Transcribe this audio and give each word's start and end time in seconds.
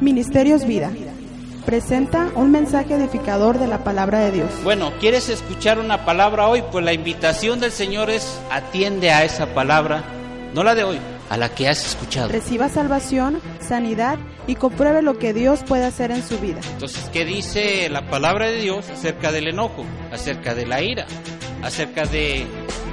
Ministerios 0.00 0.64
Vida 0.66 0.92
presenta 1.68 2.30
un 2.34 2.50
mensaje 2.50 2.94
edificador 2.94 3.58
de 3.58 3.66
la 3.66 3.84
palabra 3.84 4.20
de 4.20 4.32
Dios. 4.32 4.50
Bueno, 4.64 4.92
¿quieres 5.00 5.28
escuchar 5.28 5.78
una 5.78 6.06
palabra 6.06 6.48
hoy? 6.48 6.62
Pues 6.72 6.82
la 6.82 6.94
invitación 6.94 7.60
del 7.60 7.72
Señor 7.72 8.08
es 8.08 8.40
atiende 8.50 9.10
a 9.10 9.24
esa 9.24 9.52
palabra, 9.52 10.02
no 10.54 10.64
la 10.64 10.74
de 10.74 10.84
hoy, 10.84 10.98
a 11.28 11.36
la 11.36 11.54
que 11.54 11.68
has 11.68 11.84
escuchado. 11.86 12.28
Reciba 12.28 12.68
salvación, 12.68 13.40
sanidad 13.60 14.18
y 14.46 14.54
compruebe 14.54 15.02
lo 15.02 15.18
que 15.18 15.32
Dios 15.32 15.60
puede 15.66 15.84
hacer 15.84 16.10
en 16.10 16.22
su 16.22 16.38
vida. 16.38 16.60
Entonces, 16.72 17.10
¿qué 17.12 17.24
dice 17.24 17.88
la 17.88 18.08
palabra 18.08 18.48
de 18.48 18.60
Dios 18.60 18.88
acerca 18.90 19.32
del 19.32 19.48
enojo, 19.48 19.84
acerca 20.12 20.54
de 20.54 20.66
la 20.66 20.82
ira, 20.82 21.06
acerca 21.62 22.04
de 22.04 22.42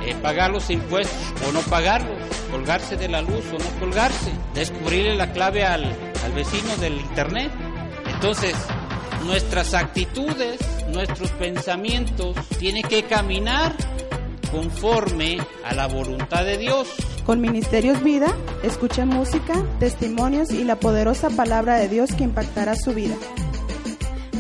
eh, 0.05 0.15
pagar 0.21 0.51
los 0.51 0.69
impuestos 0.69 1.17
o 1.47 1.51
no 1.51 1.61
pagarlos, 1.61 2.17
colgarse 2.51 2.97
de 2.97 3.07
la 3.07 3.21
luz 3.21 3.45
o 3.53 3.57
no 3.57 3.79
colgarse, 3.79 4.31
descubrirle 4.53 5.15
la 5.15 5.31
clave 5.31 5.63
al, 5.65 5.85
al 6.23 6.31
vecino 6.33 6.75
del 6.77 6.93
internet. 6.93 7.51
Entonces, 8.13 8.53
nuestras 9.25 9.73
actitudes, 9.73 10.59
nuestros 10.89 11.31
pensamientos 11.31 12.35
tienen 12.59 12.83
que 12.83 13.03
caminar 13.03 13.75
conforme 14.51 15.37
a 15.63 15.73
la 15.73 15.87
voluntad 15.87 16.45
de 16.45 16.57
Dios. 16.57 16.87
Con 17.25 17.41
Ministerios 17.41 18.03
Vida, 18.03 18.27
escucha 18.63 19.05
música, 19.05 19.53
testimonios 19.79 20.51
y 20.51 20.63
la 20.63 20.75
poderosa 20.79 21.29
palabra 21.29 21.77
de 21.77 21.89
Dios 21.89 22.13
que 22.13 22.23
impactará 22.23 22.75
su 22.75 22.93
vida. 22.93 23.15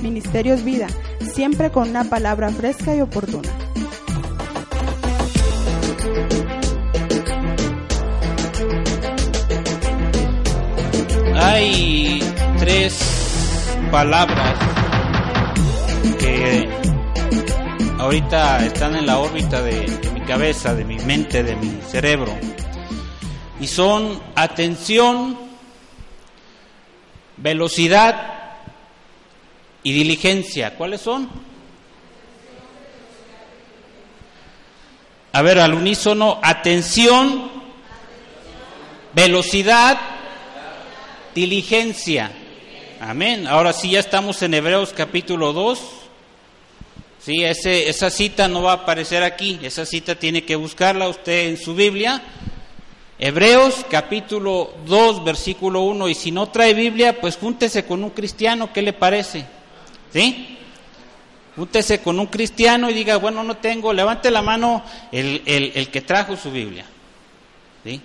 Ministerios 0.01 0.63
Vida, 0.63 0.87
siempre 1.33 1.71
con 1.71 1.89
una 1.89 2.03
palabra 2.05 2.49
fresca 2.49 2.95
y 2.95 3.01
oportuna. 3.01 3.49
Hay 11.35 12.19
tres 12.59 12.97
palabras 13.91 14.59
que 16.19 16.67
ahorita 17.99 18.65
están 18.65 18.95
en 18.95 19.05
la 19.05 19.19
órbita 19.19 19.61
de, 19.61 19.87
mi 20.13 20.21
cabeza, 20.21 20.73
de 20.73 20.83
mi 20.83 20.97
mente, 20.97 21.43
de 21.43 21.55
mi 21.55 21.81
cerebro. 21.81 22.37
Y 23.59 23.67
son 23.67 24.21
atención, 24.35 25.37
velocidad 27.37 28.53
y 29.83 29.93
diligencia. 29.93 30.75
¿Cuáles 30.75 31.01
son? 31.01 31.29
A 35.31 35.41
ver, 35.41 35.59
al 35.59 35.73
unísono, 35.73 36.39
atención, 36.41 37.49
velocidad, 39.13 39.97
diligencia. 41.33 42.31
Amén. 43.01 43.47
Ahora 43.47 43.73
sí 43.73 43.91
ya 43.91 43.99
estamos 43.99 44.41
en 44.41 44.53
Hebreos 44.53 44.93
capítulo 44.95 45.53
2. 45.53 46.04
Sí, 47.25 47.43
ese, 47.43 47.89
esa 47.89 48.11
cita 48.11 48.47
no 48.47 48.61
va 48.61 48.73
a 48.73 48.75
aparecer 48.75 49.23
aquí, 49.23 49.59
esa 49.63 49.83
cita 49.83 50.13
tiene 50.13 50.45
que 50.45 50.55
buscarla 50.55 51.09
usted 51.09 51.47
en 51.47 51.57
su 51.57 51.73
Biblia. 51.73 52.21
Hebreos 53.17 53.83
capítulo 53.89 54.75
2, 54.85 55.23
versículo 55.23 55.81
1, 55.81 56.07
y 56.09 56.13
si 56.13 56.29
no 56.29 56.49
trae 56.49 56.75
Biblia, 56.75 57.19
pues 57.19 57.37
júntese 57.37 57.83
con 57.83 58.03
un 58.03 58.11
cristiano, 58.11 58.71
¿qué 58.71 58.83
le 58.83 58.93
parece? 58.93 59.43
¿Sí? 60.13 60.59
Júntese 61.55 61.99
con 61.99 62.19
un 62.19 62.27
cristiano 62.27 62.91
y 62.91 62.93
diga, 62.93 63.15
bueno, 63.15 63.41
no 63.41 63.57
tengo, 63.57 63.91
levante 63.91 64.29
la 64.29 64.43
mano 64.43 64.83
el, 65.11 65.41
el, 65.47 65.71
el 65.73 65.89
que 65.89 66.01
trajo 66.01 66.37
su 66.37 66.51
Biblia. 66.51 66.85
¿Sí? 67.83 67.99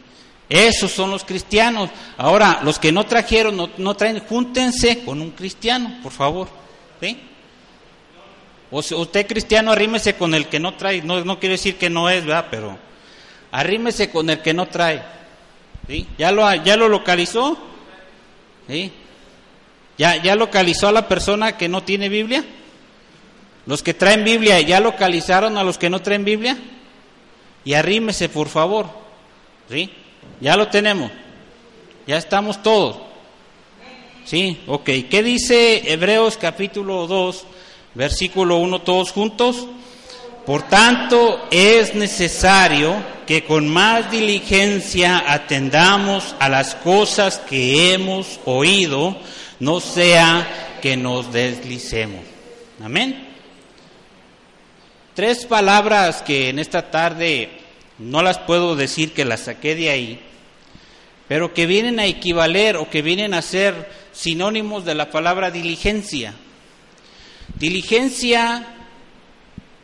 Esos 0.49 0.93
son 0.93 1.11
los 1.11 1.25
cristianos. 1.25 1.91
Ahora, 2.17 2.61
los 2.65 2.79
que 2.79 2.91
no 2.91 3.05
trajeron, 3.05 3.55
no, 3.55 3.69
no 3.77 3.95
traen, 3.97 4.21
júntense 4.21 5.05
con 5.05 5.21
un 5.21 5.33
cristiano, 5.33 5.99
por 6.03 6.13
favor. 6.13 6.49
¿Sí? 7.03 7.19
O 8.71 8.79
usted 8.79 9.27
cristiano, 9.27 9.73
arrímese 9.73 10.15
con 10.15 10.35
el 10.35 10.47
que 10.47 10.61
no 10.61 10.75
trae. 10.75 11.03
No, 11.03 11.25
no 11.25 11.41
quiere 11.41 11.55
decir 11.55 11.77
que 11.77 11.91
no 11.91 12.09
es, 12.09 12.25
¿verdad? 12.25 12.47
Pero 12.51 12.79
arrímese 13.51 14.11
con 14.11 14.31
el 14.31 14.41
que 14.41 14.55
no 14.55 14.67
trae. 14.67 15.03
¿Sí? 15.89 16.07
¿Ya, 16.17 16.31
lo, 16.31 16.53
¿Ya 16.63 16.77
lo 16.77 16.89
localizó? 16.89 17.59
¿Sí? 18.69 18.93
¿Ya, 19.99 20.17
¿Ya 20.23 20.37
localizó 20.37 20.89
a 20.89 20.93
la 20.93 21.09
persona 21.09 21.57
que 21.57 21.69
no 21.69 21.83
tiene 21.83 22.09
Biblia? 22.09 22.45
Los 23.67 23.83
que 23.83 23.93
traen 23.93 24.25
Biblia, 24.25 24.61
¿ya 24.61 24.81
localizaron 24.81 25.59
a 25.59 25.65
los 25.65 25.79
que 25.79 25.91
no 25.91 26.01
traen 26.01 26.25
Biblia? 26.25 26.57
Y 27.65 27.75
arrímese, 27.75 28.29
por 28.29 28.49
favor. 28.49 28.89
¿Sí? 29.69 29.91
Ya 30.41 30.57
lo 30.57 30.69
tenemos. 30.69 31.11
Ya 32.07 32.17
estamos 32.17 32.63
todos. 32.63 32.97
Sí, 34.25 34.61
ok. 34.67 34.85
¿Qué 35.11 35.23
dice 35.23 35.93
Hebreos 35.93 36.37
capítulo 36.37 37.07
2, 37.07 37.45
versículo 37.95 38.59
1, 38.59 38.83
todos 38.83 39.13
juntos? 39.13 39.67
Por 40.47 40.63
tanto, 40.63 41.47
es 41.51 41.95
necesario 41.95 42.97
que 43.27 43.45
con 43.45 43.69
más 43.69 44.11
diligencia 44.11 45.23
atendamos 45.33 46.35
a 46.41 46.49
las 46.49 46.75
cosas 46.75 47.39
que 47.39 47.93
hemos 47.93 48.41
oído, 48.45 49.17
no 49.61 49.81
sea 49.81 50.79
que 50.83 50.97
nos 50.97 51.33
deslicemos. 51.33 52.25
Amén. 52.83 53.29
Tres 55.15 55.45
palabras 55.45 56.23
que 56.23 56.49
en 56.49 56.59
esta 56.59 56.91
tarde 56.91 57.51
no 57.99 58.23
las 58.23 58.39
puedo 58.39 58.75
decir 58.75 59.13
que 59.13 59.25
las 59.25 59.41
saqué 59.41 59.75
de 59.75 59.91
ahí, 59.91 60.21
pero 61.29 61.53
que 61.53 61.67
vienen 61.67 62.01
a 62.01 62.07
equivaler 62.07 62.77
o 62.77 62.89
que 62.89 63.03
vienen 63.03 63.35
a 63.35 63.43
ser 63.43 63.91
sinónimos 64.13 64.85
de 64.85 64.95
la 64.95 65.11
palabra 65.11 65.51
diligencia. 65.51 66.35
Diligencia 67.61 68.67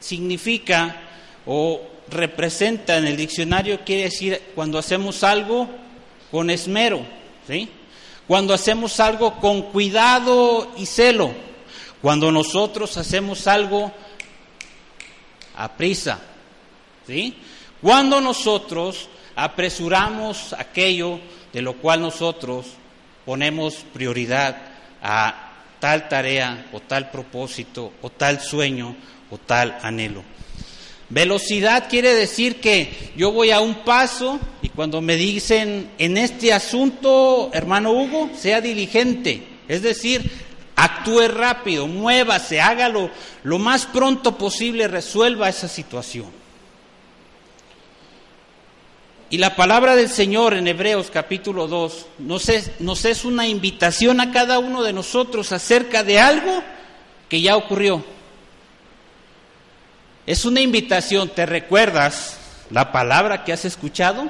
significa 0.00 0.96
o 1.44 1.82
representa 2.08 2.96
en 2.96 3.06
el 3.06 3.18
diccionario, 3.18 3.84
quiere 3.84 4.04
decir 4.04 4.40
cuando 4.54 4.78
hacemos 4.78 5.22
algo 5.22 5.68
con 6.30 6.48
esmero, 6.48 7.04
¿sí? 7.46 7.68
cuando 8.26 8.54
hacemos 8.54 8.98
algo 8.98 9.38
con 9.40 9.60
cuidado 9.72 10.72
y 10.78 10.86
celo, 10.86 11.32
cuando 12.00 12.32
nosotros 12.32 12.96
hacemos 12.96 13.46
algo 13.46 13.92
a 15.54 15.76
prisa, 15.76 16.18
¿sí? 17.06 17.36
cuando 17.82 18.22
nosotros 18.22 19.10
apresuramos 19.34 20.54
aquello 20.54 21.20
de 21.52 21.60
lo 21.60 21.74
cual 21.74 22.00
nosotros 22.00 22.68
ponemos 23.26 23.84
prioridad 23.92 24.56
a 25.02 25.45
tal 25.80 26.08
tarea 26.08 26.66
o 26.72 26.80
tal 26.80 27.10
propósito 27.10 27.92
o 28.02 28.10
tal 28.10 28.40
sueño 28.40 28.96
o 29.30 29.38
tal 29.38 29.78
anhelo. 29.82 30.22
Velocidad 31.08 31.88
quiere 31.88 32.14
decir 32.14 32.60
que 32.60 33.12
yo 33.16 33.30
voy 33.30 33.52
a 33.52 33.60
un 33.60 33.84
paso 33.84 34.40
y 34.60 34.70
cuando 34.70 35.00
me 35.00 35.16
dicen 35.16 35.90
en 35.98 36.16
este 36.16 36.52
asunto, 36.52 37.50
hermano 37.52 37.92
Hugo, 37.92 38.30
sea 38.36 38.60
diligente, 38.60 39.46
es 39.68 39.82
decir, 39.82 40.28
actúe 40.74 41.28
rápido, 41.28 41.86
muévase, 41.86 42.60
hágalo 42.60 43.10
lo 43.44 43.58
más 43.58 43.86
pronto 43.86 44.36
posible, 44.36 44.88
resuelva 44.88 45.48
esa 45.48 45.68
situación. 45.68 46.45
Y 49.28 49.38
la 49.38 49.56
palabra 49.56 49.96
del 49.96 50.08
Señor 50.08 50.54
en 50.54 50.68
Hebreos 50.68 51.10
capítulo 51.12 51.66
2 51.66 52.06
nos 52.18 52.48
es, 52.48 52.70
nos 52.78 53.04
es 53.04 53.24
una 53.24 53.48
invitación 53.48 54.20
a 54.20 54.30
cada 54.30 54.60
uno 54.60 54.84
de 54.84 54.92
nosotros 54.92 55.50
acerca 55.50 56.04
de 56.04 56.20
algo 56.20 56.62
que 57.28 57.40
ya 57.40 57.56
ocurrió. 57.56 58.04
Es 60.26 60.44
una 60.44 60.60
invitación, 60.60 61.28
¿te 61.28 61.44
recuerdas 61.44 62.38
la 62.70 62.92
palabra 62.92 63.42
que 63.42 63.52
has 63.52 63.64
escuchado? 63.64 64.28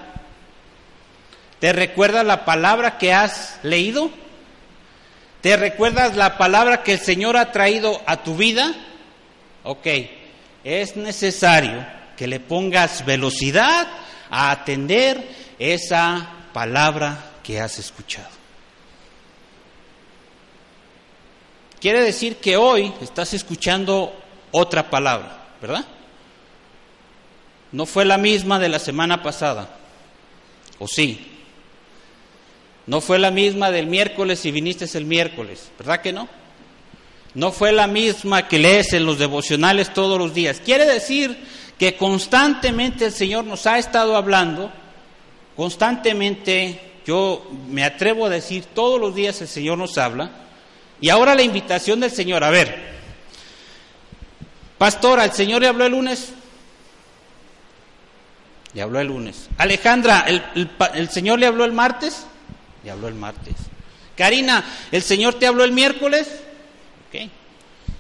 ¿Te 1.60 1.75
recuerdas 1.75 2.25
la 2.25 2.46
palabra 2.46 2.96
que 2.96 3.12
has 3.12 3.58
leído? 3.62 4.10
¿Te 5.42 5.58
recuerdas 5.58 6.16
la 6.16 6.38
palabra 6.38 6.82
que 6.82 6.94
el 6.94 7.00
Señor 7.00 7.37
ha 7.37 7.52
traído 7.52 8.00
a 8.06 8.22
tu 8.22 8.34
vida? 8.34 8.75
Ok, 9.62 9.87
es 10.64 10.96
necesario 10.96 11.87
que 12.16 12.26
le 12.26 12.40
pongas 12.40 13.04
velocidad 13.04 13.87
a 14.31 14.50
atender 14.50 15.28
esa 15.58 16.31
palabra 16.52 17.32
que 17.43 17.61
has 17.61 17.78
escuchado. 17.78 18.28
Quiere 21.81 22.02
decir 22.02 22.37
que 22.37 22.56
hoy 22.56 22.93
estás 23.00 23.34
escuchando 23.34 24.12
otra 24.50 24.90
palabra, 24.90 25.46
¿verdad? 25.61 25.84
No 27.73 27.87
fue 27.87 28.05
la 28.05 28.19
misma 28.19 28.58
de 28.58 28.69
la 28.69 28.78
semana 28.78 29.23
pasada, 29.23 29.69
¿o 30.78 30.88
sí? 30.88 31.32
No 32.87 33.00
fue 33.00 33.19
la 33.19 33.31
misma 33.31 33.70
del 33.70 33.87
miércoles 33.87 34.40
si 34.40 34.50
viniste 34.50 34.87
el 34.96 35.05
miércoles, 35.05 35.70
¿verdad 35.78 36.00
que 36.00 36.12
no? 36.12 36.28
No 37.34 37.52
fue 37.52 37.73
la 37.73 37.87
misma 37.87 38.49
que 38.49 38.58
lees 38.58 38.94
en 38.94 39.05
los 39.05 39.19
devocionales 39.19 39.93
todos 39.93 40.19
los 40.19 40.32
días. 40.32 40.62
Quiere 40.64 40.87
decir 40.87 41.37
que 41.78 41.96
constantemente 41.96 43.06
el 43.06 43.12
Señor 43.12 43.44
nos 43.44 43.67
ha 43.67 43.78
estado 43.78 44.17
hablando, 44.17 44.70
constantemente, 45.56 46.81
yo 47.06 47.50
me 47.69 47.84
atrevo 47.84 48.26
a 48.26 48.31
decir, 48.31 48.64
todos 48.75 49.00
los 49.00 49.14
días 49.14 49.40
el 49.40 49.49
Señor 49.49 49.78
nos 49.78 49.99
habla, 49.99 50.31
y 51.00 51.11
ahora 51.11 51.34
la 51.34 51.43
invitación 51.43 52.00
del 52.00 52.11
Señor, 52.11 52.43
a 52.43 52.50
ver, 52.50 52.96
pastora, 54.78 55.25
¿el 55.25 55.32
Señor 55.32 55.61
le 55.61 55.69
habló 55.69 55.84
el 55.84 55.93
lunes? 55.93 56.32
Le 58.73 58.82
habló 58.82 59.00
el 59.00 59.06
lunes. 59.08 59.49
Alejandra, 59.58 60.25
¿el, 60.26 60.70
el 60.94 61.11
Señor 61.11 61.38
le 61.38 61.46
habló 61.46 61.64
el 61.64 61.73
martes? 61.73 62.26
Le 62.84 62.90
habló 62.90 63.08
el 63.08 63.14
martes. 63.14 63.55
Karina, 64.17 64.64
¿el 64.93 65.02
Señor 65.02 65.34
te 65.34 65.46
habló 65.46 65.64
el 65.64 65.73
miércoles? 65.73 66.28
Ok. 67.08 67.31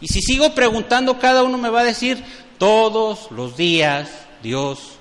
Y 0.00 0.08
si 0.08 0.20
sigo 0.20 0.54
preguntando, 0.54 1.18
cada 1.18 1.42
uno 1.42 1.58
me 1.58 1.70
va 1.70 1.80
a 1.80 1.84
decir, 1.84 2.22
todos 2.58 3.30
los 3.30 3.56
días 3.56 4.08
Dios 4.42 4.96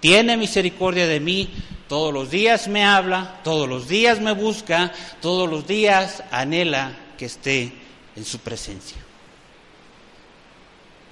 tiene 0.00 0.36
misericordia 0.36 1.06
de 1.06 1.20
mí, 1.20 1.50
todos 1.88 2.12
los 2.12 2.30
días 2.30 2.68
me 2.68 2.84
habla, 2.84 3.40
todos 3.42 3.68
los 3.68 3.88
días 3.88 4.20
me 4.20 4.32
busca, 4.32 4.92
todos 5.20 5.48
los 5.48 5.66
días 5.66 6.22
anhela 6.30 6.92
que 7.16 7.24
esté 7.24 7.72
en 8.14 8.24
su 8.24 8.38
presencia. 8.38 8.98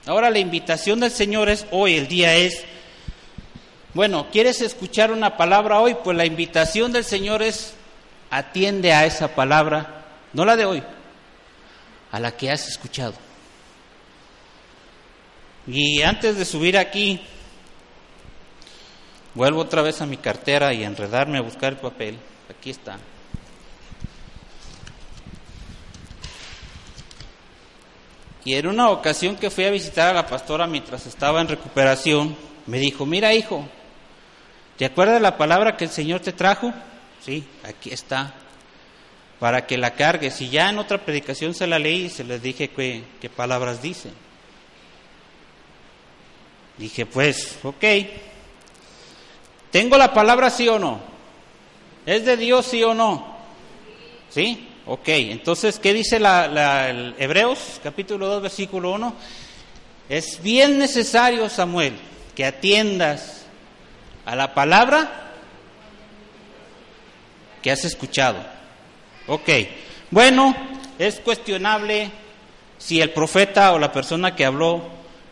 Ahora 0.07 0.31
la 0.31 0.39
invitación 0.39 1.01
del 1.01 1.11
Señor 1.11 1.49
es 1.49 1.67
hoy, 1.73 1.97
el 1.97 2.07
día 2.07 2.37
es, 2.37 2.63
bueno, 3.93 4.29
¿quieres 4.31 4.61
escuchar 4.61 5.11
una 5.11 5.37
palabra 5.37 5.81
hoy? 5.81 5.97
Pues 6.05 6.17
la 6.17 6.27
invitación 6.27 6.93
del 6.93 7.05
Señor 7.05 7.43
es, 7.43 7.75
atiende 8.31 8.93
a 8.93 9.05
esa 9.05 9.35
palabra, 9.35 10.05
no 10.33 10.45
la 10.45 10.57
de 10.57 10.65
hoy, 10.65 10.83
a 12.13 12.21
la 12.21 12.37
que 12.37 12.51
has 12.51 12.69
escuchado. 12.69 13.26
Y 15.67 16.03
antes 16.03 16.37
de 16.37 16.45
subir 16.45 16.79
aquí, 16.79 17.21
vuelvo 19.35 19.61
otra 19.61 19.83
vez 19.83 20.01
a 20.01 20.07
mi 20.07 20.17
cartera 20.17 20.73
y 20.73 20.85
enredarme 20.85 21.39
a 21.39 21.43
buscar 21.43 21.73
el 21.73 21.79
papel. 21.79 22.19
Aquí 22.49 22.71
está. 22.71 22.99
Y 28.45 28.55
en 28.55 28.69
una 28.69 28.91
ocasión 28.91 29.35
que 29.35 29.51
fui 29.51 29.65
a 29.65 29.73
visitar 29.73 30.09
a 30.09 30.15
la 30.15 30.29
pastora 30.29 30.69
mientras 30.69 31.05
estaba 31.07 31.41
en 31.41 31.49
recuperación, 31.49 32.37
me 32.67 32.79
dijo, 32.79 33.05
mira 33.05 33.35
hijo, 33.35 33.67
¿te 34.77 34.85
acuerdas 34.85 35.21
la 35.21 35.37
palabra 35.37 35.77
que 35.77 35.87
el 35.87 35.91
Señor 35.91 36.21
te 36.21 36.33
trajo? 36.33 36.73
Sí, 37.21 37.45
aquí 37.65 37.91
está, 37.91 38.35
para 39.41 39.67
que 39.67 39.77
la 39.77 39.95
cargues. 39.95 40.41
Y 40.41 40.49
ya 40.49 40.71
en 40.71 40.79
otra 40.79 40.99
predicación 40.99 41.55
se 41.55 41.67
la 41.67 41.81
leí 41.81 42.05
y 42.05 42.09
se 42.09 42.23
les 42.23 42.41
dije 42.41 42.69
qué, 42.69 43.03
qué 43.21 43.29
palabras 43.29 43.83
dice. 43.83 44.13
Dije, 46.79 47.07
pues, 47.07 47.59
ok, 47.63 47.85
¿tengo 49.71 49.97
la 49.97 50.13
palabra 50.13 50.51
sí 50.51 50.69
o 50.69 50.79
no? 50.79 51.01
¿Es 52.05 52.25
de 52.25 52.37
Dios 52.37 52.67
sí 52.67 52.83
o 52.83 52.93
no? 52.93 53.37
¿Sí? 54.31 54.69
Ok, 54.87 55.09
entonces, 55.09 55.79
¿qué 55.79 55.93
dice 55.93 56.21
la, 56.21 56.89
el 56.91 57.15
Hebreos 57.19 57.81
capítulo 57.83 58.27
2, 58.29 58.43
versículo 58.43 58.93
1? 58.93 59.15
Es 60.09 60.41
bien 60.43 60.79
necesario, 60.79 61.49
Samuel, 61.49 61.95
que 62.35 62.45
atiendas 62.45 63.47
a 64.25 64.37
la 64.37 64.55
palabra 64.55 65.33
que 67.63 67.73
has 67.73 67.85
escuchado. 67.85 68.39
Ok, 69.27 69.49
bueno, 70.11 70.55
es 70.99 71.19
cuestionable 71.21 72.11
si 72.79 73.01
el 73.01 73.11
profeta 73.11 73.73
o 73.73 73.79
la 73.79 73.91
persona 73.91 74.37
que 74.37 74.45
habló 74.45 74.83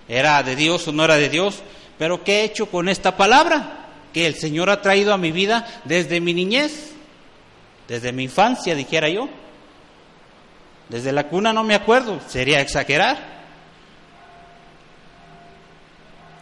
era 0.09 0.43
de 0.43 0.57
Dios 0.57 0.87
o 0.89 0.93
no 0.93 1.05
era 1.05 1.17
de 1.17 1.29
Dios, 1.29 1.63
pero 1.99 2.23
¿qué 2.25 2.41
he 2.41 2.45
hecho 2.45 2.67
con 2.67 2.89
esta 2.89 3.17
palabra 3.17 3.87
que 4.13 4.27
el 4.27 4.35
Señor 4.35 4.71
ha 4.71 4.83
traído 4.83 5.13
a 5.13 5.19
mi 5.19 5.33
vida 5.33 5.67
desde 5.85 6.21
mi 6.21 6.35
niñez, 6.35 6.93
desde 7.89 8.13
mi 8.13 8.25
infancia, 8.25 8.75
dijera 8.75 9.09
yo? 9.09 9.29
Desde 10.89 11.13
la 11.13 11.29
cuna 11.29 11.53
no 11.53 11.65
me 11.65 11.75
acuerdo, 11.75 12.21
sería 12.29 12.61
exagerar. 12.61 13.35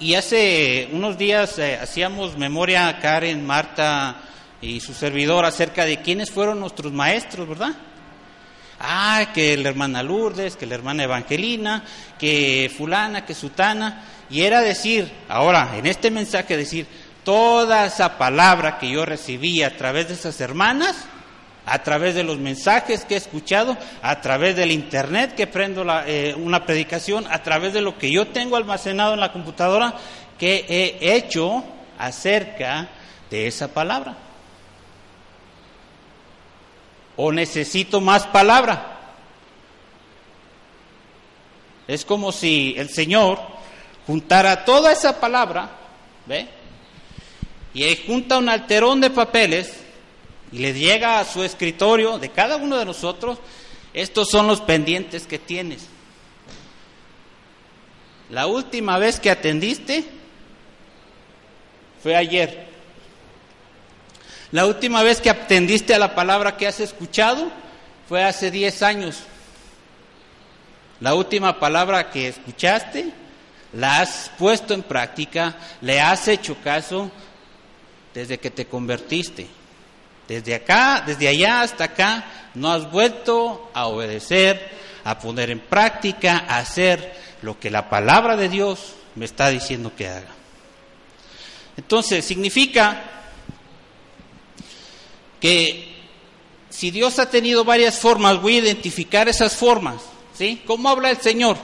Y 0.00 0.15
hace 0.15 0.88
unos 0.93 1.17
días 1.17 1.58
eh, 1.58 1.79
hacíamos 1.81 2.37
memoria 2.37 2.99
Karen, 3.00 3.47
Marta 3.47 4.17
y 4.61 4.81
su 4.81 4.94
servidor 4.94 5.44
acerca 5.44 5.85
de 5.85 6.03
quiénes 6.03 6.31
fueron 6.31 6.58
nuestros 6.58 6.93
maestros, 6.93 7.49
¿verdad? 7.49 7.73
Ah, 8.84 9.31
que 9.32 9.56
la 9.56 9.69
hermana 9.69 10.02
Lourdes, 10.02 10.56
que 10.56 10.67
la 10.67 10.75
hermana 10.75 11.05
Evangelina, 11.05 11.84
que 12.19 12.69
fulana, 12.76 13.25
que 13.25 13.32
sutana. 13.32 14.02
Y 14.29 14.43
era 14.43 14.61
decir, 14.61 15.08
ahora, 15.29 15.76
en 15.76 15.87
este 15.87 16.11
mensaje 16.11 16.56
decir, 16.56 16.88
toda 17.23 17.87
esa 17.87 18.19
palabra 18.19 18.79
que 18.79 18.90
yo 18.90 19.06
recibí 19.06 19.62
a 19.62 19.76
través 19.76 20.08
de 20.08 20.14
esas 20.14 20.40
hermanas, 20.40 20.96
a 21.64 21.79
través 21.84 22.17
de 22.17 22.25
los 22.25 22.38
mensajes 22.38 23.05
que 23.05 23.14
he 23.14 23.19
escuchado, 23.19 23.79
a 24.02 24.20
través 24.20 24.56
del 24.56 24.73
internet 24.73 25.37
que 25.37 25.46
prendo 25.46 25.87
eh, 26.06 26.34
una 26.37 26.67
predicación, 26.67 27.25
a 27.31 27.40
través 27.44 27.73
de 27.73 27.82
lo 27.82 27.96
que 27.99 28.11
yo 28.11 28.26
tengo 28.26 28.56
almacenado 28.56 29.14
en 29.14 29.20
la 29.20 29.32
computadora 29.32 29.94
que 30.38 30.67
he 30.69 31.14
hecho 31.14 31.62
acerca 31.99 32.88
de 33.31 33.46
esa 33.46 33.69
palabra. 33.69 34.17
¿O 37.17 37.31
necesito 37.31 38.00
más 38.00 38.26
palabra? 38.26 38.93
Es 41.87 42.05
como 42.05 42.32
si 42.32 42.75
el 42.79 42.88
Señor 42.88 43.38
juntara 44.06 44.64
toda 44.64 44.93
esa 44.93 45.20
palabra, 45.20 45.70
¿ve? 46.26 46.49
Y 47.75 47.97
junta 48.06 48.38
un 48.38 48.49
alterón 48.49 49.00
de 49.00 49.11
papeles 49.11 49.82
y 50.53 50.59
le 50.59 50.75
llega 50.75 51.19
a 51.19 51.25
su 51.25 51.43
escritorio 51.43 52.19
de 52.19 52.31
cada 52.31 52.56
uno 52.56 52.77
de 52.77 52.84
nosotros, 52.84 53.39
estos 53.94 54.29
son 54.29 54.46
los 54.46 54.60
pendientes 54.60 55.27
que 55.27 55.39
tienes. 55.39 55.89
La 58.31 58.46
última 58.46 58.98
vez 58.98 59.20
que 59.20 59.31
atendiste 59.31 60.05
fue 62.03 62.17
ayer. 62.17 62.71
La 64.53 64.67
última 64.67 65.03
vez 65.03 65.23
que 65.23 65.31
atendiste 65.31 65.94
a 65.94 65.99
la 65.99 66.15
palabra 66.15 66.59
que 66.59 66.67
has 66.67 66.79
escuchado 66.79 67.51
fue 68.06 68.23
hace 68.23 68.51
10 68.51 68.82
años. 68.82 69.21
La 71.01 71.15
última 71.15 71.59
palabra 71.59 72.11
que 72.11 72.29
escuchaste 72.29 73.13
la 73.73 74.01
has 74.01 74.31
puesto 74.39 74.75
en 74.75 74.82
práctica, 74.82 75.56
le 75.81 76.03
has 76.03 76.29
hecho 76.29 76.56
caso 76.63 77.11
desde 78.13 78.39
que 78.39 78.51
te 78.51 78.67
convertiste. 78.67 79.47
Desde 80.29 80.55
acá, 80.55 81.03
desde 81.05 81.29
allá 81.29 81.63
hasta 81.63 81.85
acá, 81.85 82.25
no 82.55 82.71
has 82.71 82.91
vuelto 82.91 83.71
a 83.73 83.87
obedecer, 83.87 84.71
a 85.03 85.19
poner 85.19 85.49
en 85.51 85.61
práctica, 85.61 86.44
a 86.47 86.59
hacer 86.59 87.17
lo 87.41 87.59
que 87.59 87.71
la 87.71 87.89
palabra 87.89 88.37
de 88.37 88.51
Dios 88.51 88.94
me 89.15 89.25
está 89.25 89.49
diciendo 89.49 89.93
que 89.97 90.09
haga. 90.09 90.31
Entonces, 91.79 92.23
significa 92.23 93.21
que 95.43 95.93
si 96.70 96.91
Dios 96.91 97.19
ha 97.19 97.29
tenido 97.29 97.65
varias 97.65 97.99
formas, 97.99 98.41
voy 98.41 98.56
a 98.56 98.61
identificar 98.61 99.29
esas 99.29 99.55
formas. 99.55 99.96
¿sí? 100.32 100.63
¿Cómo 100.67 100.89
habla 100.89 101.11
el 101.11 101.19
Señor? 101.19 101.58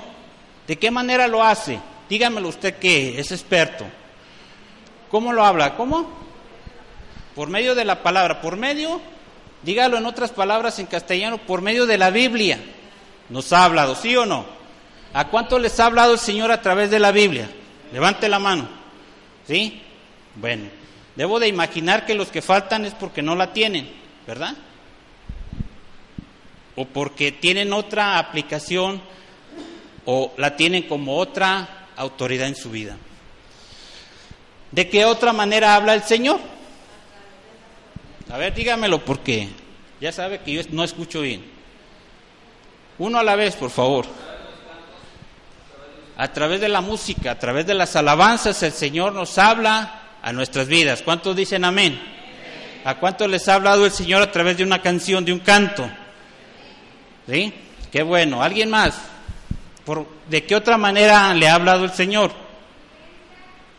¿De 0.67 0.77
qué 0.77 0.91
manera 0.91 1.27
lo 1.27 1.43
hace? 1.43 1.81
Dígamelo 2.11 2.49
usted 2.49 2.75
que 2.77 3.19
es 3.19 3.33
experto. 3.33 3.87
¿Cómo 5.11 5.33
lo 5.33 5.43
habla? 5.43 5.77
¿Cómo? 5.77 6.19
por 7.39 7.51
medio 7.51 7.77
de 7.77 7.85
la 7.85 8.03
palabra, 8.03 8.41
por 8.41 8.57
medio, 8.57 9.01
dígalo 9.63 9.97
en 9.97 10.07
otras 10.07 10.33
palabras 10.33 10.81
en 10.81 10.87
castellano, 10.87 11.39
por 11.39 11.63
medio 11.63 11.87
de 11.87 11.97
la 11.97 12.11
Biblia. 12.11 12.59
Nos 13.29 13.53
ha 13.53 13.63
hablado, 13.63 13.95
¿sí 13.95 14.17
o 14.17 14.27
no? 14.27 14.45
¿A 15.15 15.29
cuánto 15.29 15.61
les 15.61 15.79
ha 15.79 15.87
hablado 15.87 16.15
el 16.15 16.19
Señor 16.19 16.51
a 16.51 16.61
través 16.63 16.91
de 16.91 16.99
la 16.99 17.13
Biblia? 17.13 17.49
Levante 17.93 18.29
la 18.29 18.41
mano. 18.41 18.69
¿Sí? 19.47 19.81
Bueno, 20.35 20.65
debo 21.19 21.41
de 21.41 21.49
imaginar 21.49 22.07
que 22.07 22.15
los 22.15 22.29
que 22.29 22.41
faltan 22.41 22.85
es 22.85 22.95
porque 22.95 23.23
no 23.23 23.35
la 23.35 23.53
tienen, 23.53 23.91
¿verdad? 24.25 24.55
O 26.77 26.85
porque 26.85 27.33
tienen 27.33 27.73
otra 27.73 28.21
aplicación 28.21 29.03
o 30.05 30.33
la 30.37 30.55
tienen 30.55 30.85
como 30.85 31.17
otra 31.17 31.89
autoridad 31.97 32.47
en 32.47 32.55
su 32.55 32.71
vida. 32.71 32.97
¿De 34.71 34.89
qué 34.89 35.05
otra 35.05 35.33
manera 35.33 35.75
habla 35.75 35.95
el 35.95 36.05
Señor? 36.05 36.39
A 38.31 38.39
ver, 38.39 38.55
dígamelo 38.55 39.05
porque 39.05 39.49
ya 40.01 40.13
sabe 40.13 40.39
que 40.43 40.53
yo 40.53 40.63
no 40.71 40.85
escucho 40.85 41.23
bien. 41.23 41.45
Uno 42.97 43.19
a 43.19 43.25
la 43.25 43.35
vez, 43.35 43.57
por 43.57 43.71
favor. 43.71 44.07
A 46.17 46.33
través 46.33 46.61
de 46.61 46.69
la 46.69 46.81
música, 46.81 47.33
a 47.33 47.39
través 47.41 47.67
de 47.67 47.75
las 47.75 47.97
alabanzas, 47.97 48.63
el 48.63 48.73
Señor 48.73 49.15
nos 49.15 49.37
habla 49.37 50.05
a 50.23 50.33
nuestras 50.33 50.69
vidas. 50.69 51.03
¿Cuántos 51.03 51.37
dicen 51.37 51.65
amén? 51.65 52.01
¿A 52.85 52.97
cuántos 52.97 53.29
les 53.29 53.49
ha 53.49 53.55
hablado 53.55 53.85
el 53.85 53.93
Señor 53.93 54.23
a 54.23 54.33
través 54.33 54.57
de 54.57 54.63
una 54.63 54.81
canción, 54.81 55.25
de 55.25 55.33
un 55.33 55.41
canto? 55.41 55.91
¿Sí? 57.29 57.53
Qué 57.91 58.03
bueno. 58.03 58.43
¿Alguien 58.43 58.71
más? 58.71 58.95
¿Por, 59.85 60.07
¿De 60.29 60.45
qué 60.45 60.55
otra 60.55 60.79
manera 60.79 61.35
le 61.35 61.49
ha 61.49 61.55
hablado 61.55 61.85
el 61.85 61.93
Señor? 61.93 62.33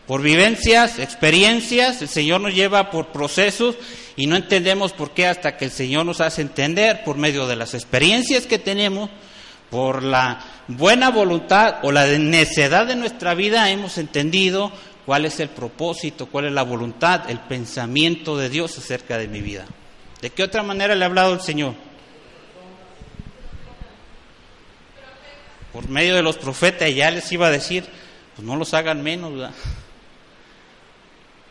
Por 0.07 0.23
vivencias, 0.23 0.97
experiencias, 0.97 2.01
el 2.01 2.09
Señor 2.09 2.41
nos 2.41 2.55
lleva 2.55 2.89
por 2.89 3.07
procesos 3.07 3.75
y 4.15 4.25
no 4.25 4.35
entendemos 4.35 4.91
por 4.91 5.11
qué 5.11 5.27
hasta 5.27 5.55
que 5.55 5.65
el 5.65 5.71
Señor 5.71 6.03
nos 6.03 6.19
hace 6.19 6.41
entender 6.41 7.03
por 7.03 7.15
medio 7.15 7.45
de 7.45 7.55
las 7.55 7.75
experiencias 7.75 8.47
que 8.47 8.57
tenemos, 8.57 9.11
por 9.69 10.01
la 10.01 10.39
buena 10.67 11.11
voluntad 11.11 11.75
o 11.83 11.91
la 11.91 12.07
necedad 12.07 12.87
de 12.87 12.95
nuestra 12.95 13.35
vida 13.35 13.69
hemos 13.69 13.99
entendido 13.99 14.71
cuál 15.09 15.25
es 15.25 15.39
el 15.39 15.49
propósito, 15.49 16.27
cuál 16.27 16.45
es 16.45 16.51
la 16.51 16.61
voluntad, 16.61 17.31
el 17.31 17.39
pensamiento 17.39 18.37
de 18.37 18.47
Dios 18.47 18.77
acerca 18.77 19.17
de 19.17 19.27
mi 19.27 19.41
vida. 19.41 19.65
¿De 20.21 20.29
qué 20.29 20.43
otra 20.43 20.61
manera 20.61 20.93
le 20.93 21.03
ha 21.03 21.07
hablado 21.07 21.33
el 21.33 21.41
Señor? 21.41 21.73
Por 25.73 25.89
medio 25.89 26.13
de 26.13 26.21
los 26.21 26.37
profetas, 26.37 26.93
ya 26.93 27.09
les 27.09 27.31
iba 27.31 27.47
a 27.47 27.49
decir, 27.49 27.85
pues 28.35 28.47
no 28.47 28.55
los 28.55 28.75
hagan 28.75 29.01
menos, 29.01 29.33
¿verdad? 29.33 29.51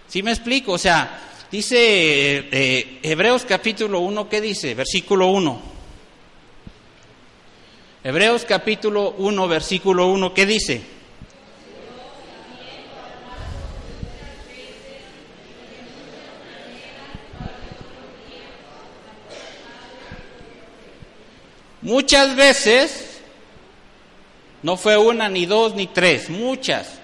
¿Sí 0.07 0.23
me 0.23 0.31
explico? 0.31 0.75
O 0.75 0.79
sea, 0.79 1.19
dice 1.51 1.77
eh, 1.79 3.01
Hebreos 3.03 3.45
capítulo 3.45 3.99
1, 3.99 4.29
¿qué 4.29 4.41
dice? 4.41 4.77
Versículo 4.77 5.27
1. 5.31 5.63
Hebreos 8.05 8.45
capítulo 8.45 9.17
1, 9.19 9.49
versículo 9.49 10.07
1, 10.07 10.33
¿qué 10.33 10.47
dice? 10.47 10.98
Muchas 21.83 22.35
veces, 22.35 23.21
no 24.63 24.77
fue 24.77 24.97
una, 24.97 25.29
ni 25.29 25.47
dos, 25.47 25.75
ni 25.75 25.87
tres, 25.87 26.29
muchas. 26.29 26.99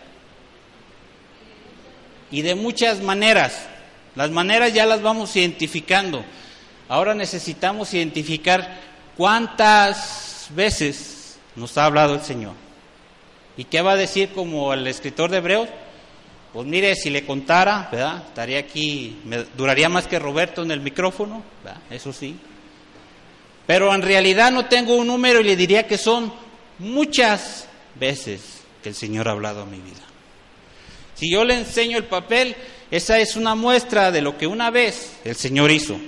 Y 2.31 2.43
de 2.43 2.55
muchas 2.55 3.01
maneras. 3.01 3.67
Las 4.17 4.31
maneras 4.31 4.73
ya 4.73 4.87
las 4.87 5.03
vamos 5.03 5.35
identificando. 5.37 6.25
Ahora 6.89 7.15
necesitamos 7.15 7.95
identificar 7.95 8.81
cuántas 9.17 10.49
veces 10.51 11.39
nos 11.57 11.79
ha 11.79 11.87
hablado 11.87 12.15
el 12.15 12.23
Señor. 12.23 12.55
¿Y 13.57 13.65
qué 13.65 13.83
va 13.83 13.93
a 13.93 13.97
decir 13.97 14.31
como 14.31 14.75
el 14.75 14.87
escritor 14.87 15.31
de 15.31 15.39
Hebreos? 15.39 15.69
Pues 16.53 16.67
mire, 16.67 16.95
si 16.95 17.11
le 17.11 17.25
contara, 17.25 17.89
¿verdad? 17.91 18.25
Estaría 18.29 18.59
aquí, 18.59 19.21
me 19.25 19.45
duraría 19.57 19.89
más 19.89 20.07
que 20.07 20.19
Roberto 20.19 20.63
en 20.63 20.71
el 20.71 20.81
micrófono. 20.81 21.43
Eso 21.91 22.13
sí. 22.13 22.37
Pero 23.67 23.95
en 23.95 24.03
realidad 24.03 24.53
no 24.53 24.67
tengo 24.67 24.97
un 24.97 25.07
número 25.07 25.41
y 25.41 25.45
le 25.45 25.57
diría 25.57 25.87
que 25.87 25.99
son 25.99 26.33
muchas 26.79 27.67
veces 27.95 28.61
que 28.83 28.91
el 28.91 28.95
Señor 28.95 29.29
ha 29.29 29.33
hablado 29.33 29.63
a 29.63 29.67
mi 29.67 29.79
vida. 29.79 30.03
Si 31.15 31.31
yo 31.31 31.45
le 31.45 31.57
enseño 31.57 31.97
el 31.97 32.05
papel, 32.05 32.55
esa 32.91 33.19
es 33.19 33.37
una 33.37 33.55
muestra 33.55 34.11
de 34.11 34.21
lo 34.21 34.37
que 34.37 34.47
una 34.47 34.71
vez 34.71 35.19
el 35.25 35.37
Señor 35.37 35.71
hizo. 35.71 35.99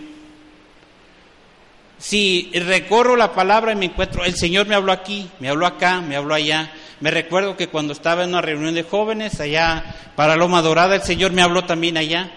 Si 1.99 2.51
recorro 2.55 3.17
la 3.17 3.33
palabra 3.33 3.73
y 3.73 3.77
me 3.77 3.87
encuentro, 3.87 4.25
el 4.25 4.37
Señor 4.37 4.67
me 4.67 4.75
habló 4.75 4.93
aquí, 4.93 5.31
me 5.41 5.49
habló 5.49 5.67
acá, 5.67 6.01
me 6.01 6.17
habló 6.17 6.35
allá. 6.35 6.73
Me 7.01 7.11
recuerdo 7.11 7.57
que 7.57 7.69
cuando 7.69 7.93
estaba 7.93 8.25
en 8.25 8.31
una 8.31 8.43
reunión 8.43 8.75
de 8.75 8.83
jóvenes 8.83 9.41
allá 9.41 10.13
para 10.15 10.37
Loma 10.37 10.61
Dorada, 10.61 10.95
el 10.95 11.03
Señor 11.03 11.33
me 11.33 11.43
habló 11.43 11.65
también 11.65 11.97
allá. 11.97 12.31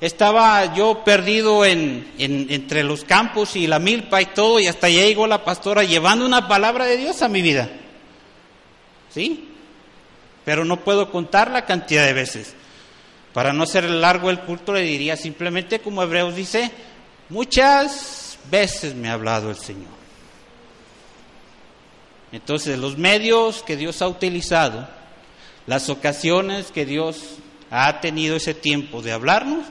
Estaba 0.00 0.74
yo 0.74 1.02
perdido 1.04 1.64
en, 1.64 2.12
entre 2.18 2.84
los 2.84 3.04
campos 3.04 3.56
y 3.56 3.66
la 3.66 3.80
milpa 3.80 4.22
y 4.22 4.26
todo, 4.26 4.60
y 4.60 4.68
hasta 4.68 4.86
allá 4.86 5.02
llegó 5.02 5.26
la 5.26 5.44
pastora 5.44 5.82
llevando 5.82 6.24
una 6.24 6.46
palabra 6.46 6.84
de 6.84 6.96
Dios 6.96 7.20
a 7.22 7.28
mi 7.28 7.42
vida. 7.42 7.68
¿Sí? 9.10 9.48
Pero 10.44 10.64
no 10.64 10.84
puedo 10.84 11.10
contar 11.10 11.50
la 11.50 11.64
cantidad 11.64 12.06
de 12.06 12.12
veces. 12.12 12.54
Para 13.32 13.52
no 13.52 13.64
hacer 13.64 13.84
largo 13.90 14.30
el 14.30 14.40
culto, 14.40 14.72
le 14.72 14.82
diría 14.82 15.16
simplemente, 15.16 15.80
como 15.80 16.02
Hebreos 16.02 16.36
dice, 16.36 16.70
muchas 17.28 18.38
veces 18.50 18.94
me 18.94 19.08
ha 19.08 19.14
hablado 19.14 19.50
el 19.50 19.56
Señor. 19.56 19.98
Entonces, 22.30 22.78
los 22.78 22.98
medios 22.98 23.62
que 23.62 23.76
Dios 23.76 24.00
ha 24.00 24.08
utilizado, 24.08 24.88
las 25.66 25.88
ocasiones 25.88 26.70
que 26.70 26.86
Dios 26.86 27.36
ha 27.70 28.00
tenido 28.00 28.36
ese 28.36 28.54
tiempo 28.54 29.02
de 29.02 29.12
hablarnos, 29.12 29.66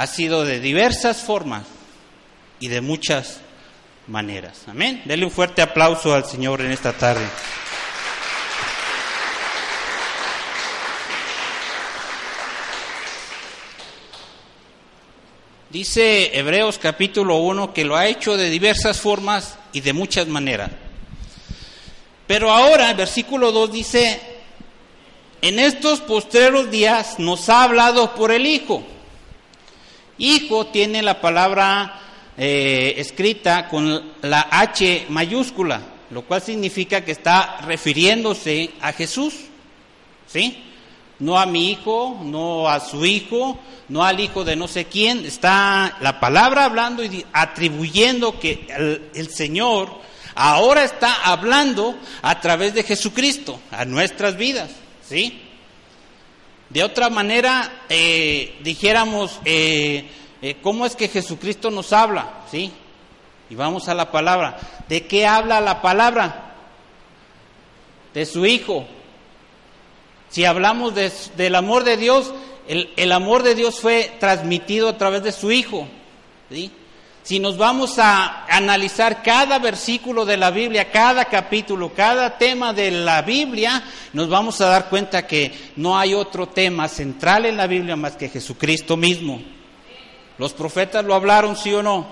ha 0.00 0.06
sido 0.06 0.46
de 0.46 0.60
diversas 0.60 1.20
formas 1.20 1.64
y 2.58 2.68
de 2.68 2.80
muchas 2.80 3.40
maneras. 4.06 4.62
Amén. 4.66 5.02
Dele 5.04 5.26
un 5.26 5.30
fuerte 5.30 5.60
aplauso 5.60 6.14
al 6.14 6.24
Señor 6.24 6.62
en 6.62 6.72
esta 6.72 6.94
tarde. 6.94 7.26
Dice 15.68 16.30
Hebreos 16.34 16.78
capítulo 16.78 17.36
1 17.36 17.74
que 17.74 17.84
lo 17.84 17.94
ha 17.94 18.06
hecho 18.06 18.38
de 18.38 18.48
diversas 18.48 18.98
formas 18.98 19.58
y 19.74 19.82
de 19.82 19.92
muchas 19.92 20.26
maneras. 20.28 20.70
Pero 22.26 22.50
ahora, 22.50 22.94
versículo 22.94 23.52
2 23.52 23.70
dice, 23.70 24.18
en 25.42 25.58
estos 25.58 26.00
postreros 26.00 26.70
días 26.70 27.18
nos 27.18 27.50
ha 27.50 27.64
hablado 27.64 28.14
por 28.14 28.32
el 28.32 28.46
Hijo 28.46 28.82
Hijo 30.20 30.66
tiene 30.66 31.00
la 31.02 31.18
palabra 31.18 31.98
eh, 32.36 32.92
escrita 32.98 33.68
con 33.68 34.12
la 34.20 34.48
H 34.50 35.06
mayúscula, 35.08 35.80
lo 36.10 36.22
cual 36.26 36.42
significa 36.42 37.02
que 37.02 37.12
está 37.12 37.62
refiriéndose 37.62 38.70
a 38.82 38.92
Jesús, 38.92 39.34
¿sí? 40.26 40.62
No 41.20 41.38
a 41.38 41.46
mi 41.46 41.70
hijo, 41.70 42.20
no 42.22 42.68
a 42.68 42.80
su 42.80 43.06
hijo, 43.06 43.58
no 43.88 44.04
al 44.04 44.20
hijo 44.20 44.44
de 44.44 44.56
no 44.56 44.68
sé 44.68 44.84
quién, 44.84 45.24
está 45.24 45.96
la 46.02 46.20
palabra 46.20 46.66
hablando 46.66 47.02
y 47.02 47.24
atribuyendo 47.32 48.38
que 48.38 48.66
el, 49.14 49.30
Señor 49.30 49.90
ahora 50.34 50.84
está 50.84 51.14
hablando 51.24 51.94
a 52.20 52.40
través 52.40 52.74
de 52.74 52.82
Jesucristo 52.82 53.58
a 53.70 53.86
nuestras 53.86 54.36
vidas, 54.36 54.70
¿sí? 55.02 55.49
De 56.70 56.84
otra 56.84 57.10
manera, 57.10 57.82
eh, 57.88 58.56
dijéramos, 58.62 59.40
eh, 59.44 60.08
eh, 60.40 60.56
¿cómo 60.62 60.86
es 60.86 60.94
que 60.94 61.08
Jesucristo 61.08 61.70
nos 61.70 61.92
habla? 61.92 62.44
¿Sí? 62.48 62.72
Y 63.50 63.56
vamos 63.56 63.88
a 63.88 63.94
la 63.94 64.12
palabra. 64.12 64.56
¿De 64.88 65.06
qué 65.06 65.26
habla 65.26 65.60
la 65.60 65.82
palabra? 65.82 66.54
De 68.14 68.24
su 68.24 68.46
Hijo. 68.46 68.86
Si 70.28 70.44
hablamos 70.44 70.94
del 70.94 71.54
amor 71.56 71.82
de 71.82 71.96
Dios, 71.96 72.32
el, 72.68 72.92
el, 72.96 73.10
amor 73.10 73.42
de 73.42 73.56
Dios 73.56 73.80
fue 73.80 74.12
transmitido 74.20 74.88
a 74.88 74.96
través 74.96 75.24
de 75.24 75.32
su 75.32 75.50
Hijo. 75.50 75.88
¿sí? 76.50 76.70
Si 77.22 77.38
nos 77.38 77.58
vamos 77.58 77.98
a 77.98 78.46
analizar 78.46 79.22
cada 79.22 79.58
versículo 79.58 80.24
de 80.24 80.38
la 80.38 80.50
Biblia, 80.50 80.90
cada 80.90 81.26
capítulo, 81.26 81.92
cada 81.92 82.38
tema 82.38 82.72
de 82.72 82.90
la 82.90 83.20
Biblia, 83.22 83.82
nos 84.14 84.28
vamos 84.30 84.60
a 84.60 84.66
dar 84.66 84.88
cuenta 84.88 85.26
que 85.26 85.52
no 85.76 85.98
hay 85.98 86.14
otro 86.14 86.48
tema 86.48 86.88
central 86.88 87.44
en 87.44 87.58
la 87.58 87.66
Biblia 87.66 87.94
más 87.94 88.16
que 88.16 88.30
Jesucristo 88.30 88.96
mismo. 88.96 89.42
Los 90.38 90.54
profetas 90.54 91.04
lo 91.04 91.14
hablaron, 91.14 91.56
sí 91.56 91.74
o 91.74 91.82
no. 91.82 92.06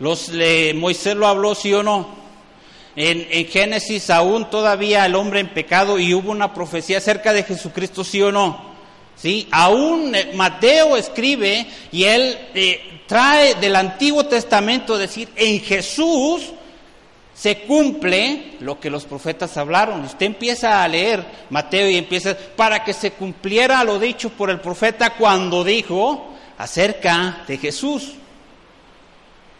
Los, 0.00 0.32
Moisés 0.74 1.14
lo 1.14 1.28
habló, 1.28 1.54
sí 1.54 1.72
o 1.72 1.84
no. 1.84 2.08
En, 2.96 3.28
en, 3.30 3.46
Génesis 3.46 4.10
aún 4.10 4.50
todavía 4.50 5.06
el 5.06 5.14
hombre 5.14 5.38
en 5.38 5.54
pecado 5.54 6.00
y 6.00 6.12
hubo 6.12 6.32
una 6.32 6.52
profecía 6.52 6.98
acerca 6.98 7.32
de 7.32 7.44
Jesucristo, 7.44 8.02
sí 8.02 8.20
o 8.20 8.32
no. 8.32 8.69
¿Sí? 9.20 9.46
Aún 9.50 10.14
eh, 10.14 10.32
Mateo 10.34 10.96
escribe 10.96 11.66
y 11.92 12.04
él 12.04 12.38
eh, 12.54 13.02
trae 13.06 13.54
del 13.56 13.76
Antiguo 13.76 14.24
Testamento 14.24 14.96
decir, 14.96 15.28
en 15.36 15.60
Jesús 15.60 16.52
se 17.34 17.60
cumple 17.60 18.56
lo 18.60 18.80
que 18.80 18.88
los 18.88 19.04
profetas 19.04 19.56
hablaron. 19.56 20.04
Usted 20.04 20.26
empieza 20.26 20.82
a 20.82 20.88
leer 20.88 21.24
Mateo 21.50 21.90
y 21.90 21.96
empieza, 21.96 22.36
para 22.56 22.82
que 22.82 22.94
se 22.94 23.12
cumpliera 23.12 23.84
lo 23.84 23.98
dicho 23.98 24.30
por 24.30 24.48
el 24.48 24.60
profeta 24.60 25.10
cuando 25.10 25.64
dijo 25.64 26.34
acerca 26.56 27.44
de 27.46 27.58
Jesús. 27.58 28.12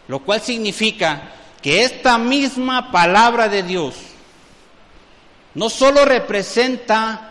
Lo 0.09 0.21
cual 0.21 0.41
significa 0.41 1.33
que 1.63 1.83
esta 1.83 2.17
misma 2.19 2.91
palabra 2.91 3.49
de 3.49 3.63
Dios 3.63 3.95
no 5.55 5.69
solo 5.69 6.05
representa 6.05 7.30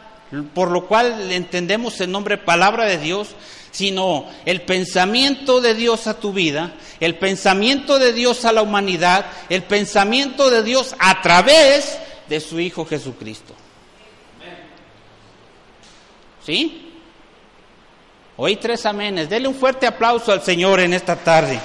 por 0.53 0.69
lo 0.69 0.87
cual 0.87 1.31
entendemos 1.31 1.99
el 2.01 2.11
nombre 2.11 2.37
palabra 2.37 2.85
de 2.85 2.97
Dios, 2.97 3.29
sino 3.71 4.25
el 4.45 4.61
pensamiento 4.61 5.61
de 5.61 5.73
Dios 5.73 6.07
a 6.07 6.19
tu 6.19 6.33
vida, 6.33 6.73
el 6.99 7.17
pensamiento 7.17 7.99
de 7.99 8.13
Dios 8.13 8.45
a 8.45 8.51
la 8.51 8.61
humanidad, 8.61 9.25
el 9.49 9.63
pensamiento 9.63 10.49
de 10.49 10.63
Dios 10.63 10.95
a 10.99 11.21
través 11.21 11.97
de 12.27 12.39
su 12.39 12.59
Hijo 12.59 12.85
Jesucristo. 12.85 13.55
¿Sí? 16.45 16.93
Hoy 18.37 18.55
tres 18.55 18.85
amenes. 18.85 19.29
Dele 19.29 19.47
un 19.47 19.55
fuerte 19.55 19.85
aplauso 19.85 20.31
al 20.31 20.41
Señor 20.41 20.79
en 20.79 20.93
esta 20.93 21.15
tarde. 21.15 21.59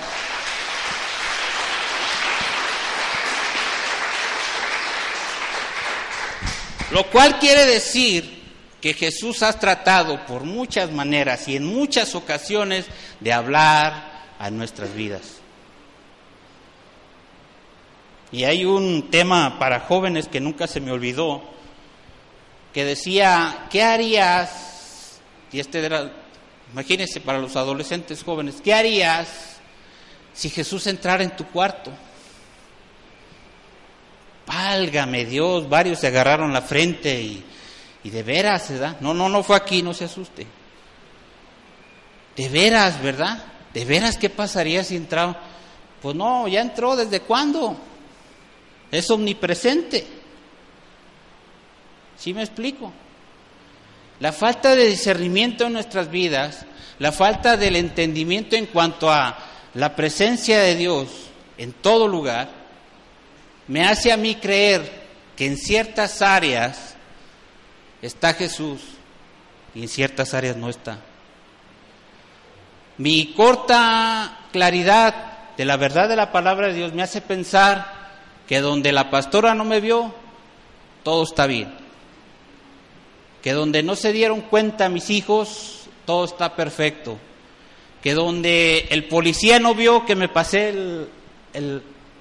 Lo 6.90 7.04
cual 7.10 7.38
quiere 7.38 7.66
decir 7.66 8.33
que 8.84 8.92
Jesús 8.92 9.42
ha 9.42 9.58
tratado 9.58 10.26
por 10.26 10.44
muchas 10.44 10.92
maneras 10.92 11.48
y 11.48 11.56
en 11.56 11.64
muchas 11.64 12.14
ocasiones 12.14 12.84
de 13.18 13.32
hablar 13.32 14.26
a 14.38 14.50
nuestras 14.50 14.94
vidas. 14.94 15.36
Y 18.30 18.44
hay 18.44 18.66
un 18.66 19.08
tema 19.10 19.58
para 19.58 19.80
jóvenes 19.80 20.28
que 20.28 20.38
nunca 20.38 20.66
se 20.66 20.82
me 20.82 20.92
olvidó, 20.92 21.42
que 22.74 22.84
decía, 22.84 23.68
¿qué 23.70 23.82
harías? 23.82 25.18
Y 25.50 25.60
este 25.60 25.82
era, 25.82 26.12
imagínense 26.70 27.22
para 27.22 27.38
los 27.38 27.56
adolescentes 27.56 28.22
jóvenes, 28.22 28.56
¿qué 28.62 28.74
harías 28.74 29.56
si 30.34 30.50
Jesús 30.50 30.86
entrara 30.88 31.24
en 31.24 31.34
tu 31.34 31.46
cuarto? 31.46 31.90
Válgame 34.46 35.24
Dios, 35.24 35.70
varios 35.70 36.00
se 36.00 36.08
agarraron 36.08 36.52
la 36.52 36.60
frente 36.60 37.18
y 37.18 37.44
y 38.04 38.10
de 38.10 38.22
veras, 38.22 38.68
¿verdad? 38.70 38.96
No, 39.00 39.14
no, 39.14 39.28
no 39.28 39.42
fue 39.42 39.56
aquí, 39.56 39.82
no 39.82 39.94
se 39.94 40.04
asuste. 40.04 40.46
De 42.36 42.48
veras, 42.50 43.02
¿verdad? 43.02 43.42
De 43.72 43.84
veras, 43.84 44.18
¿qué 44.18 44.28
pasaría 44.28 44.84
si 44.84 44.94
entraba? 44.94 45.40
Pues 46.02 46.14
no, 46.14 46.46
ya 46.46 46.60
entró, 46.60 46.94
¿desde 46.94 47.20
cuándo? 47.20 47.76
Es 48.90 49.10
omnipresente. 49.10 50.06
¿Sí 52.18 52.34
me 52.34 52.42
explico? 52.42 52.92
La 54.20 54.32
falta 54.32 54.74
de 54.76 54.86
discernimiento 54.86 55.66
en 55.66 55.72
nuestras 55.72 56.10
vidas, 56.10 56.66
la 56.98 57.10
falta 57.10 57.56
del 57.56 57.74
entendimiento 57.74 58.54
en 58.54 58.66
cuanto 58.66 59.10
a 59.10 59.36
la 59.72 59.96
presencia 59.96 60.60
de 60.60 60.76
Dios 60.76 61.08
en 61.56 61.72
todo 61.72 62.06
lugar, 62.06 62.48
me 63.66 63.82
hace 63.82 64.12
a 64.12 64.16
mí 64.18 64.34
creer 64.34 65.04
que 65.36 65.46
en 65.46 65.56
ciertas 65.56 66.20
áreas 66.20 66.93
está 68.06 68.34
Jesús 68.34 68.80
y 69.74 69.82
en 69.82 69.88
ciertas 69.88 70.34
áreas 70.34 70.56
no 70.56 70.68
está. 70.68 70.98
Mi 72.98 73.32
corta 73.32 74.40
claridad 74.52 75.54
de 75.56 75.64
la 75.64 75.76
verdad 75.76 76.08
de 76.08 76.16
la 76.16 76.30
palabra 76.30 76.68
de 76.68 76.74
Dios 76.74 76.92
me 76.92 77.02
hace 77.02 77.20
pensar 77.20 78.04
que 78.46 78.60
donde 78.60 78.92
la 78.92 79.10
pastora 79.10 79.54
no 79.54 79.64
me 79.64 79.80
vio, 79.80 80.14
todo 81.02 81.24
está 81.24 81.46
bien. 81.46 81.74
Que 83.42 83.52
donde 83.52 83.82
no 83.82 83.96
se 83.96 84.12
dieron 84.12 84.42
cuenta 84.42 84.88
mis 84.88 85.10
hijos, 85.10 85.86
todo 86.04 86.26
está 86.26 86.54
perfecto. 86.54 87.18
Que 88.02 88.12
donde 88.12 88.86
el 88.90 89.04
policía 89.04 89.58
no 89.58 89.74
vio 89.74 90.04
que 90.04 90.14
me 90.14 90.28
pasé 90.28 90.74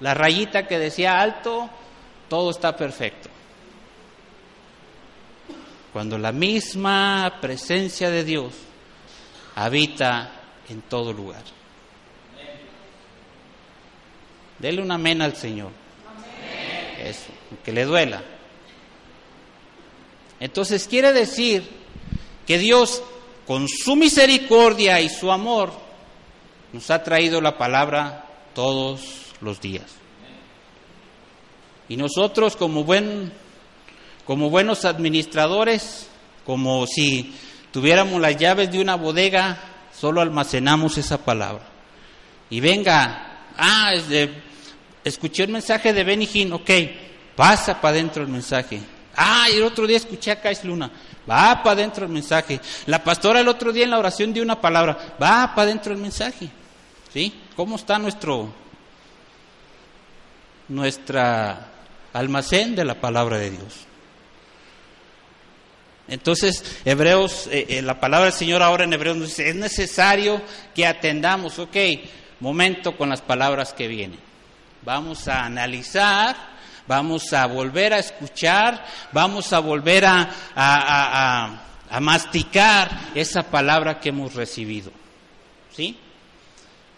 la 0.00 0.14
rayita 0.14 0.66
que 0.66 0.78
decía 0.78 1.20
alto, 1.20 1.68
todo 2.28 2.50
está 2.50 2.74
perfecto 2.74 3.33
cuando 5.94 6.18
la 6.18 6.32
misma 6.32 7.38
presencia 7.40 8.10
de 8.10 8.24
Dios 8.24 8.52
habita 9.54 10.28
en 10.68 10.82
todo 10.82 11.12
lugar. 11.12 11.44
Dele 14.58 14.82
una 14.82 14.96
amén 14.96 15.22
al 15.22 15.36
Señor. 15.36 15.70
Eso, 17.00 17.30
que 17.64 17.70
le 17.70 17.84
duela. 17.84 18.24
Entonces 20.40 20.88
quiere 20.88 21.12
decir 21.12 21.62
que 22.44 22.58
Dios, 22.58 23.00
con 23.46 23.68
su 23.68 23.94
misericordia 23.94 25.00
y 25.00 25.08
su 25.08 25.30
amor, 25.30 25.72
nos 26.72 26.90
ha 26.90 27.04
traído 27.04 27.40
la 27.40 27.56
palabra 27.56 28.26
todos 28.52 29.00
los 29.40 29.60
días. 29.60 29.92
Y 31.88 31.96
nosotros 31.96 32.56
como 32.56 32.82
buen 32.82 33.43
como 34.26 34.50
buenos 34.50 34.84
administradores, 34.84 36.08
como 36.44 36.86
si 36.86 37.34
tuviéramos 37.70 38.20
las 38.20 38.36
llaves 38.36 38.70
de 38.70 38.80
una 38.80 38.94
bodega, 38.94 39.58
solo 39.98 40.20
almacenamos 40.20 40.98
esa 40.98 41.18
palabra. 41.18 41.64
Y 42.50 42.60
venga, 42.60 43.42
ah, 43.56 43.92
escuché 45.02 45.44
el 45.44 45.50
mensaje 45.50 45.92
de 45.92 46.04
Benny 46.04 46.50
ok, 46.52 46.70
pasa 47.34 47.80
para 47.80 47.94
adentro 47.94 48.22
el 48.22 48.28
mensaje. 48.28 48.80
Ah, 49.16 49.46
y 49.52 49.56
el 49.56 49.62
otro 49.62 49.86
día 49.86 49.96
escuché 49.96 50.32
a 50.32 50.40
Kais 50.40 50.64
Luna, 50.64 50.90
va 51.28 51.62
para 51.62 51.72
adentro 51.72 52.04
el 52.04 52.12
mensaje. 52.12 52.60
La 52.86 53.02
pastora 53.02 53.40
el 53.40 53.48
otro 53.48 53.72
día 53.72 53.84
en 53.84 53.90
la 53.90 53.98
oración 53.98 54.32
dio 54.32 54.42
una 54.42 54.60
palabra, 54.60 55.16
va 55.22 55.52
para 55.54 55.62
adentro 55.62 55.92
el 55.92 56.00
mensaje. 56.00 56.48
¿Sí? 57.12 57.32
¿Cómo 57.54 57.76
está 57.76 57.98
nuestro 57.98 58.52
nuestra 60.66 61.68
almacén 62.12 62.74
de 62.74 62.84
la 62.84 63.00
palabra 63.00 63.38
de 63.38 63.50
Dios? 63.50 63.86
Entonces, 66.08 66.80
Hebreos, 66.84 67.48
eh, 67.50 67.66
eh, 67.68 67.82
la 67.82 67.98
palabra 67.98 68.26
del 68.26 68.34
Señor 68.34 68.62
ahora 68.62 68.84
en 68.84 68.92
Hebreos 68.92 69.16
nos 69.16 69.28
dice, 69.28 69.48
es 69.48 69.56
necesario 69.56 70.42
que 70.74 70.86
atendamos, 70.86 71.58
ok, 71.58 71.76
momento 72.40 72.96
con 72.96 73.08
las 73.08 73.22
palabras 73.22 73.72
que 73.72 73.88
vienen. 73.88 74.20
Vamos 74.82 75.28
a 75.28 75.44
analizar, 75.44 76.36
vamos 76.86 77.32
a 77.32 77.46
volver 77.46 77.94
a 77.94 77.98
escuchar, 77.98 78.84
vamos 79.12 79.52
a 79.54 79.60
volver 79.60 80.04
a, 80.04 80.30
a 81.90 82.00
masticar 82.00 82.90
esa 83.14 83.42
palabra 83.44 83.98
que 83.98 84.10
hemos 84.10 84.34
recibido. 84.34 84.92
¿Sí? 85.74 85.98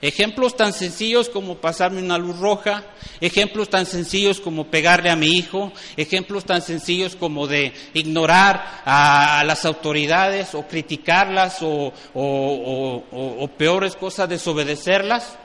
Ejemplos 0.03 0.57
tan 0.57 0.75
sencillos 0.75 1.31
como 1.31 1.57
pasarme 1.57 2.03
una 2.03 2.19
luz 2.19 2.39
roja, 2.39 2.85
ejemplos 3.21 3.71
tan 3.71 3.87
sencillos 3.87 4.41
como 4.41 4.67
pegarle 4.67 5.09
a 5.09 5.17
mi 5.17 5.29
hijo, 5.29 5.73
ejemplos 5.97 6.45
tan 6.45 6.61
sencillos 6.61 7.17
como 7.17 7.47
de 7.47 7.73
ignorar 7.95 8.83
a, 8.85 9.43
las 9.47 9.65
autoridades 9.65 10.55
o 10.55 10.69
criticarlas 10.69 11.59
o, 11.63 13.51
peores 13.57 13.97
cosas, 13.97 14.29
desobedecerlas. 14.29 15.39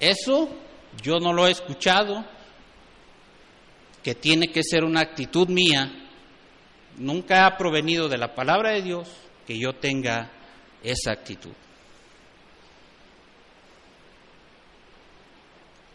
Eso 0.00 0.48
yo 1.02 1.20
no 1.20 1.34
lo 1.34 1.46
he 1.46 1.50
escuchado, 1.50 2.24
que 4.02 4.14
tiene 4.14 4.48
que 4.48 4.62
ser 4.64 4.82
una 4.82 5.00
actitud 5.00 5.46
mía, 5.48 5.92
nunca 6.96 7.46
ha 7.46 7.58
provenido 7.58 8.08
de 8.08 8.16
la 8.16 8.34
palabra 8.34 8.70
de 8.70 8.82
Dios 8.82 9.08
que 9.46 9.58
yo 9.58 9.74
tenga 9.74 10.30
esa 10.82 11.12
actitud. 11.12 11.52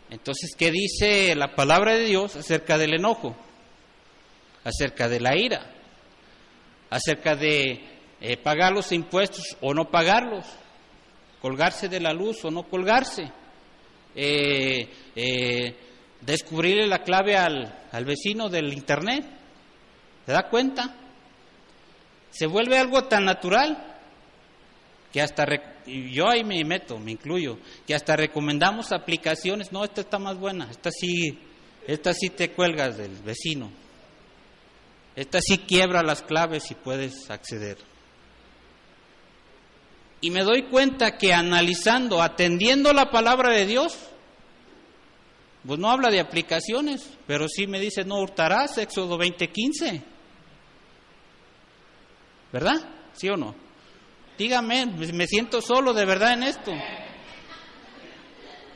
Entonces, 0.10 0.56
¿qué 0.58 0.72
dice 0.72 1.36
la 1.36 1.56
palabra 1.56 1.96
de 1.96 2.06
Dios 2.06 2.36
acerca 2.36 2.78
del 2.78 2.94
enojo? 2.94 3.36
Acerca 4.64 5.10
de 5.10 5.20
la 5.20 5.38
ira, 5.38 5.70
acerca 6.90 7.36
de 7.36 7.82
eh, 8.20 8.38
pagar 8.38 8.74
los 8.74 8.92
impuestos 8.92 9.58
o 9.62 9.74
no 9.74 9.90
pagarlos, 9.90 10.46
colgarse 11.42 11.90
de 11.90 12.00
la 12.00 12.14
luz 12.14 12.44
o 12.44 12.52
no 12.52 12.64
colgarse, 12.64 13.32
eh, 14.16 14.90
eh, 15.16 15.76
descubrirle 16.22 16.88
la 16.88 17.04
clave 17.04 17.38
al, 17.38 17.88
al 17.92 18.06
vecino 18.06 18.50
del 18.50 18.74
Internet. 18.74 19.26
¿Se 20.26 20.32
da 20.32 20.50
cuenta? 20.50 20.96
Se 22.32 22.48
vuelve 22.48 22.78
algo 22.78 23.06
tan 23.06 23.26
natural 23.26 23.97
que 25.12 25.22
hasta 25.22 25.46
yo 25.86 26.30
ahí 26.30 26.44
me 26.44 26.64
meto, 26.64 27.00
me 27.00 27.12
incluyo, 27.12 27.58
que 27.86 27.96
hasta 27.96 28.16
recomendamos 28.16 28.92
aplicaciones, 28.92 29.72
no, 29.72 29.84
esta 29.84 30.02
está 30.02 30.20
más 30.20 30.38
buena, 30.38 30.70
esta 30.70 30.92
sí, 30.92 31.40
esta 31.88 32.14
sí 32.14 32.30
te 32.30 32.52
cuelgas 32.52 32.98
del 32.98 33.16
vecino, 33.24 33.72
esta 35.16 35.40
sí 35.42 35.60
quiebra 35.60 36.04
las 36.04 36.22
claves 36.22 36.70
y 36.72 36.76
puedes 36.76 37.30
acceder. 37.30 37.78
Y 40.20 40.32
me 40.32 40.44
doy 40.44 40.64
cuenta 40.64 41.18
que 41.18 41.34
analizando, 41.34 42.22
atendiendo 42.22 42.92
la 42.92 43.12
palabra 43.12 43.54
de 43.54 43.66
Dios, 43.66 43.98
pues 45.66 45.80
no 45.80 45.92
habla 45.92 46.10
de 46.10 46.20
aplicaciones, 46.20 47.10
pero 47.28 47.48
sí 47.48 47.68
me 47.68 47.80
dice, 47.80 48.04
no 48.04 48.20
hurtarás, 48.20 48.78
Éxodo 48.78 49.18
20:15. 49.18 50.02
¿Verdad? 52.52 52.90
¿Sí 53.14 53.30
o 53.30 53.38
no? 53.38 53.67
Dígame, 54.38 54.86
me 54.86 55.28
siento 55.28 55.62
solo 55.62 55.94
de 55.94 56.06
verdad 56.06 56.34
en 56.34 56.44
esto. 56.44 56.72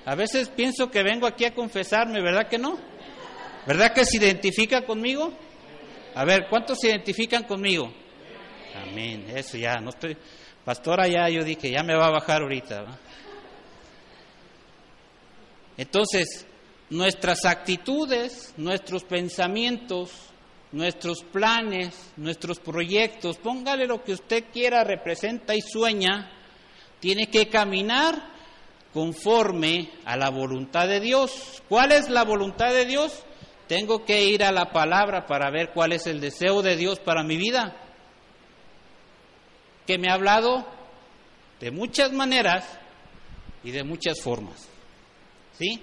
A 0.05 0.15
veces 0.15 0.49
pienso 0.49 0.89
que 0.89 1.03
vengo 1.03 1.27
aquí 1.27 1.45
a 1.45 1.53
confesarme, 1.53 2.21
¿verdad 2.21 2.47
que 2.47 2.57
no? 2.57 2.79
¿Verdad 3.67 3.93
que 3.93 4.03
se 4.05 4.17
identifica 4.17 4.81
conmigo? 4.83 5.31
A 6.15 6.25
ver, 6.25 6.47
¿cuántos 6.49 6.79
se 6.79 6.89
identifican 6.89 7.43
conmigo? 7.43 7.93
Amén, 8.75 9.25
eso 9.35 9.57
ya, 9.57 9.75
no 9.79 9.89
estoy... 9.89 10.17
Pastora, 10.65 11.07
ya 11.07 11.27
yo 11.29 11.43
dije, 11.43 11.71
ya 11.71 11.83
me 11.83 11.95
va 11.95 12.07
a 12.07 12.11
bajar 12.11 12.41
ahorita. 12.41 12.85
Entonces, 15.77 16.45
nuestras 16.89 17.45
actitudes, 17.45 18.53
nuestros 18.57 19.03
pensamientos, 19.03 20.30
nuestros 20.71 21.23
planes, 21.23 22.11
nuestros 22.17 22.59
proyectos, 22.59 23.37
póngale 23.37 23.85
lo 23.85 24.03
que 24.03 24.13
usted 24.13 24.45
quiera, 24.51 24.83
representa 24.83 25.55
y 25.55 25.61
sueña, 25.61 26.31
tiene 26.99 27.27
que 27.27 27.49
caminar 27.49 28.31
conforme 28.93 29.91
a 30.05 30.15
la 30.15 30.29
voluntad 30.29 30.87
de 30.87 30.99
Dios. 30.99 31.61
¿Cuál 31.67 31.91
es 31.91 32.09
la 32.09 32.23
voluntad 32.23 32.71
de 32.73 32.85
Dios? 32.85 33.23
Tengo 33.67 34.05
que 34.05 34.25
ir 34.25 34.43
a 34.43 34.51
la 34.51 34.71
palabra 34.71 35.25
para 35.25 35.49
ver 35.49 35.71
cuál 35.73 35.93
es 35.93 36.07
el 36.07 36.19
deseo 36.19 36.61
de 36.61 36.75
Dios 36.75 36.99
para 36.99 37.23
mi 37.23 37.37
vida. 37.37 37.75
Que 39.87 39.97
me 39.97 40.09
ha 40.09 40.13
hablado 40.13 40.65
de 41.59 41.71
muchas 41.71 42.11
maneras 42.11 42.65
y 43.63 43.71
de 43.71 43.83
muchas 43.83 44.21
formas. 44.21 44.67
¿Sí? 45.57 45.81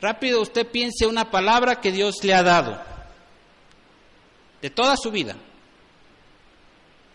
Rápido 0.00 0.40
usted 0.40 0.66
piense 0.66 1.06
una 1.06 1.30
palabra 1.30 1.80
que 1.80 1.92
Dios 1.92 2.24
le 2.24 2.34
ha 2.34 2.42
dado 2.42 2.91
de 4.62 4.70
toda 4.70 4.96
su 4.96 5.10
vida. 5.10 5.36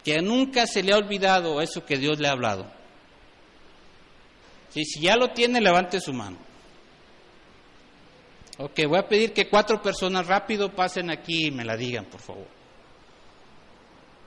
Que 0.04 0.22
nunca 0.22 0.68
se 0.68 0.84
le 0.84 0.94
ha 0.94 0.98
olvidado 0.98 1.62
eso 1.62 1.86
que 1.86 1.98
Dios 1.98 2.20
le 2.20 2.28
ha 2.28 2.32
hablado. 2.32 2.68
si 4.70 5.02
ya 5.02 5.16
lo 5.16 5.30
tiene, 5.30 5.60
levante 5.60 6.00
su 6.00 6.14
mano. 6.14 6.38
Ok, 8.60 8.80
voy 8.88 9.00
a 9.00 9.08
pedir 9.08 9.34
que 9.34 9.50
cuatro 9.50 9.82
personas 9.82 10.28
rápido 10.28 10.74
pasen 10.74 11.10
aquí 11.10 11.48
y 11.48 11.52
me 11.52 11.64
la 11.64 11.78
digan, 11.78 12.06
por 12.06 12.20
favor. 12.20 12.48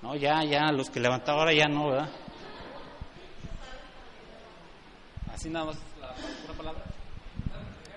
No, 0.02 0.16
ya, 0.16 0.42
ya, 0.44 0.72
los 0.72 0.88
que 0.88 1.00
levantaron 1.00 1.40
ahora 1.40 1.52
ya 1.52 1.66
no, 1.66 1.90
¿verdad? 1.90 2.10
Así 5.32 5.50
nada 5.50 5.66
más, 5.66 5.76
la 6.00 6.54
palabra. 6.54 6.84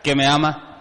Que 0.02 0.16
me 0.16 0.26
ama. 0.26 0.73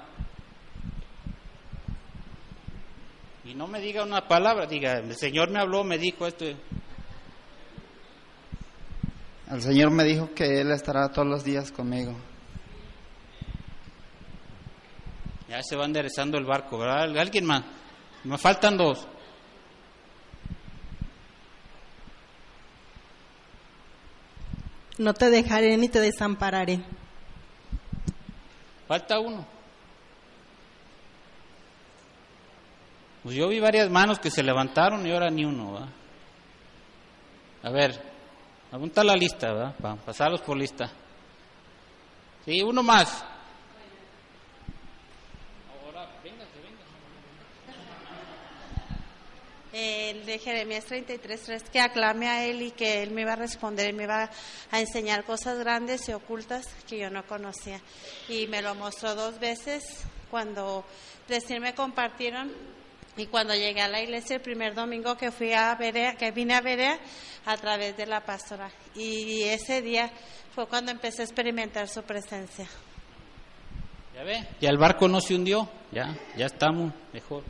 Y 3.52 3.54
no 3.54 3.66
me 3.66 3.80
diga 3.80 4.02
una 4.02 4.26
palabra, 4.26 4.64
diga, 4.64 4.94
el 4.94 5.14
Señor 5.14 5.50
me 5.50 5.58
habló, 5.58 5.84
me 5.84 5.98
dijo 5.98 6.26
esto. 6.26 6.46
El 9.50 9.60
Señor 9.60 9.90
me 9.90 10.04
dijo 10.04 10.32
que 10.32 10.62
Él 10.62 10.70
estará 10.70 11.10
todos 11.10 11.28
los 11.28 11.44
días 11.44 11.70
conmigo. 11.70 12.16
Ya 15.50 15.62
se 15.62 15.76
va 15.76 15.84
enderezando 15.84 16.38
el 16.38 16.46
barco, 16.46 16.78
¿verdad? 16.78 17.14
¿Alguien 17.20 17.44
más? 17.44 17.62
Me 18.24 18.38
faltan 18.38 18.78
dos. 18.78 19.06
No 24.96 25.12
te 25.12 25.28
dejaré 25.28 25.76
ni 25.76 25.90
te 25.90 26.00
desampararé. 26.00 26.82
Falta 28.88 29.18
uno. 29.18 29.51
Pues 33.22 33.36
yo 33.36 33.48
vi 33.48 33.60
varias 33.60 33.88
manos 33.88 34.18
que 34.18 34.30
se 34.30 34.42
levantaron 34.42 35.06
y 35.06 35.12
ahora 35.12 35.30
ni 35.30 35.44
uno, 35.44 35.72
¿verdad? 35.72 35.88
A 37.62 37.70
ver, 37.70 38.02
apunta 38.72 39.04
la 39.04 39.14
lista, 39.14 39.52
¿verdad? 39.52 39.74
Para 39.80 39.96
pasarlos 39.96 40.40
por 40.40 40.56
lista. 40.56 40.90
Sí, 42.44 42.60
uno 42.62 42.82
más. 42.82 43.24
el 49.72 50.26
de 50.26 50.38
Jeremías 50.38 50.86
33.3, 50.86 51.62
que 51.70 51.80
aclame 51.80 52.28
a 52.28 52.44
Él 52.44 52.62
y 52.62 52.70
que 52.72 53.02
Él 53.02 53.10
me 53.10 53.22
iba 53.22 53.32
a 53.32 53.36
responder, 53.36 53.86
Él 53.86 53.96
me 53.96 54.04
iba 54.04 54.30
a 54.70 54.80
enseñar 54.80 55.24
cosas 55.24 55.58
grandes 55.58 56.08
y 56.08 56.12
ocultas 56.12 56.66
que 56.86 56.98
yo 56.98 57.10
no 57.10 57.26
conocía. 57.26 57.80
Y 58.28 58.46
me 58.46 58.60
lo 58.62 58.74
mostró 58.74 59.14
dos 59.14 59.38
veces 59.38 60.04
cuando 60.30 60.84
recién 61.28 61.62
me 61.62 61.74
compartieron 61.74 62.52
y 63.16 63.26
cuando 63.26 63.54
llegué 63.54 63.80
a 63.80 63.88
la 63.88 64.00
iglesia 64.00 64.36
el 64.36 64.42
primer 64.42 64.74
domingo 64.74 65.16
que 65.16 65.30
fui 65.30 65.52
a 65.52 65.74
Berea, 65.74 66.14
que 66.14 66.30
vine 66.30 66.54
a 66.54 66.60
Berea 66.60 66.98
a 67.44 67.56
través 67.56 67.96
de 67.96 68.06
la 68.06 68.24
pastora. 68.24 68.70
Y 68.94 69.42
ese 69.42 69.82
día 69.82 70.10
fue 70.54 70.66
cuando 70.66 70.90
empecé 70.90 71.22
a 71.22 71.24
experimentar 71.24 71.88
su 71.88 72.02
presencia. 72.02 72.66
Ya 74.14 74.22
ve, 74.22 74.46
ya 74.60 74.68
el 74.68 74.78
barco 74.78 75.08
no 75.08 75.20
se 75.20 75.34
hundió, 75.34 75.68
ya, 75.90 76.14
ya 76.36 76.46
estamos 76.46 76.92
mejor 77.12 77.44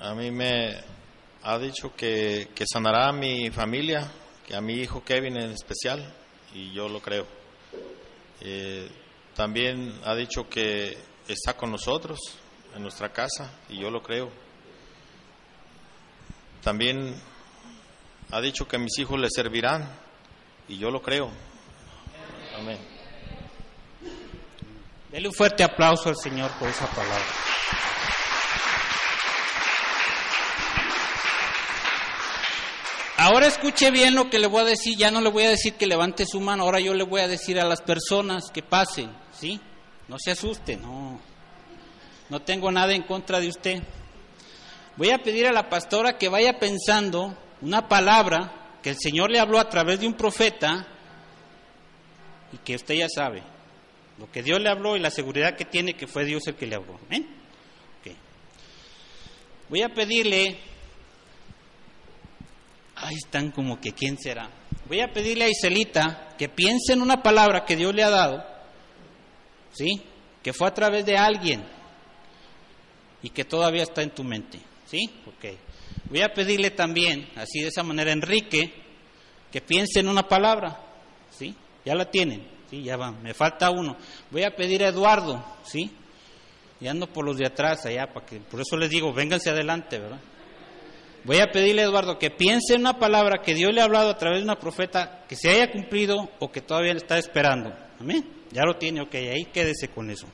a 0.00 0.14
mí 0.14 0.30
me 0.30 0.74
ha 1.42 1.58
dicho 1.58 1.94
que, 1.94 2.48
sanará 2.64 3.08
a 3.08 3.12
mi 3.12 3.50
familia, 3.50 4.10
que 4.46 4.56
a 4.56 4.60
mi 4.60 4.74
hijo 4.74 5.04
Kevin 5.04 5.36
en 5.36 5.50
especial, 5.50 6.10
y 6.54 6.72
yo 6.72 6.88
lo 6.88 7.00
creo. 7.00 7.26
Eh, 8.40 8.88
también 9.34 10.00
ha 10.04 10.14
dicho 10.14 10.48
que 10.48 10.96
está 11.28 11.54
con 11.54 11.70
nosotros 11.70 12.18
en 12.74 12.82
nuestra 12.82 13.12
casa, 13.12 13.50
y 13.68 13.78
yo 13.78 13.90
lo 13.90 14.02
creo. 14.02 14.30
También 16.62 17.14
ha 18.30 18.40
dicho 18.40 18.68
que 18.68 18.78
mis 18.78 18.98
hijos 18.98 19.18
le 19.18 19.28
servirán, 19.30 19.88
y 20.68 20.78
yo 20.78 20.90
lo 20.90 21.02
creo. 21.02 21.30
Amén. 22.56 22.78
Dele 25.10 25.28
un 25.28 25.34
fuerte 25.34 25.64
aplauso 25.64 26.08
al 26.08 26.16
Señor 26.16 26.50
por 26.52 26.68
esa 26.68 26.86
palabra. 26.86 27.24
Ahora 33.16 33.48
escuche 33.48 33.90
bien 33.90 34.14
lo 34.14 34.30
que 34.30 34.38
le 34.38 34.46
voy 34.46 34.62
a 34.62 34.64
decir, 34.64 34.96
ya 34.96 35.10
no 35.10 35.20
le 35.20 35.28
voy 35.28 35.44
a 35.44 35.50
decir 35.50 35.74
que 35.74 35.86
levante 35.86 36.24
su 36.24 36.40
mano, 36.40 36.62
ahora 36.62 36.80
yo 36.80 36.94
le 36.94 37.04
voy 37.04 37.20
a 37.20 37.28
decir 37.28 37.60
a 37.60 37.66
las 37.66 37.82
personas 37.82 38.50
que 38.50 38.62
pasen, 38.62 39.14
¿sí? 39.30 39.60
No 40.08 40.16
se 40.18 40.30
asuste, 40.30 40.78
no. 40.78 41.20
No 42.30 42.40
tengo 42.40 42.70
nada 42.70 42.94
en 42.94 43.02
contra 43.02 43.40
de 43.40 43.48
usted. 43.48 43.82
Voy 44.96 45.10
a 45.10 45.18
pedir 45.18 45.46
a 45.46 45.52
la 45.52 45.68
pastora 45.68 46.16
que 46.16 46.28
vaya 46.28 46.58
pensando 46.58 47.36
una 47.60 47.88
palabra 47.88 48.78
que 48.82 48.90
el 48.90 48.96
Señor 48.98 49.30
le 49.30 49.40
habló 49.40 49.58
a 49.58 49.68
través 49.68 50.00
de 50.00 50.06
un 50.06 50.14
profeta 50.14 50.86
y 52.52 52.58
que 52.58 52.76
usted 52.76 52.94
ya 52.94 53.08
sabe. 53.08 53.42
Lo 54.18 54.30
que 54.30 54.42
Dios 54.42 54.60
le 54.60 54.70
habló 54.70 54.96
y 54.96 55.00
la 55.00 55.10
seguridad 55.10 55.56
que 55.56 55.64
tiene 55.64 55.94
que 55.94 56.06
fue 56.06 56.24
Dios 56.24 56.46
el 56.46 56.54
que 56.54 56.66
le 56.66 56.76
habló. 56.76 56.98
Voy 59.68 59.82
a 59.82 59.88
pedirle 59.88 60.58
Ahí 63.02 63.16
están 63.16 63.50
como 63.50 63.80
que 63.80 63.92
quién 63.92 64.18
será. 64.18 64.50
Voy 64.86 65.00
a 65.00 65.12
pedirle 65.12 65.44
a 65.44 65.48
Iselita 65.48 66.34
que 66.36 66.48
piense 66.48 66.92
en 66.92 67.00
una 67.00 67.22
palabra 67.22 67.64
que 67.64 67.76
Dios 67.76 67.94
le 67.94 68.02
ha 68.02 68.10
dado, 68.10 68.44
¿sí? 69.72 70.02
Que 70.42 70.52
fue 70.52 70.68
a 70.68 70.74
través 70.74 71.06
de 71.06 71.16
alguien 71.16 71.64
y 73.22 73.30
que 73.30 73.44
todavía 73.44 73.82
está 73.82 74.02
en 74.02 74.10
tu 74.10 74.24
mente, 74.24 74.58
¿sí? 74.86 75.10
Ok. 75.26 75.56
Voy 76.08 76.22
a 76.22 76.32
pedirle 76.32 76.70
también, 76.70 77.28
así 77.36 77.60
de 77.60 77.68
esa 77.68 77.82
manera, 77.82 78.12
Enrique, 78.12 78.72
que 79.50 79.60
piense 79.60 80.00
en 80.00 80.08
una 80.08 80.26
palabra, 80.26 80.80
¿sí? 81.30 81.54
Ya 81.84 81.94
la 81.94 82.10
tienen, 82.10 82.46
¿sí? 82.68 82.82
Ya 82.82 82.96
va, 82.96 83.12
me 83.12 83.34
falta 83.34 83.70
uno. 83.70 83.96
Voy 84.30 84.44
a 84.44 84.54
pedir 84.54 84.84
a 84.84 84.88
Eduardo, 84.88 85.44
¿sí? 85.64 85.90
Y 86.80 86.88
ando 86.88 87.06
por 87.06 87.24
los 87.24 87.36
de 87.36 87.46
atrás 87.46 87.84
allá, 87.86 88.12
para 88.12 88.26
que, 88.26 88.38
por 88.40 88.60
eso 88.60 88.76
les 88.76 88.90
digo, 88.90 89.12
vénganse 89.12 89.50
adelante, 89.50 89.98
¿verdad? 89.98 90.20
Voy 91.24 91.38
a 91.38 91.50
pedirle 91.50 91.82
a 91.82 91.84
Eduardo 91.84 92.18
que 92.18 92.30
piense 92.30 92.74
en 92.74 92.80
una 92.80 92.98
palabra 92.98 93.42
que 93.42 93.54
Dios 93.54 93.74
le 93.74 93.82
ha 93.82 93.84
hablado 93.84 94.10
a 94.10 94.16
través 94.16 94.38
de 94.40 94.44
una 94.44 94.58
profeta 94.58 95.24
que 95.28 95.36
se 95.36 95.50
haya 95.50 95.70
cumplido 95.70 96.30
o 96.38 96.50
que 96.50 96.62
todavía 96.62 96.94
le 96.94 97.00
está 97.00 97.18
esperando. 97.18 97.72
Amén. 98.00 98.26
Ya 98.50 98.62
lo 98.64 98.76
tiene, 98.76 99.02
ok, 99.02 99.14
ahí 99.14 99.44
quédese 99.52 99.88
con 99.88 100.10
eso. 100.10 100.26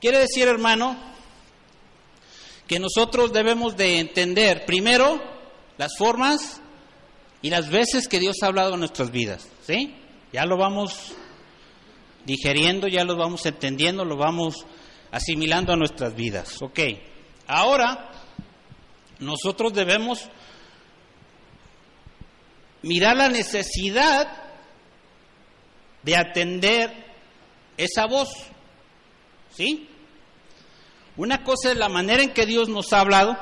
Quiere 0.00 0.18
decir, 0.18 0.48
hermano, 0.48 0.96
que 2.66 2.78
nosotros 2.78 3.32
debemos 3.32 3.76
de 3.76 3.98
entender 3.98 4.64
primero 4.64 5.20
las 5.78 5.96
formas 5.96 6.60
y 7.42 7.50
las 7.50 7.70
veces 7.70 8.08
que 8.08 8.20
Dios 8.20 8.36
ha 8.42 8.46
hablado 8.46 8.74
en 8.74 8.80
nuestras 8.80 9.10
vidas. 9.10 9.48
¿Sí? 9.66 9.94
Ya 10.32 10.44
lo 10.46 10.56
vamos 10.56 11.14
digeriendo, 12.24 12.88
ya 12.88 13.04
lo 13.04 13.16
vamos 13.16 13.44
entendiendo, 13.46 14.04
lo 14.04 14.16
vamos 14.16 14.64
asimilando 15.10 15.72
a 15.72 15.76
nuestras 15.76 16.14
vidas. 16.14 16.60
Ok. 16.62 16.80
Ahora 17.46 18.10
nosotros 19.18 19.72
debemos 19.72 20.28
mirar 22.82 23.16
la 23.16 23.28
necesidad 23.28 24.42
de 26.02 26.16
atender 26.16 26.90
esa 27.76 28.06
voz. 28.06 28.30
¿Sí? 29.54 29.88
Una 31.16 31.44
cosa 31.44 31.72
es 31.72 31.76
la 31.76 31.88
manera 31.88 32.22
en 32.22 32.32
que 32.32 32.46
Dios 32.46 32.68
nos 32.68 32.92
ha 32.92 33.00
hablado, 33.00 33.36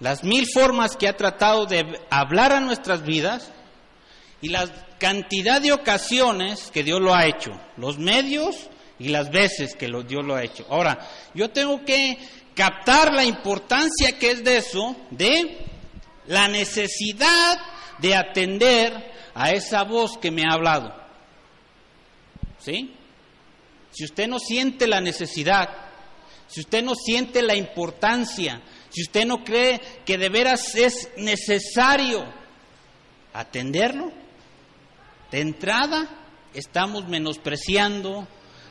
las 0.00 0.24
mil 0.24 0.46
formas 0.52 0.96
que 0.96 1.08
ha 1.08 1.16
tratado 1.16 1.66
de 1.66 2.00
hablar 2.10 2.52
a 2.52 2.60
nuestras 2.60 3.02
vidas 3.02 3.52
y 4.42 4.48
la 4.48 4.68
cantidad 4.98 5.60
de 5.60 5.72
ocasiones 5.72 6.70
que 6.72 6.82
Dios 6.82 7.00
lo 7.00 7.14
ha 7.14 7.26
hecho, 7.26 7.52
los 7.76 7.98
medios 7.98 8.68
y 8.98 9.08
las 9.08 9.30
veces 9.30 9.76
que 9.76 9.86
Dios 10.06 10.24
lo 10.24 10.34
ha 10.34 10.44
hecho. 10.44 10.66
Ahora, 10.68 10.98
yo 11.34 11.50
tengo 11.50 11.84
que 11.84 12.18
captar 12.54 13.12
la 13.12 13.24
importancia 13.24 14.18
que 14.18 14.32
es 14.32 14.42
de 14.42 14.56
eso, 14.58 14.96
de 15.10 15.58
la 16.26 16.48
necesidad 16.48 17.58
de 17.98 18.14
atender 18.14 19.12
a 19.34 19.52
esa 19.52 19.84
voz 19.84 20.18
que 20.18 20.30
me 20.30 20.42
ha 20.42 20.54
hablado. 20.54 20.94
¿Sí? 22.58 22.94
Si 23.92 24.04
usted 24.04 24.26
no 24.26 24.38
siente 24.38 24.86
la 24.86 25.00
necesidad, 25.00 25.85
si 26.48 26.60
usted 26.60 26.82
no 26.82 26.94
siente 26.94 27.42
la 27.42 27.54
importancia, 27.54 28.62
si 28.90 29.02
usted 29.02 29.26
no 29.26 29.44
cree 29.44 29.80
que 30.04 30.16
de 30.16 30.28
veras 30.28 30.74
es 30.74 31.10
necesario 31.16 32.24
atenderlo, 33.32 34.10
de 35.30 35.40
entrada 35.40 36.08
estamos 36.54 37.06
menospreciando 37.08 38.26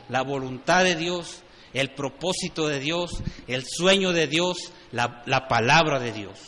la 0.08 0.22
voluntad 0.22 0.84
de 0.84 0.96
Dios, 0.96 1.42
el 1.72 1.90
propósito 1.90 2.66
de 2.66 2.80
Dios, 2.80 3.10
el 3.46 3.64
sueño 3.66 4.12
de 4.12 4.26
Dios, 4.26 4.72
la, 4.92 5.46
palabra 5.48 6.00
de 6.00 6.12
Dios. 6.12 6.38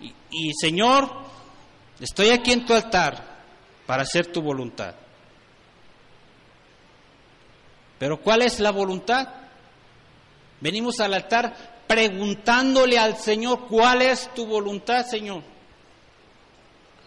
Y, 0.00 0.14
y 0.30 0.52
Señor, 0.60 1.10
estoy 2.00 2.30
aquí 2.30 2.52
en 2.52 2.64
tu 2.64 2.74
altar 2.74 3.36
para 3.86 4.02
hacer 4.02 4.26
tu 4.26 4.40
voluntad. 4.40 4.94
Pero 7.98 8.20
¿cuál 8.20 8.42
es 8.42 8.60
la 8.60 8.70
voluntad? 8.70 9.28
Venimos 10.60 11.00
al 11.00 11.14
altar 11.14 11.54
preguntándole 11.86 12.98
al 12.98 13.16
Señor, 13.16 13.66
¿cuál 13.68 14.02
es 14.02 14.32
tu 14.34 14.46
voluntad, 14.46 15.06
Señor? 15.06 15.42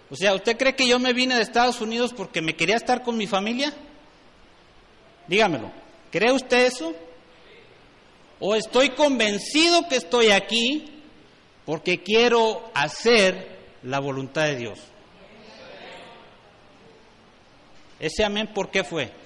O 0.09 0.15
sea, 0.15 0.33
¿usted 0.33 0.57
cree 0.57 0.75
que 0.75 0.87
yo 0.87 0.97
me 0.97 1.13
vine 1.13 1.35
de 1.35 1.41
Estados 1.41 1.81
Unidos 1.81 2.13
porque 2.15 2.41
me 2.41 2.55
quería 2.55 2.77
estar 2.77 3.03
con 3.03 3.17
mi 3.17 3.27
familia? 3.27 3.73
Dígamelo. 5.27 5.71
¿Cree 6.11 6.31
usted 6.31 6.65
eso? 6.65 6.93
¿O 8.39 8.55
estoy 8.55 8.89
convencido 8.91 9.87
que 9.87 9.97
estoy 9.97 10.31
aquí 10.31 11.03
porque 11.65 12.01
quiero 12.01 12.71
hacer 12.73 13.59
la 13.83 13.99
voluntad 13.99 14.45
de 14.45 14.55
Dios? 14.55 14.79
Ese 17.99 18.23
amén, 18.23 18.47
¿por 18.53 18.71
qué 18.71 18.83
fue? 18.83 19.18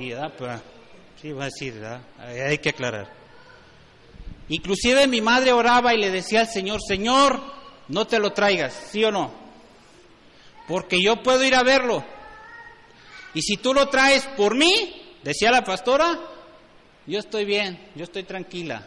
Sí, 0.00 0.08
¿verdad? 0.08 0.32
Pues, 0.38 0.60
sí, 1.20 1.32
va 1.32 1.42
a 1.42 1.48
decir, 1.48 1.74
¿verdad? 1.74 2.00
Hay 2.48 2.56
que 2.56 2.70
aclarar. 2.70 3.12
Inclusive 4.48 5.06
mi 5.06 5.20
madre 5.20 5.52
oraba 5.52 5.92
y 5.92 5.98
le 5.98 6.10
decía 6.10 6.40
al 6.40 6.48
Señor, 6.48 6.80
Señor, 6.80 7.38
no 7.88 8.06
te 8.06 8.18
lo 8.18 8.32
traigas, 8.32 8.72
¿sí 8.90 9.04
o 9.04 9.12
no? 9.12 9.30
Porque 10.66 11.02
yo 11.02 11.22
puedo 11.22 11.44
ir 11.44 11.54
a 11.54 11.62
verlo. 11.62 12.02
Y 13.34 13.42
si 13.42 13.58
tú 13.58 13.74
lo 13.74 13.90
traes 13.90 14.26
por 14.38 14.56
mí, 14.56 15.18
decía 15.22 15.50
la 15.50 15.64
pastora, 15.64 16.18
yo 17.06 17.18
estoy 17.18 17.44
bien, 17.44 17.90
yo 17.94 18.04
estoy 18.04 18.22
tranquila. 18.22 18.82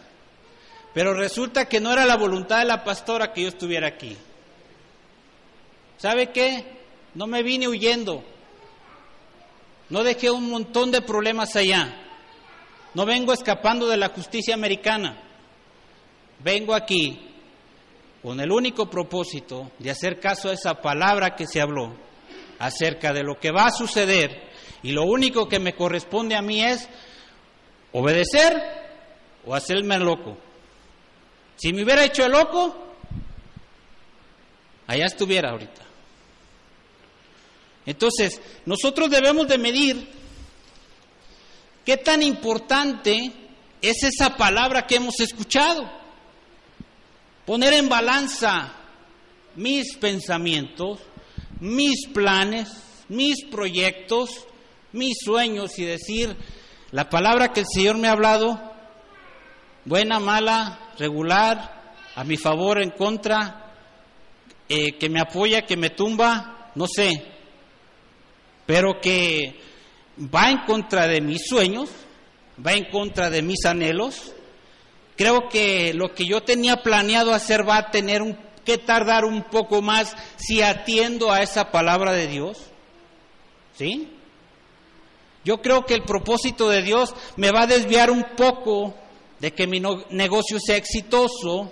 Pero 0.96 1.14
resulta 1.14 1.70
que 1.70 1.80
no 1.80 1.94
era 1.94 2.08
la 2.08 2.18
voluntad 2.18 2.58
de 2.58 2.66
la 2.66 2.84
pastora 2.84 3.34
que 3.34 3.44
yo 3.44 3.50
estuviera 3.50 3.88
aquí. 3.88 4.18
¿Sabe 5.98 6.32
qué? 6.32 6.66
No 7.14 7.28
me 7.28 7.44
vine 7.44 7.68
huyendo. 7.68 8.33
No 9.94 10.04
dejé 10.04 10.32
un 10.32 10.50
montón 10.50 10.90
de 10.90 11.04
problemas 11.04 11.56
allá. 11.56 11.94
No 12.96 13.06
vengo 13.06 13.32
escapando 13.32 13.88
de 13.88 13.96
la 13.96 14.10
justicia 14.10 14.56
americana. 14.56 15.22
Vengo 16.40 16.74
aquí 16.74 17.20
con 18.24 18.40
el 18.40 18.52
único 18.52 18.90
propósito 18.90 19.70
de 19.78 19.92
hacer 19.92 20.20
caso 20.20 20.50
a 20.50 20.54
esa 20.54 20.82
palabra 20.82 21.36
que 21.36 21.46
se 21.46 21.62
habló 21.62 21.96
acerca 22.58 23.14
de 23.14 23.22
lo 23.22 23.40
que 23.40 23.52
va 23.52 23.66
a 23.66 23.70
suceder 23.70 24.50
y 24.82 24.94
lo 24.94 25.04
único 25.04 25.48
que 25.48 25.60
me 25.60 25.76
corresponde 25.76 26.36
a 26.36 26.42
mí 26.42 26.64
es 26.64 26.90
obedecer 27.92 28.64
o 29.46 29.54
hacerme 29.54 30.00
loco. 30.00 30.36
Si 31.56 31.72
me 31.72 31.84
hubiera 31.84 32.04
hecho 32.04 32.28
loco, 32.28 32.96
allá 34.88 35.06
estuviera 35.06 35.52
ahorita. 35.52 35.83
Entonces, 37.86 38.42
nosotros 38.66 39.10
debemos 39.10 39.48
de 39.48 39.58
medir 39.58 40.10
qué 41.86 41.98
tan 41.98 42.24
importante 42.24 43.32
es 43.82 44.04
esa 44.04 44.38
palabra 44.38 44.88
que 44.88 44.96
hemos 44.96 45.20
escuchado. 45.20 45.90
Poner 47.46 47.74
en 47.74 47.90
balanza 47.90 48.74
mis 49.56 49.98
pensamientos, 49.98 51.00
mis 51.60 52.08
planes, 52.08 52.70
mis 53.10 53.46
proyectos, 53.46 54.48
mis 54.94 55.18
sueños 55.24 55.78
y 55.78 55.84
decir, 55.84 56.36
la 56.92 57.10
palabra 57.10 57.52
que 57.52 57.62
el 57.62 57.66
Señor 57.68 57.98
me 57.98 58.08
ha 58.08 58.14
hablado, 58.14 58.60
buena, 59.84 60.20
mala, 60.20 60.94
regular, 60.98 61.96
a 62.16 62.24
mi 62.24 62.38
favor, 62.38 62.82
en 62.82 62.92
contra, 62.92 63.74
eh, 64.70 64.98
que 64.98 65.10
me 65.10 65.20
apoya, 65.20 65.64
que 65.64 65.76
me 65.76 65.90
tumba, 65.90 66.72
no 66.76 66.86
sé, 66.88 67.33
pero 68.66 69.00
que 69.02 69.60
va 70.34 70.50
en 70.50 70.60
contra 70.66 71.08
de 71.08 71.22
mis 71.22 71.42
sueños, 71.48 71.90
va 72.66 72.74
en 72.74 72.86
contra 72.86 73.30
de 73.30 73.42
mis 73.42 73.66
anhelos, 73.66 74.34
Creo 75.16 75.48
que 75.50 75.94
lo 75.94 76.14
que 76.14 76.26
yo 76.26 76.42
tenía 76.42 76.78
planeado 76.78 77.34
hacer 77.34 77.68
va 77.68 77.78
a 77.78 77.92
tener 77.92 78.22
que 78.66 78.78
tardar 78.78 79.26
un 79.26 79.44
poco 79.44 79.82
más 79.82 80.16
si 80.38 80.62
atiendo 80.62 81.32
a 81.32 81.42
esa 81.42 81.72
palabra 81.72 82.14
de 82.14 82.28
Dios. 82.28 82.58
¿Sí? 83.78 84.10
Yo 85.44 85.62
creo 85.62 85.86
que 85.86 85.94
el 85.94 86.04
propósito 86.04 86.70
de 86.70 86.82
Dios 86.82 87.14
me 87.36 87.52
va 87.52 87.64
a 87.64 87.68
desviar 87.68 88.10
un 88.10 88.24
poco 88.36 88.96
de 89.40 89.52
que 89.54 89.68
mi 89.68 89.82
negocio 90.10 90.58
sea 90.60 90.78
exitoso. 90.78 91.72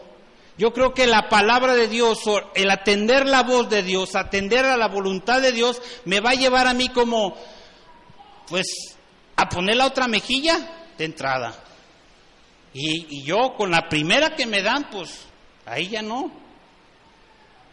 Yo 0.62 0.72
creo 0.74 0.94
que 0.94 1.08
la 1.08 1.28
palabra 1.28 1.74
de 1.74 1.88
Dios, 1.88 2.20
el 2.54 2.70
atender 2.70 3.26
la 3.26 3.42
voz 3.42 3.68
de 3.68 3.82
Dios, 3.82 4.16
atender 4.16 4.64
a 4.64 4.78
la 4.78 4.90
voluntad 4.90 5.42
de 5.42 5.52
Dios, 5.52 5.82
me 6.06 6.20
va 6.20 6.30
a 6.30 6.36
llevar 6.36 6.68
a 6.68 6.76
mí 6.76 6.90
como, 6.90 7.36
pues, 8.48 8.96
a 9.38 9.50
poner 9.50 9.78
la 9.78 9.88
otra 9.88 10.08
mejilla 10.08 10.86
de 11.00 11.06
entrada. 11.06 11.56
Y, 12.76 13.24
yo 13.24 13.56
con 13.58 13.72
la 13.72 13.90
primera 13.90 14.36
que 14.36 14.46
me 14.46 14.62
dan, 14.62 14.88
pues 14.92 15.26
ahí 15.66 15.88
ya 15.88 16.04
no. 16.04 16.26
O 16.26 16.32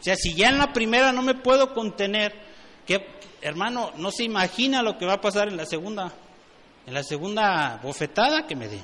sea, 0.00 0.16
si 0.16 0.32
ya 0.32 0.48
en 0.48 0.56
la 0.56 0.72
primera 0.72 1.12
no 1.12 1.20
me 1.20 1.34
puedo 1.34 1.74
contener, 1.74 2.32
que 2.86 3.06
hermano, 3.42 3.92
no 3.96 4.10
se 4.10 4.24
imagina 4.24 4.80
lo 4.80 4.96
que 4.96 5.04
va 5.04 5.16
a 5.16 5.20
pasar 5.20 5.48
en 5.48 5.58
la 5.58 5.66
segunda, 5.66 6.10
en 6.86 6.94
la 6.94 7.02
segunda 7.02 7.80
bofetada 7.82 8.46
que 8.46 8.56
me 8.56 8.66
dé. 8.66 8.80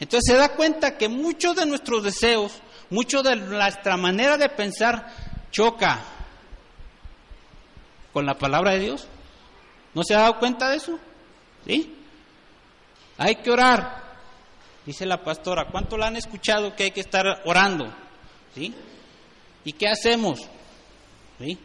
Entonces 0.00 0.32
se 0.32 0.38
da 0.38 0.50
cuenta 0.50 0.96
que 0.96 1.08
muchos 1.08 1.56
de 1.56 1.66
nuestros 1.66 2.02
deseos, 2.02 2.52
mucho 2.90 3.22
de 3.22 3.36
nuestra 3.36 3.96
manera 3.96 4.36
de 4.36 4.48
pensar 4.48 5.08
choca 5.50 6.00
con 8.12 8.26
la 8.26 8.36
palabra 8.36 8.72
de 8.72 8.80
Dios. 8.80 9.06
¿No 9.94 10.02
se 10.02 10.14
ha 10.14 10.20
dado 10.20 10.38
cuenta 10.38 10.70
de 10.70 10.76
eso? 10.76 10.98
¿Sí? 11.66 11.94
Hay 13.16 13.36
que 13.36 13.50
orar, 13.50 14.04
Dice 14.86 15.06
la 15.06 15.22
pastora, 15.22 15.68
¿cuánto 15.70 15.96
la 15.96 16.08
han 16.08 16.16
escuchado 16.16 16.76
que 16.76 16.84
hay 16.84 16.90
que 16.90 17.00
estar 17.00 17.42
orando? 17.46 17.90
¿Sí? 18.54 18.74
¿Y 19.64 19.72
qué 19.72 19.88
hacemos? 19.88 20.40
¿Sí? 21.38 21.58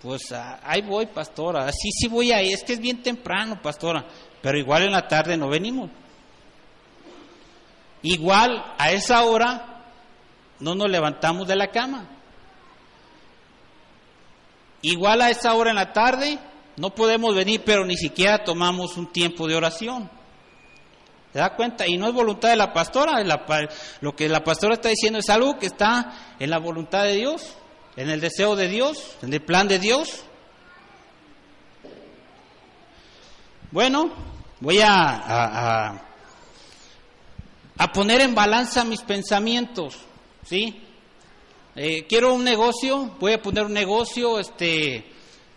Pues 0.00 0.30
ah, 0.30 0.60
ahí 0.62 0.82
voy, 0.82 1.06
pastora. 1.06 1.72
Sí, 1.72 1.90
sí 1.90 2.06
voy 2.06 2.30
ahí. 2.30 2.52
Es 2.52 2.62
que 2.62 2.74
es 2.74 2.78
bien 2.78 3.02
temprano, 3.02 3.60
pastora. 3.60 4.06
Pero 4.40 4.58
igual 4.58 4.84
en 4.84 4.92
la 4.92 5.08
tarde 5.08 5.36
no 5.36 5.48
venimos. 5.48 5.90
Igual 8.02 8.74
a 8.78 8.92
esa 8.92 9.24
hora 9.24 9.84
no 10.60 10.74
nos 10.74 10.90
levantamos 10.90 11.46
de 11.48 11.56
la 11.56 11.70
cama. 11.70 12.08
Igual 14.82 15.22
a 15.22 15.30
esa 15.30 15.54
hora 15.54 15.70
en 15.70 15.76
la 15.76 15.92
tarde 15.92 16.38
no 16.76 16.94
podemos 16.94 17.34
venir, 17.34 17.62
pero 17.64 17.84
ni 17.84 17.96
siquiera 17.96 18.44
tomamos 18.44 18.96
un 18.96 19.12
tiempo 19.12 19.48
de 19.48 19.56
oración. 19.56 20.08
¿Se 21.32 21.38
da 21.40 21.54
cuenta? 21.54 21.86
Y 21.86 21.98
no 21.98 22.08
es 22.08 22.14
voluntad 22.14 22.50
de 22.50 22.56
la 22.56 22.72
pastora, 22.72 23.22
lo 24.00 24.16
que 24.16 24.28
la 24.28 24.42
pastora 24.42 24.74
está 24.74 24.88
diciendo 24.88 25.18
es 25.18 25.28
algo 25.28 25.58
que 25.58 25.66
está 25.66 26.36
en 26.38 26.50
la 26.50 26.58
voluntad 26.58 27.02
de 27.02 27.16
Dios, 27.16 27.54
en 27.96 28.08
el 28.08 28.20
deseo 28.20 28.56
de 28.56 28.68
Dios, 28.68 29.16
en 29.22 29.34
el 29.34 29.42
plan 29.42 29.68
de 29.68 29.78
Dios. 29.78 30.24
Bueno, 33.70 34.10
voy 34.60 34.80
a, 34.82 36.00
poner 37.86 38.20
en 38.20 38.34
balanza 38.34 38.84
mis 38.84 39.02
pensamientos, 39.02 39.96
¿sí? 40.44 40.82
Eh, 41.76 42.06
quiero 42.08 42.34
un 42.34 42.42
negocio, 42.42 43.14
voy 43.20 43.34
a 43.34 43.40
poner 43.40 43.64
un 43.64 43.72
negocio, 43.72 44.40
este, 44.40 45.04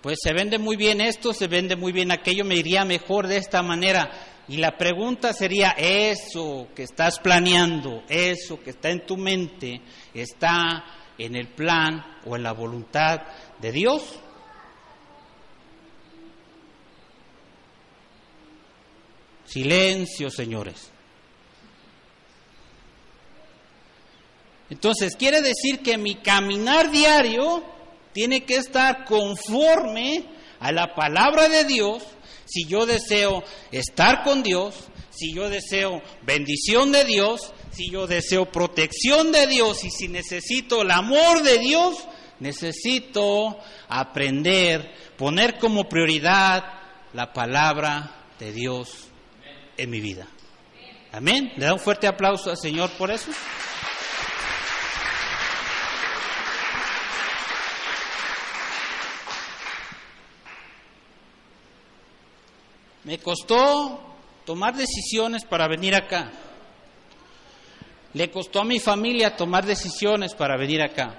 pues 0.01 0.19
se 0.21 0.31
vende 0.33 0.59
muy 0.59 0.75
bien 0.75 1.01
esto, 1.01 1.33
se 1.33 1.47
vende 1.47 1.75
muy 1.75 1.91
bien 1.91 2.11
aquello, 2.11 2.45
me 2.45 2.55
iría 2.55 2.85
mejor 2.85 3.27
de 3.27 3.37
esta 3.37 3.63
manera 3.63 4.11
y 4.47 4.57
la 4.57 4.77
pregunta 4.77 5.33
sería, 5.33 5.71
¿eso 5.71 6.67
que 6.75 6.83
estás 6.83 7.19
planeando, 7.19 8.03
eso 8.09 8.61
que 8.61 8.71
está 8.71 8.89
en 8.89 9.05
tu 9.05 9.15
mente, 9.17 9.81
está 10.13 10.83
en 11.17 11.35
el 11.35 11.47
plan 11.47 12.19
o 12.25 12.35
en 12.35 12.43
la 12.43 12.51
voluntad 12.51 13.21
de 13.59 13.71
Dios? 13.71 14.19
Silencio, 19.45 20.29
señores. 20.29 20.90
Entonces, 24.71 25.17
quiere 25.17 25.41
decir 25.41 25.81
que 25.83 25.97
mi 25.97 26.15
caminar 26.15 26.91
diario 26.91 27.61
tiene 28.13 28.45
que 28.45 28.55
estar 28.55 29.03
conforme 29.03 30.23
a 30.61 30.71
la 30.71 30.95
palabra 30.95 31.49
de 31.49 31.65
Dios 31.65 32.03
si 32.45 32.65
yo 32.67 32.85
deseo 32.85 33.43
estar 33.71 34.23
con 34.23 34.43
Dios, 34.43 34.75
si 35.09 35.33
yo 35.33 35.49
deseo 35.49 36.01
bendición 36.23 36.93
de 36.93 37.03
Dios, 37.03 37.53
si 37.71 37.91
yo 37.91 38.07
deseo 38.07 38.49
protección 38.49 39.33
de 39.33 39.45
Dios 39.47 39.83
y 39.83 39.91
si 39.91 40.07
necesito 40.07 40.83
el 40.83 40.91
amor 40.91 41.43
de 41.43 41.57
Dios, 41.57 42.07
necesito 42.39 43.59
aprender, 43.89 44.89
poner 45.17 45.59
como 45.59 45.89
prioridad 45.89 46.63
la 47.11 47.33
palabra 47.33 48.25
de 48.39 48.53
Dios 48.53 49.09
en 49.75 49.89
mi 49.89 49.99
vida. 49.99 50.27
Amén. 51.11 51.51
¿Le 51.57 51.65
da 51.65 51.73
un 51.73 51.79
fuerte 51.79 52.07
aplauso 52.07 52.49
al 52.49 52.57
Señor 52.57 52.89
por 52.91 53.11
eso? 53.11 53.31
Me 63.03 63.17
costó 63.17 63.99
tomar 64.45 64.75
decisiones 64.75 65.45
para 65.45 65.67
venir 65.67 65.95
acá. 65.95 66.31
Le 68.13 68.29
costó 68.29 68.61
a 68.61 68.65
mi 68.65 68.79
familia 68.79 69.35
tomar 69.35 69.65
decisiones 69.65 70.35
para 70.35 70.57
venir 70.57 70.81
acá. 70.81 71.15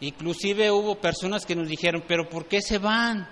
Inclusive 0.00 0.70
hubo 0.70 0.96
personas 0.96 1.46
que 1.46 1.56
nos 1.56 1.68
dijeron, 1.68 2.04
pero 2.06 2.28
¿por 2.28 2.46
qué 2.46 2.60
se 2.60 2.78
van? 2.78 3.28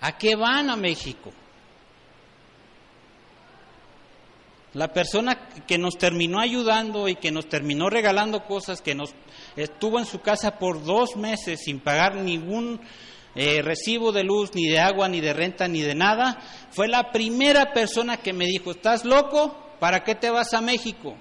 ¿A 0.00 0.16
qué 0.16 0.36
van 0.36 0.70
a 0.70 0.76
México? 0.76 1.32
La 4.72 4.92
persona 4.92 5.48
que 5.66 5.78
nos 5.78 5.96
terminó 5.96 6.40
ayudando 6.40 7.08
y 7.08 7.14
que 7.14 7.30
nos 7.30 7.48
terminó 7.48 7.88
regalando 7.90 8.44
cosas, 8.44 8.80
que 8.80 8.94
nos 8.94 9.14
estuvo 9.54 10.00
en 10.00 10.06
su 10.06 10.20
casa 10.20 10.58
por 10.58 10.82
dos 10.82 11.14
meses 11.14 11.60
sin 11.64 11.78
pagar 11.78 12.16
ningún 12.16 12.80
eh, 13.34 13.62
recibo 13.62 14.12
de 14.12 14.22
luz, 14.22 14.54
ni 14.54 14.68
de 14.68 14.78
agua, 14.78 15.08
ni 15.08 15.20
de 15.20 15.32
renta, 15.32 15.66
ni 15.66 15.80
de 15.80 15.94
nada, 15.94 16.38
fue 16.70 16.88
la 16.88 17.10
primera 17.10 17.72
persona 17.72 18.18
que 18.18 18.32
me 18.32 18.46
dijo, 18.46 18.70
¿estás 18.70 19.04
loco? 19.04 19.76
¿Para 19.80 20.04
qué 20.04 20.14
te 20.14 20.30
vas 20.30 20.54
a 20.54 20.60
México? 20.60 21.16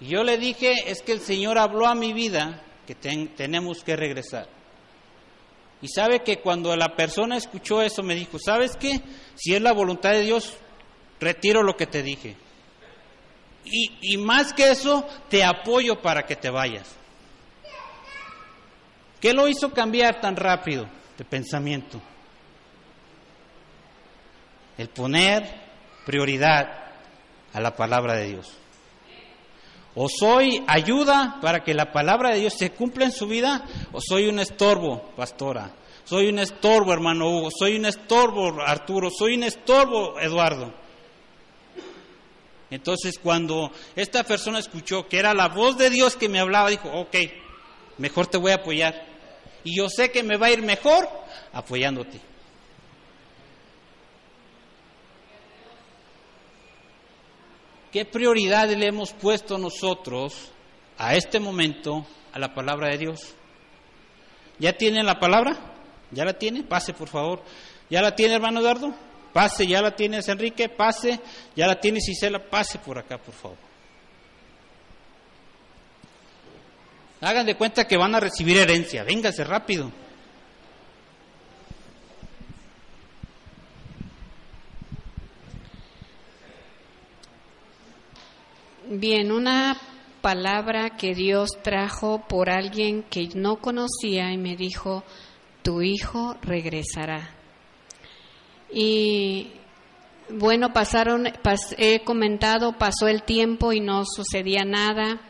Y 0.00 0.06
yo 0.08 0.24
le 0.24 0.38
dije, 0.38 0.90
es 0.90 1.02
que 1.02 1.12
el 1.12 1.20
Señor 1.20 1.58
habló 1.58 1.86
a 1.86 1.94
mi 1.94 2.12
vida 2.12 2.62
que 2.86 2.94
tenemos 2.94 3.84
que 3.84 3.94
regresar. 3.94 4.48
Y 5.82 5.88
sabe 5.88 6.22
que 6.22 6.40
cuando 6.40 6.74
la 6.76 6.94
persona 6.96 7.36
escuchó 7.36 7.80
eso 7.80 8.02
me 8.02 8.14
dijo, 8.14 8.38
¿sabes 8.38 8.76
qué? 8.76 9.00
Si 9.34 9.54
es 9.54 9.62
la 9.62 9.72
voluntad 9.72 10.10
de 10.10 10.22
Dios, 10.22 10.54
retiro 11.20 11.62
lo 11.62 11.76
que 11.76 11.86
te 11.86 12.02
dije. 12.02 12.36
Y, 13.64 14.14
y 14.14 14.16
más 14.16 14.52
que 14.52 14.70
eso, 14.70 15.06
te 15.28 15.44
apoyo 15.44 16.00
para 16.02 16.24
que 16.24 16.36
te 16.36 16.50
vayas. 16.50 16.99
¿Qué 19.20 19.34
lo 19.34 19.48
hizo 19.48 19.70
cambiar 19.72 20.20
tan 20.20 20.36
rápido 20.36 20.88
de 21.18 21.24
pensamiento? 21.24 22.00
El 24.78 24.88
poner 24.88 25.46
prioridad 26.06 26.68
a 27.52 27.60
la 27.60 27.76
palabra 27.76 28.14
de 28.14 28.28
Dios. 28.28 28.56
O 29.94 30.08
soy 30.08 30.64
ayuda 30.66 31.38
para 31.42 31.62
que 31.62 31.74
la 31.74 31.92
palabra 31.92 32.30
de 32.30 32.40
Dios 32.40 32.54
se 32.54 32.70
cumpla 32.70 33.04
en 33.04 33.12
su 33.12 33.26
vida, 33.26 33.66
o 33.92 34.00
soy 34.00 34.28
un 34.28 34.38
estorbo, 34.38 35.10
pastora. 35.16 35.72
Soy 36.04 36.28
un 36.28 36.38
estorbo, 36.38 36.92
hermano 36.92 37.28
Hugo. 37.28 37.50
Soy 37.56 37.76
un 37.76 37.86
estorbo, 37.86 38.62
Arturo. 38.62 39.10
Soy 39.10 39.34
un 39.34 39.44
estorbo, 39.44 40.18
Eduardo. 40.18 40.72
Entonces, 42.70 43.18
cuando 43.18 43.70
esta 43.96 44.24
persona 44.24 44.60
escuchó 44.60 45.08
que 45.08 45.18
era 45.18 45.34
la 45.34 45.48
voz 45.48 45.76
de 45.76 45.90
Dios 45.90 46.16
que 46.16 46.28
me 46.28 46.40
hablaba, 46.40 46.70
dijo, 46.70 46.88
ok, 46.88 47.16
mejor 47.98 48.28
te 48.28 48.38
voy 48.38 48.52
a 48.52 48.56
apoyar. 48.56 49.09
Y 49.64 49.76
yo 49.76 49.88
sé 49.88 50.10
que 50.10 50.22
me 50.22 50.36
va 50.36 50.46
a 50.46 50.50
ir 50.50 50.62
mejor 50.62 51.08
apoyándote. 51.52 52.20
¿Qué 57.92 58.04
prioridad 58.04 58.68
le 58.68 58.86
hemos 58.86 59.12
puesto 59.12 59.58
nosotros 59.58 60.52
a 60.96 61.16
este 61.16 61.40
momento 61.40 62.06
a 62.32 62.38
la 62.38 62.54
palabra 62.54 62.88
de 62.88 62.98
Dios? 62.98 63.34
¿Ya 64.58 64.74
tiene 64.74 65.02
la 65.02 65.18
palabra? 65.18 65.56
¿Ya 66.12 66.24
la 66.24 66.34
tiene? 66.34 66.62
Pase, 66.62 66.92
por 66.92 67.08
favor. 67.08 67.42
¿Ya 67.88 68.00
la 68.00 68.14
tiene, 68.14 68.34
hermano 68.34 68.60
Eduardo? 68.60 68.94
Pase, 69.32 69.66
¿ya 69.66 69.82
la 69.82 69.94
tienes, 69.96 70.28
Enrique? 70.28 70.68
Pase. 70.68 71.20
¿Ya 71.56 71.66
la 71.66 71.80
tiene, 71.80 72.00
Cisela? 72.00 72.38
Pase 72.38 72.78
por 72.78 72.98
acá, 72.98 73.18
por 73.18 73.34
favor. 73.34 73.69
Hagan 77.20 77.46
de 77.46 77.56
cuenta 77.56 77.86
que 77.86 77.96
van 77.96 78.14
a 78.14 78.20
recibir 78.20 78.56
herencia. 78.56 79.04
Véngase 79.04 79.44
rápido. 79.44 79.90
Bien, 88.92 89.30
una 89.30 89.76
palabra 90.20 90.96
que 90.96 91.14
Dios 91.14 91.50
trajo 91.62 92.26
por 92.26 92.50
alguien 92.50 93.04
que 93.04 93.28
no 93.34 93.60
conocía 93.60 94.32
y 94.32 94.36
me 94.36 94.56
dijo, 94.56 95.04
tu 95.62 95.82
hijo 95.82 96.36
regresará. 96.42 97.30
Y 98.72 99.52
bueno, 100.28 100.72
pasaron, 100.72 101.28
he 101.78 102.02
comentado, 102.02 102.78
pasó 102.78 103.08
el 103.08 103.22
tiempo 103.22 103.72
y 103.72 103.80
no 103.80 104.04
sucedía 104.04 104.64
nada. 104.64 105.20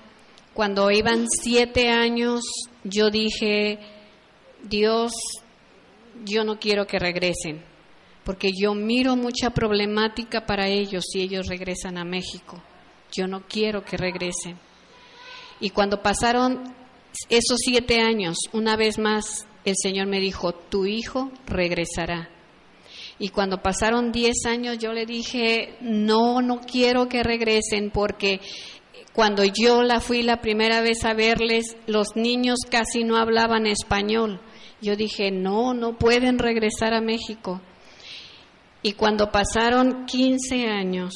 Cuando 0.55 0.91
iban 0.91 1.27
siete 1.29 1.91
años, 1.91 2.43
yo 2.85 3.11
dije, 3.11 3.79
Dios, 4.63 5.13
yo 6.25 6.45
no 6.45 6.59
quiero 6.59 6.87
que 6.87 6.99
regresen, 6.99 7.63
porque 8.25 8.51
yo 8.59 8.75
miro 8.75 9.17
mucha 9.17 9.51
problemática 9.51 10.45
para 10.47 10.69
ellos 10.69 11.05
si 11.11 11.21
ellos 11.21 11.47
regresan 11.47 11.99
a 11.99 12.05
México. 12.05 12.63
Yo 13.13 13.27
no 13.27 13.43
quiero 13.49 13.85
que 13.85 13.97
regresen. 13.97 14.59
Y 15.61 15.71
cuando 15.71 16.03
pasaron 16.03 16.75
esos 17.29 17.59
siete 17.59 18.01
años, 18.01 18.37
una 18.53 18.77
vez 18.77 18.99
más, 18.99 19.47
el 19.65 19.75
Señor 19.81 20.07
me 20.07 20.21
dijo, 20.21 20.53
tu 20.53 20.87
hijo 20.87 21.31
regresará. 21.47 22.29
Y 23.19 23.29
cuando 23.29 23.61
pasaron 23.61 24.13
diez 24.13 24.47
años, 24.47 24.79
yo 24.79 24.93
le 24.93 25.05
dije, 25.05 25.77
no, 25.83 26.41
no 26.41 26.61
quiero 26.61 27.09
que 27.09 27.23
regresen 27.23 27.91
porque 27.91 28.41
cuando 29.13 29.43
yo 29.45 29.83
la 29.83 30.01
fui 30.01 30.23
la 30.23 30.41
primera 30.41 30.81
vez 30.81 31.05
a 31.05 31.15
verles, 31.15 31.77
los 31.87 32.15
niños 32.15 32.61
casi 32.71 33.05
no 33.05 33.17
hablaban 33.17 33.67
español. 33.67 34.41
Yo 34.81 34.97
dije, 34.97 35.31
no, 35.31 35.75
no 35.75 35.99
pueden 35.99 36.39
regresar 36.39 36.95
a 36.95 37.01
México. 37.01 37.61
Y 38.83 38.93
cuando 38.93 39.31
pasaron 39.31 40.07
15 40.07 40.69
años, 40.69 41.15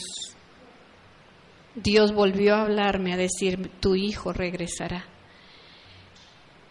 Dios 1.74 2.12
volvió 2.12 2.56
a 2.56 2.62
hablarme, 2.62 3.14
a 3.14 3.16
decir, 3.16 3.70
tu 3.80 3.94
hijo 3.94 4.32
regresará. 4.32 5.06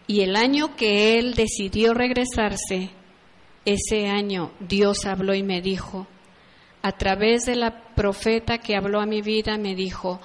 Y 0.05 0.21
el 0.21 0.35
año 0.35 0.75
que 0.75 1.17
él 1.17 1.33
decidió 1.33 1.93
regresarse, 1.93 2.89
ese 3.65 4.07
año 4.07 4.51
Dios 4.59 5.05
habló 5.05 5.33
y 5.33 5.41
me 5.41 5.61
dijo, 5.61 6.07
a 6.81 6.91
través 6.91 7.45
de 7.45 7.55
la 7.55 7.95
profeta 7.95 8.57
que 8.57 8.75
habló 8.75 8.99
a 8.99 9.05
mi 9.05 9.21
vida, 9.21 9.57
me 9.57 9.73
dijo, 9.73 10.19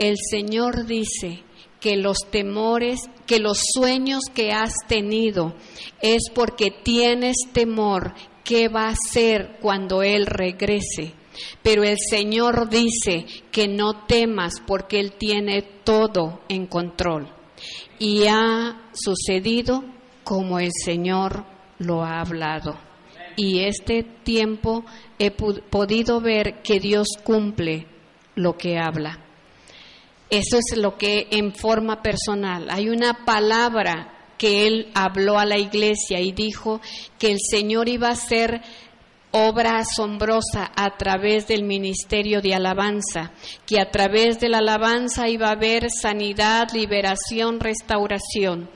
el 0.00 0.16
Señor 0.16 0.86
dice 0.86 1.42
que 1.78 1.96
los 1.96 2.16
temores, 2.30 3.00
que 3.26 3.38
los 3.38 3.60
sueños 3.74 4.22
que 4.34 4.50
has 4.50 4.72
tenido 4.88 5.54
es 6.00 6.22
porque 6.34 6.70
tienes 6.70 7.36
temor 7.52 8.14
qué 8.42 8.68
va 8.68 8.88
a 8.88 8.96
ser 8.96 9.58
cuando 9.60 10.02
Él 10.02 10.24
regrese. 10.24 11.12
Pero 11.62 11.84
el 11.84 11.98
Señor 11.98 12.70
dice 12.70 13.26
que 13.52 13.68
no 13.68 14.06
temas 14.06 14.62
porque 14.66 14.98
Él 14.98 15.12
tiene 15.12 15.62
todo 15.84 16.40
en 16.48 16.66
control. 16.66 17.28
Y 17.98 18.26
ha 18.26 18.90
sucedido 18.94 19.84
como 20.24 20.58
el 20.58 20.70
Señor 20.72 21.44
lo 21.78 22.02
ha 22.02 22.20
hablado. 22.20 22.78
Y 23.36 23.60
este 23.60 24.02
tiempo 24.02 24.82
he 25.18 25.30
podido 25.30 26.22
ver 26.22 26.62
que 26.62 26.80
Dios 26.80 27.08
cumple 27.22 27.86
lo 28.34 28.56
que 28.56 28.78
habla. 28.78 29.26
Eso 30.30 30.58
es 30.58 30.78
lo 30.78 30.96
que 30.96 31.26
en 31.32 31.52
forma 31.52 32.02
personal. 32.02 32.68
Hay 32.70 32.88
una 32.88 33.24
palabra 33.24 34.14
que 34.38 34.66
él 34.66 34.90
habló 34.94 35.38
a 35.38 35.44
la 35.44 35.58
iglesia 35.58 36.20
y 36.20 36.32
dijo 36.32 36.80
que 37.18 37.32
el 37.32 37.38
Señor 37.40 37.88
iba 37.88 38.08
a 38.08 38.12
hacer 38.12 38.62
obra 39.32 39.78
asombrosa 39.78 40.70
a 40.74 40.96
través 40.96 41.46
del 41.46 41.64
ministerio 41.64 42.40
de 42.40 42.54
alabanza, 42.54 43.32
que 43.66 43.80
a 43.80 43.90
través 43.90 44.40
de 44.40 44.48
la 44.48 44.58
alabanza 44.58 45.28
iba 45.28 45.48
a 45.48 45.52
haber 45.52 45.90
sanidad, 45.90 46.68
liberación, 46.72 47.60
restauración. 47.60 48.70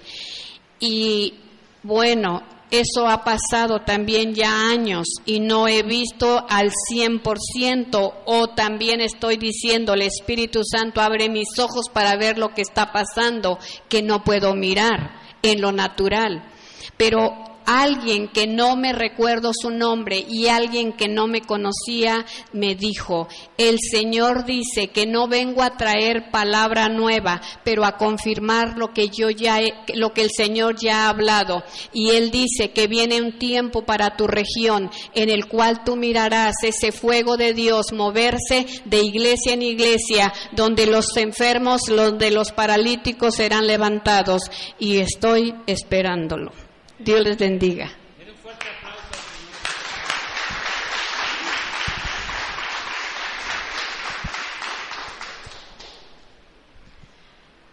Y 0.78 1.34
bueno, 1.82 2.42
eso 2.80 3.08
ha 3.08 3.24
pasado 3.24 3.80
también 3.84 4.34
ya 4.34 4.68
años 4.68 5.06
y 5.24 5.40
no 5.40 5.68
he 5.68 5.82
visto 5.82 6.44
al 6.48 6.70
100% 6.92 8.14
o 8.26 8.48
también 8.48 9.00
estoy 9.00 9.36
diciendo, 9.36 9.94
el 9.94 10.02
Espíritu 10.02 10.62
Santo 10.64 11.00
abre 11.00 11.28
mis 11.28 11.58
ojos 11.58 11.88
para 11.92 12.16
ver 12.16 12.38
lo 12.38 12.54
que 12.54 12.62
está 12.62 12.92
pasando, 12.92 13.58
que 13.88 14.02
no 14.02 14.24
puedo 14.24 14.54
mirar 14.54 15.20
en 15.42 15.60
lo 15.60 15.72
natural. 15.72 16.50
Pero 16.96 17.53
alguien 17.66 18.28
que 18.28 18.46
no 18.46 18.76
me 18.76 18.92
recuerdo 18.92 19.50
su 19.52 19.70
nombre 19.70 20.24
y 20.28 20.48
alguien 20.48 20.92
que 20.92 21.08
no 21.08 21.26
me 21.26 21.42
conocía 21.42 22.24
me 22.52 22.74
dijo, 22.74 23.28
el 23.58 23.78
Señor 23.80 24.44
dice 24.44 24.88
que 24.88 25.06
no 25.06 25.28
vengo 25.28 25.62
a 25.62 25.76
traer 25.76 26.30
palabra 26.30 26.88
nueva, 26.88 27.40
pero 27.64 27.84
a 27.84 27.96
confirmar 27.96 28.76
lo 28.76 28.92
que 28.92 29.08
yo 29.08 29.30
ya 29.30 29.58
lo 29.94 30.12
que 30.12 30.22
el 30.22 30.30
Señor 30.30 30.76
ya 30.80 31.04
ha 31.04 31.08
hablado 31.10 31.62
y 31.92 32.10
él 32.10 32.30
dice 32.30 32.72
que 32.72 32.86
viene 32.86 33.20
un 33.20 33.38
tiempo 33.38 33.84
para 33.84 34.16
tu 34.16 34.26
región 34.26 34.90
en 35.14 35.30
el 35.30 35.46
cual 35.46 35.84
tú 35.84 35.96
mirarás 35.96 36.54
ese 36.62 36.92
fuego 36.92 37.36
de 37.36 37.54
Dios 37.54 37.92
moverse 37.92 38.66
de 38.84 39.00
iglesia 39.00 39.54
en 39.54 39.62
iglesia 39.62 40.32
donde 40.52 40.86
los 40.86 41.16
enfermos, 41.16 41.88
los 41.88 42.18
de 42.18 42.30
los 42.30 42.52
paralíticos 42.52 43.36
serán 43.36 43.66
levantados 43.66 44.42
y 44.78 44.98
estoy 44.98 45.54
esperándolo. 45.66 46.63
Dios 47.04 47.20
les 47.20 47.36
bendiga. 47.36 47.90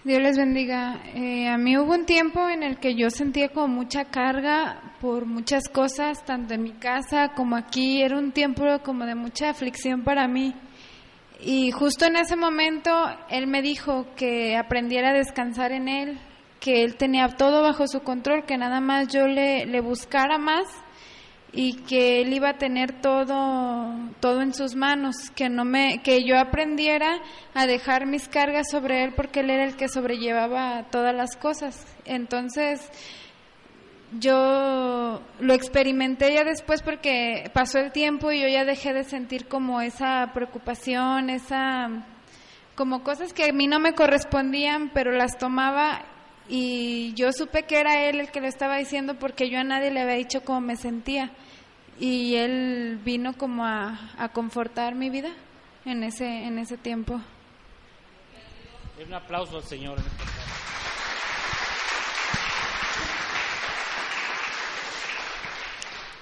Dios 0.03 0.21
les 0.21 0.37
bendiga. 0.37 0.99
Eh, 1.15 1.47
a 1.47 1.57
mí 1.57 1.77
hubo 1.77 1.93
un 1.93 2.05
tiempo 2.05 2.49
en 2.49 2.63
el 2.63 2.77
que 2.79 2.93
yo 2.95 3.09
sentía 3.09 3.47
como 3.47 3.69
mucha 3.69 4.03
carga 4.03 4.95
por 4.99 5.25
muchas 5.25 5.69
cosas, 5.69 6.25
tanto 6.25 6.53
en 6.53 6.63
mi 6.63 6.73
casa 6.73 7.29
como 7.33 7.55
aquí. 7.55 8.01
Era 8.01 8.17
un 8.17 8.33
tiempo 8.33 8.65
como 8.83 9.05
de 9.05 9.15
mucha 9.15 9.51
aflicción 9.51 10.03
para 10.03 10.27
mí. 10.27 10.53
Y 11.39 11.71
justo 11.71 12.03
en 12.05 12.17
ese 12.17 12.35
momento 12.35 12.91
Él 13.29 13.47
me 13.47 13.61
dijo 13.61 14.07
que 14.17 14.57
aprendiera 14.57 15.11
a 15.11 15.13
descansar 15.13 15.71
en 15.71 15.87
Él, 15.87 16.19
que 16.61 16.83
él 16.83 16.95
tenía 16.95 17.27
todo 17.27 17.63
bajo 17.63 17.87
su 17.87 18.01
control, 18.01 18.45
que 18.45 18.55
nada 18.55 18.79
más 18.79 19.07
yo 19.07 19.27
le, 19.27 19.81
buscara 19.81 20.37
más 20.37 20.67
y 21.51 21.81
que 21.81 22.21
él 22.21 22.31
iba 22.31 22.51
a 22.51 22.57
tener 22.57 23.01
todo 23.01 23.93
todo 24.21 24.41
en 24.41 24.53
sus 24.53 24.75
manos, 24.75 25.15
que 25.35 25.49
no 25.49 25.65
me 25.65 26.01
que 26.03 26.23
yo 26.23 26.39
aprendiera 26.39 27.19
a 27.53 27.65
dejar 27.65 28.05
mis 28.05 28.29
cargas 28.29 28.69
sobre 28.69 29.03
él 29.03 29.13
porque 29.15 29.41
él 29.41 29.49
era 29.49 29.65
el 29.65 29.75
que 29.75 29.89
sobrellevaba 29.89 30.85
todas 30.91 31.13
las 31.13 31.35
cosas. 31.35 31.83
Entonces, 32.05 32.79
yo 34.19 35.19
lo 35.39 35.53
experimenté 35.53 36.33
ya 36.35 36.43
después 36.43 36.83
porque 36.83 37.49
pasó 37.53 37.79
el 37.79 37.91
tiempo 37.91 38.31
y 38.31 38.39
yo 38.39 38.47
ya 38.47 38.65
dejé 38.65 38.93
de 38.93 39.03
sentir 39.03 39.47
como 39.47 39.81
esa 39.81 40.29
preocupación, 40.33 41.31
esa 41.31 42.05
como 42.75 43.03
cosas 43.03 43.33
que 43.33 43.49
a 43.49 43.53
mí 43.53 43.67
no 43.67 43.79
me 43.79 43.93
correspondían, 43.93 44.91
pero 44.93 45.11
las 45.11 45.37
tomaba 45.37 46.05
y 46.49 47.13
yo 47.13 47.31
supe 47.31 47.63
que 47.63 47.79
era 47.79 48.09
él 48.09 48.19
el 48.19 48.31
que 48.31 48.41
lo 48.41 48.47
estaba 48.47 48.77
diciendo 48.77 49.15
porque 49.19 49.49
yo 49.49 49.59
a 49.59 49.63
nadie 49.63 49.91
le 49.91 50.01
había 50.01 50.15
dicho 50.15 50.43
cómo 50.43 50.61
me 50.61 50.75
sentía 50.75 51.31
y 51.99 52.35
él 52.35 52.99
vino 53.03 53.33
como 53.37 53.65
a, 53.65 54.11
a 54.17 54.29
confortar 54.29 54.95
mi 54.95 55.09
vida 55.09 55.31
en 55.85 56.03
ese 56.03 56.25
en 56.25 56.59
ese 56.59 56.77
tiempo. 56.77 57.21
Un 59.05 59.13
aplauso 59.13 59.57
al 59.57 59.63
Señor. 59.63 59.97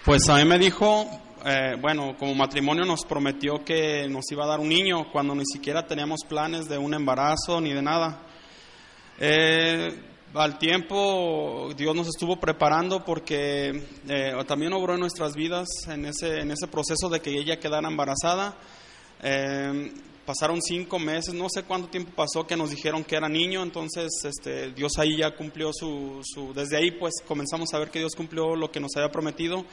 Pues 0.05 0.28
a 0.30 0.38
mí 0.38 0.45
me 0.45 0.57
dijo, 0.57 1.05
eh, 1.45 1.76
bueno, 1.80 2.15
como 2.17 2.34
matrimonio 2.34 2.86
nos 2.86 3.05
prometió 3.05 3.63
que 3.63 4.07
nos 4.09 4.32
iba 4.32 4.45
a 4.45 4.47
dar 4.47 4.59
un 4.59 4.70
niño 4.70 5.11
cuando 5.11 5.36
ni 5.36 5.45
siquiera 5.45 5.86
teníamos 5.86 6.22
planes 6.28 6.67
de 6.67 6.78
un 6.78 6.93
embarazo 6.93 7.61
ni 7.61 7.74
de 7.74 7.82
nada. 7.82 8.22
Eh, 9.20 10.09
al 10.34 10.59
tiempo 10.59 11.69
Dios 11.75 11.95
nos 11.95 12.07
estuvo 12.07 12.39
preparando 12.39 13.03
porque 13.03 13.84
eh, 14.07 14.34
también 14.47 14.73
obró 14.73 14.93
en 14.93 14.99
nuestras 14.99 15.34
vidas 15.34 15.67
en 15.88 16.05
ese, 16.05 16.39
en 16.39 16.51
ese 16.51 16.67
proceso 16.67 17.09
de 17.09 17.19
que 17.19 17.32
ella 17.32 17.59
quedara 17.59 17.88
embarazada. 17.88 18.55
Eh, 19.21 19.91
pasaron 20.25 20.61
cinco 20.61 20.99
meses, 20.99 21.34
no 21.34 21.47
sé 21.49 21.63
cuánto 21.63 21.89
tiempo 21.89 22.11
pasó 22.15 22.45
que 22.45 22.55
nos 22.55 22.69
dijeron 22.69 23.03
que 23.03 23.15
era 23.15 23.27
niño, 23.27 23.63
entonces 23.63 24.09
este, 24.23 24.71
Dios 24.73 24.91
ahí 24.99 25.17
ya 25.17 25.36
cumplió 25.36 25.71
su, 25.73 26.21
su, 26.23 26.53
desde 26.53 26.77
ahí 26.77 26.91
pues 26.91 27.15
comenzamos 27.25 27.73
a 27.73 27.80
ver 27.80 27.89
que 27.89 27.97
Dios 27.97 28.13
cumplió 28.15 28.55
lo 28.55 28.69
que 28.69 28.80
nos 28.80 28.95
había 28.95 29.09
prometido 29.09 29.65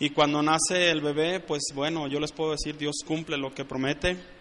y 0.00 0.10
cuando 0.10 0.42
nace 0.42 0.90
el 0.90 1.00
bebé 1.00 1.38
pues 1.38 1.62
bueno, 1.76 2.08
yo 2.08 2.18
les 2.18 2.32
puedo 2.32 2.50
decir 2.50 2.76
Dios 2.76 2.96
cumple 3.06 3.36
lo 3.36 3.54
que 3.54 3.64
promete. 3.64 4.39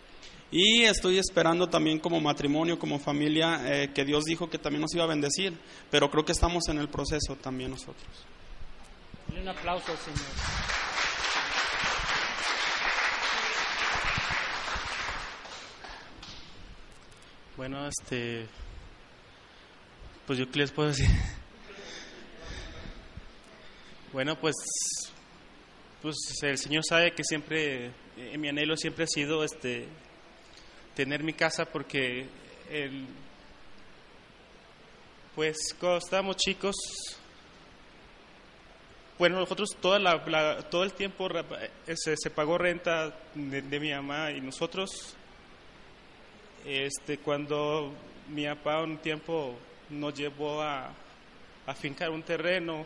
Y 0.51 0.83
estoy 0.83 1.19
esperando 1.19 1.69
también 1.69 1.99
como 1.99 2.19
matrimonio, 2.19 2.79
como 2.79 2.97
familia, 2.99 3.61
eh, 3.65 3.91
que 3.93 4.03
Dios 4.03 4.23
dijo 4.23 4.49
que 4.49 4.57
también 4.57 4.81
nos 4.81 4.93
iba 4.95 5.03
a 5.03 5.07
bendecir, 5.07 5.53
pero 5.91 6.09
creo 6.09 6.25
que 6.25 6.31
estamos 6.31 6.67
en 6.69 6.79
el 6.79 6.89
proceso 6.89 7.35
también 7.35 7.69
nosotros. 7.69 8.25
Un 9.39 9.47
aplauso 9.47 9.91
al 9.91 9.97
Señor. 9.99 10.19
Bueno, 17.55 17.87
este, 17.87 18.47
pues 20.25 20.39
yo 20.39 20.49
qué 20.49 20.59
les 20.59 20.71
puedo 20.71 20.89
decir. 20.89 21.09
Bueno, 24.11 24.39
pues, 24.39 24.55
pues 26.01 26.15
el 26.41 26.57
Señor 26.57 26.83
sabe 26.83 27.11
que 27.11 27.23
siempre, 27.23 27.91
eh, 28.17 28.37
mi 28.39 28.49
anhelo 28.49 28.75
siempre 28.75 29.03
ha 29.03 29.07
sido, 29.07 29.43
este, 29.43 29.87
tener 30.99 31.23
mi 31.23 31.31
casa 31.31 31.63
porque 31.63 32.25
el, 32.69 33.07
pues 35.33 35.73
cuando 35.79 35.99
estábamos 35.99 36.35
chicos, 36.35 36.75
bueno, 39.17 39.39
nosotros 39.39 39.69
toda 39.79 39.97
la, 39.97 40.59
todo 40.69 40.83
el 40.83 40.91
tiempo 40.91 41.29
eh, 41.29 41.95
se, 41.95 42.17
se 42.17 42.29
pagó 42.29 42.57
renta 42.57 43.15
de, 43.33 43.79
mi 43.79 43.93
mamá 43.93 44.31
y 44.33 44.41
nosotros, 44.41 45.15
este, 46.65 47.19
cuando 47.19 47.93
mi 48.27 48.45
papá 48.45 48.83
un 48.83 48.97
tiempo 48.97 49.57
nos 49.89 50.13
llevó 50.13 50.61
a, 50.61 50.91
a 51.65 51.75
fincar 51.75 52.09
un 52.09 52.23
terreno, 52.23 52.85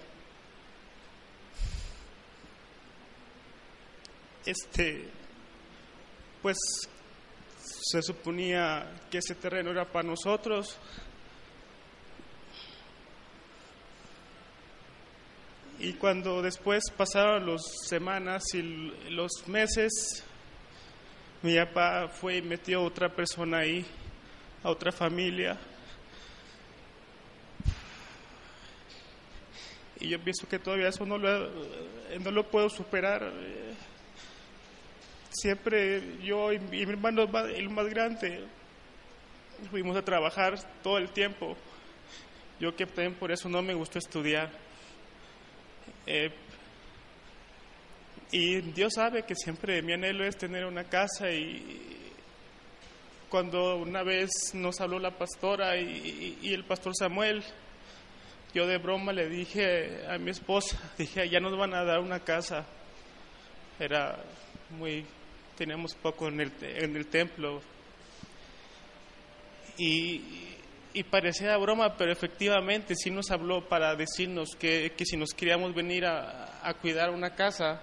este, 4.46 5.10
pues 6.44 6.60
se 7.82 8.02
suponía 8.02 8.86
que 9.10 9.20
ese 9.20 9.36
terreno 9.36 9.72
era 9.72 9.86
para 9.86 10.08
nosotros. 10.08 10.78
Y 15.80 15.94
cuando 15.94 16.42
después 16.42 16.84
pasaron 16.96 17.46
las 17.52 17.62
semanas 17.88 18.44
y 18.54 18.62
los 19.10 19.48
meses, 19.48 20.24
mi 21.42 21.58
papá 21.58 22.08
fue 22.08 22.38
y 22.38 22.42
metió 22.42 22.80
a 22.80 22.84
otra 22.84 23.10
persona 23.10 23.60
ahí, 23.60 23.86
a 24.64 24.70
otra 24.70 24.92
familia. 24.92 25.60
Y 30.00 30.10
yo 30.10 30.20
pienso 30.20 30.48
que 30.48 30.60
todavía 30.60 30.90
eso 30.90 31.06
no 31.06 31.18
lo, 31.18 31.50
no 32.20 32.32
lo 32.32 32.50
puedo 32.50 32.70
superar 32.70 33.32
siempre 35.34 36.18
yo 36.24 36.52
y 36.54 36.60
mi 36.60 36.82
hermano, 36.82 37.24
el 37.24 37.70
más 37.70 37.88
grande, 37.88 38.46
fuimos 39.70 39.96
a 39.98 40.04
trabajar 40.04 40.58
todo 40.82 40.98
el 40.98 41.10
tiempo. 41.10 41.56
Yo 42.60 42.76
que 42.76 42.86
también 42.86 43.16
por 43.16 43.32
eso 43.32 43.50
no 43.50 43.62
me 43.62 43.74
gustó 43.74 44.00
estudiar. 44.00 44.50
Eh, 46.06 46.32
y 48.32 48.62
Dios 48.62 48.94
sabe 48.96 49.24
que 49.24 49.36
siempre 49.36 49.82
mi 49.82 49.94
anhelo 49.94 50.26
es 50.26 50.38
tener 50.38 50.66
una 50.66 50.84
casa 50.86 51.32
y 51.32 52.12
cuando 53.30 53.78
una 53.78 54.04
vez 54.04 54.30
nos 54.54 54.80
habló 54.82 55.00
la 55.00 55.12
pastora 55.12 55.78
y, 55.78 56.38
y 56.42 56.54
el 56.54 56.64
pastor 56.64 56.94
Samuel, 56.96 57.44
yo 58.54 58.68
de 58.68 58.78
broma 58.78 59.12
le 59.12 59.28
dije 59.28 60.06
a 60.08 60.18
mi 60.18 60.32
esposa, 60.32 60.78
dije, 60.98 61.28
ya 61.30 61.40
nos 61.40 61.58
van 61.58 61.74
a 61.74 61.84
dar 61.84 62.00
una 62.00 62.20
casa. 62.20 62.66
Era 63.80 64.18
muy 64.78 65.06
teníamos 65.58 65.96
poco 65.96 66.28
en 66.28 66.42
el, 66.42 66.52
en 66.62 66.96
el 66.96 67.08
templo. 67.08 67.62
Y, 69.78 70.22
parecía 71.10 71.58
broma, 71.58 71.98
pero 71.98 72.12
efectivamente 72.12 72.96
sí 72.96 73.10
nos 73.10 73.32
habló 73.32 73.68
para 73.68 73.96
decirnos 73.96 74.50
que, 74.58 74.94
que 74.96 75.06
si 75.06 75.18
nos 75.18 75.32
queríamos 75.34 75.74
venir 75.74 76.06
a, 76.06 76.60
a, 76.68 76.74
cuidar 76.76 77.10
una 77.10 77.34
casa, 77.34 77.82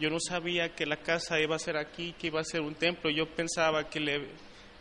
yo 0.00 0.10
no 0.10 0.18
sabía 0.18 0.74
que 0.74 0.86
la 0.86 0.96
casa 0.96 1.38
iba 1.40 1.54
a 1.54 1.60
ser 1.60 1.76
aquí, 1.76 2.12
que 2.18 2.26
iba 2.28 2.40
a 2.40 2.44
ser 2.44 2.60
un 2.62 2.74
templo. 2.74 3.10
Yo 3.10 3.26
pensaba 3.28 3.88
que, 3.88 4.00
le, 4.00 4.26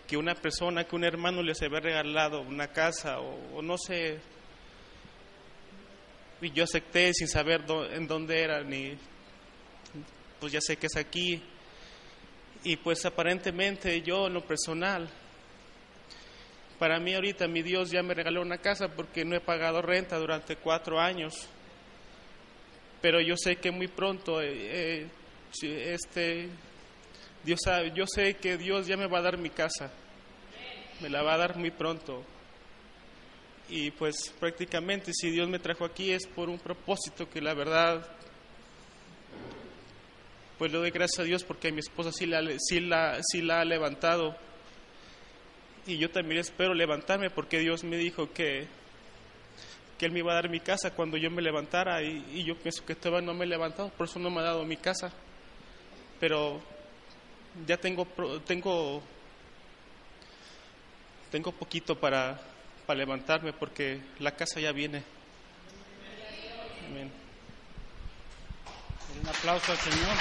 que 0.07 0.17
una 0.17 0.33
persona, 0.33 0.85
que 0.85 0.95
un 0.95 1.03
hermano 1.03 1.43
les 1.43 1.61
había 1.61 1.79
regalado 1.79 2.41
una 2.41 2.67
casa 2.69 3.19
o, 3.19 3.57
o 3.57 3.61
no 3.61 3.77
sé. 3.77 4.19
y 6.41 6.51
yo 6.51 6.63
acepté 6.63 7.13
sin 7.13 7.27
saber 7.27 7.65
dó- 7.65 7.89
en 7.89 8.07
dónde 8.07 8.41
era 8.41 8.63
ni 8.63 8.97
pues 10.41 10.51
ya 10.51 10.59
sé 10.59 10.75
que 10.75 10.87
es 10.87 10.97
aquí 10.97 11.41
y 12.63 12.77
pues 12.77 13.05
aparentemente 13.05 14.01
yo 14.01 14.27
en 14.27 14.33
lo 14.33 14.41
personal 14.45 15.09
para 16.83 16.99
mí 16.99 17.13
ahorita 17.13 17.47
mi 17.47 17.61
Dios 17.61 17.91
ya 17.91 18.03
me 18.03 18.13
regaló 18.13 18.41
una 18.41 18.57
casa 18.57 18.89
porque 18.89 19.23
no 19.23 19.37
he 19.37 19.39
pagado 19.39 19.81
renta 19.81 20.17
durante 20.17 20.57
cuatro 20.57 20.99
años. 20.99 21.47
Pero 23.01 23.21
yo 23.21 23.35
sé 23.37 23.55
que 23.55 23.71
muy 23.71 23.87
pronto 23.87 24.41
eh, 24.41 25.07
eh, 25.61 25.93
este 25.93 26.49
Dios 27.41 27.61
sabe, 27.63 27.93
yo 27.95 28.05
sé 28.05 28.35
que 28.35 28.57
Dios 28.57 28.85
ya 28.85 28.97
me 28.97 29.07
va 29.07 29.19
a 29.19 29.21
dar 29.21 29.37
mi 29.37 29.49
casa. 29.49 29.93
Me 30.99 31.09
la 31.09 31.21
va 31.21 31.35
a 31.35 31.37
dar 31.37 31.55
muy 31.55 31.71
pronto. 31.71 32.21
Y 33.69 33.91
pues 33.91 34.33
prácticamente 34.37 35.11
si 35.13 35.31
Dios 35.31 35.47
me 35.47 35.59
trajo 35.59 35.85
aquí 35.85 36.11
es 36.11 36.27
por 36.27 36.49
un 36.49 36.59
propósito 36.59 37.29
que 37.29 37.39
la 37.39 37.53
verdad 37.53 38.05
pues 40.57 40.71
le 40.71 40.77
doy 40.77 40.91
gracias 40.91 41.19
a 41.19 41.23
Dios 41.23 41.43
porque 41.43 41.71
mi 41.71 41.79
esposa 41.79 42.11
sí 42.11 42.25
la, 42.25 42.41
sí 42.59 42.79
la, 42.79 43.19
sí 43.21 43.41
la 43.41 43.61
ha 43.61 43.65
levantado 43.65 44.35
y 45.85 45.97
yo 45.97 46.09
también 46.09 46.39
espero 46.39 46.73
levantarme 46.73 47.29
porque 47.29 47.59
Dios 47.59 47.83
me 47.83 47.97
dijo 47.97 48.31
que 48.33 48.67
que 49.97 50.07
Él 50.07 50.11
me 50.11 50.19
iba 50.19 50.31
a 50.31 50.35
dar 50.35 50.49
mi 50.49 50.59
casa 50.59 50.95
cuando 50.95 51.17
yo 51.17 51.29
me 51.29 51.41
levantara 51.41 52.01
y, 52.01 52.43
yo 52.43 52.57
pienso 52.57 52.85
que 52.85 52.95
todavía 52.95 53.25
no 53.25 53.33
me 53.33 53.45
he 53.45 53.47
levantado 53.47 53.89
por 53.89 54.07
eso 54.07 54.19
no 54.19 54.29
me 54.29 54.39
ha 54.39 54.43
dado 54.43 54.65
mi 54.65 54.77
casa 54.77 55.11
pero 56.19 56.61
ya 57.67 57.77
tengo 57.77 58.07
tengo 58.45 59.03
tengo 61.33 61.51
poquito 61.51 61.99
para, 61.99 62.39
para 62.85 62.99
levantarme 62.99 63.53
porque 63.53 63.99
la 64.19 64.35
casa 64.35 64.59
ya 64.59 64.71
viene. 64.71 65.01
Amén. 66.87 67.22
Un 69.23 69.29
aplauso 69.29 69.71
al 69.71 69.77
Señor. 69.77 70.17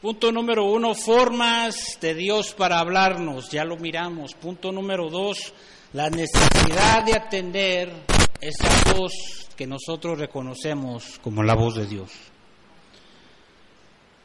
Punto 0.00 0.32
número 0.32 0.64
uno, 0.64 0.96
formas 0.96 1.98
de 2.00 2.14
Dios 2.16 2.52
para 2.54 2.80
hablarnos, 2.80 3.48
ya 3.50 3.64
lo 3.64 3.76
miramos. 3.76 4.34
Punto 4.34 4.72
número 4.72 5.08
dos, 5.08 5.54
la 5.92 6.10
necesidad 6.10 7.04
de 7.04 7.14
atender 7.14 7.92
esa 8.40 8.94
voz 8.94 9.12
que 9.56 9.68
nosotros 9.68 10.18
reconocemos 10.18 11.20
como 11.22 11.44
la 11.44 11.54
voz 11.54 11.76
de 11.76 11.86
Dios. 11.86 12.10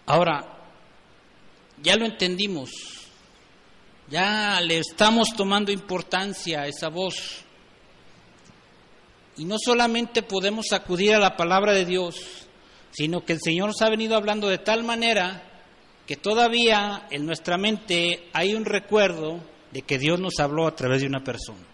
Ahora, 0.08 0.58
ya 1.84 1.96
lo 1.96 2.06
entendimos, 2.06 2.72
ya 4.10 4.60
le 4.62 4.80
estamos 4.80 5.30
tomando 5.36 5.72
importancia 5.72 6.62
a 6.62 6.68
esa 6.68 6.90
voz. 6.90 7.44
Y 9.38 9.46
no 9.46 9.58
solamente 9.64 10.24
podemos 10.24 10.72
acudir 10.72 11.14
a 11.14 11.20
la 11.20 11.36
palabra 11.36 11.74
de 11.74 11.86
Dios, 11.86 12.48
sino 12.92 13.24
que 13.24 13.34
el 13.34 13.40
Señor 13.42 13.68
nos 13.68 13.82
ha 13.82 13.90
venido 13.90 14.16
hablando 14.16 14.48
de 14.48 14.58
tal 14.58 14.84
manera 14.84 15.44
que 16.08 16.16
todavía 16.16 17.08
en 17.12 17.26
nuestra 17.26 17.58
mente 17.58 18.30
hay 18.34 18.56
un 18.56 18.66
recuerdo 18.66 19.42
de 19.72 19.82
que 19.82 20.00
Dios 20.00 20.20
nos 20.20 20.40
habló 20.40 20.66
a 20.66 20.76
través 20.76 21.02
de 21.02 21.08
una 21.08 21.24
persona. 21.24 21.66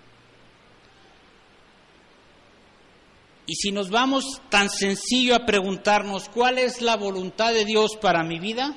Y 3.46 3.56
si 3.56 3.72
nos 3.72 3.90
vamos 3.90 4.42
tan 4.50 4.70
sencillo 4.70 5.36
a 5.36 5.46
preguntarnos 5.46 6.30
cuál 6.30 6.58
es 6.58 6.82
la 6.82 6.96
voluntad 6.96 7.54
de 7.54 7.66
Dios 7.66 7.98
para 8.02 8.24
mi 8.24 8.40
vida, 8.40 8.74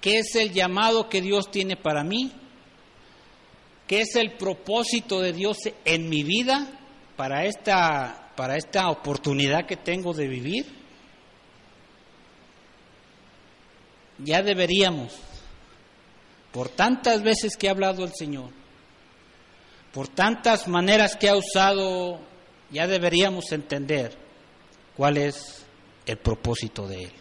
qué 0.00 0.18
es 0.18 0.34
el 0.34 0.52
llamado 0.52 1.08
que 1.08 1.20
Dios 1.20 1.50
tiene 1.50 1.76
para 1.76 2.02
mí, 2.02 2.32
qué 3.86 4.00
es 4.00 4.16
el 4.16 4.32
propósito 4.32 5.20
de 5.20 5.32
Dios 5.32 5.58
en 5.84 6.08
mi 6.08 6.22
vida 6.22 6.66
para 7.16 7.44
esta, 7.44 8.32
para 8.36 8.56
esta 8.56 8.88
oportunidad 8.88 9.66
que 9.66 9.76
tengo 9.76 10.14
de 10.14 10.26
vivir, 10.26 10.66
ya 14.18 14.42
deberíamos, 14.42 15.14
por 16.52 16.68
tantas 16.68 17.22
veces 17.22 17.56
que 17.56 17.68
ha 17.68 17.72
hablado 17.72 18.04
el 18.04 18.12
Señor, 18.14 18.50
por 19.92 20.08
tantas 20.08 20.68
maneras 20.68 21.16
que 21.16 21.28
ha 21.28 21.36
usado, 21.36 22.20
ya 22.70 22.86
deberíamos 22.86 23.50
entender 23.52 24.16
cuál 24.96 25.16
es 25.16 25.64
el 26.06 26.16
propósito 26.18 26.86
de 26.86 27.04
Él. 27.04 27.12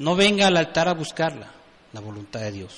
No 0.00 0.16
venga 0.16 0.46
al 0.46 0.56
altar 0.56 0.88
a 0.88 0.94
buscarla, 0.94 1.52
la 1.92 2.00
voluntad 2.00 2.40
de 2.40 2.52
Dios. 2.52 2.72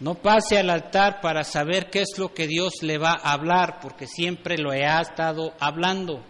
No 0.00 0.16
pase 0.16 0.58
al 0.58 0.70
altar 0.70 1.20
para 1.20 1.44
saber 1.44 1.88
qué 1.88 2.00
es 2.00 2.18
lo 2.18 2.34
que 2.34 2.48
Dios 2.48 2.82
le 2.82 2.98
va 2.98 3.12
a 3.12 3.32
hablar, 3.32 3.78
porque 3.80 4.08
siempre 4.08 4.58
lo 4.58 4.72
ha 4.72 5.00
estado 5.00 5.54
hablando. 5.60 6.20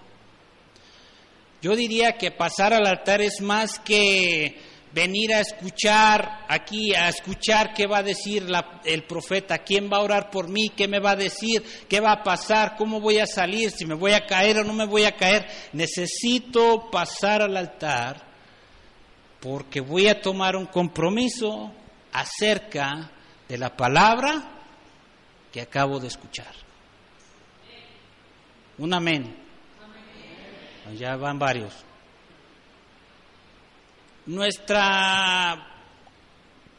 Yo 1.63 1.75
diría 1.75 2.19
que 2.19 2.31
pasar 2.31 2.75
al 2.75 2.87
altar 2.87 3.23
es 3.23 3.41
más 3.41 3.79
que 3.79 4.61
venir 4.97 5.35
a 5.35 5.41
escuchar 5.41 6.47
aquí, 6.49 6.95
a 6.95 7.11
escuchar 7.11 7.75
qué 7.75 7.87
va 7.87 7.99
a 7.99 8.03
decir 8.03 8.49
la- 8.49 8.81
el 8.83 9.05
profeta, 9.05 9.59
quién 9.59 9.91
va 9.93 9.99
a 9.99 10.03
orar 10.03 10.31
por 10.31 10.49
mí, 10.49 10.71
qué 10.75 10.89
me 10.89 11.01
va 11.01 11.11
a 11.11 11.17
decir, 11.17 11.63
qué 11.87 12.01
va 12.01 12.13
a 12.13 12.23
pasar, 12.23 12.77
cómo 12.79 12.99
voy 12.99 13.19
a 13.19 13.27
salir, 13.27 13.71
si 13.71 13.85
me 13.85 13.95
voy 13.95 14.13
a 14.13 14.25
caer 14.25 14.61
o 14.61 14.65
no 14.65 14.73
me 14.73 14.87
voy 14.87 15.05
a 15.05 15.15
caer. 15.15 15.47
Necesito 15.75 16.91
pasar 16.91 17.43
al 17.43 17.59
altar 17.59 18.25
porque 19.39 19.81
voy 19.81 20.09
a 20.09 20.19
tomar 20.23 20.57
un 20.57 20.65
compromiso 20.65 21.71
acerca 22.13 23.11
de 23.47 23.59
la 23.59 23.77
palabra 23.77 24.51
que 25.53 25.61
acabo 25.61 26.01
de 26.01 26.09
escuchar. 26.09 26.55
Un 28.79 28.95
amén. 28.95 29.37
Ya 30.99 31.17
van 31.17 31.39
varios. 31.39 31.86
Nuestra 34.27 35.75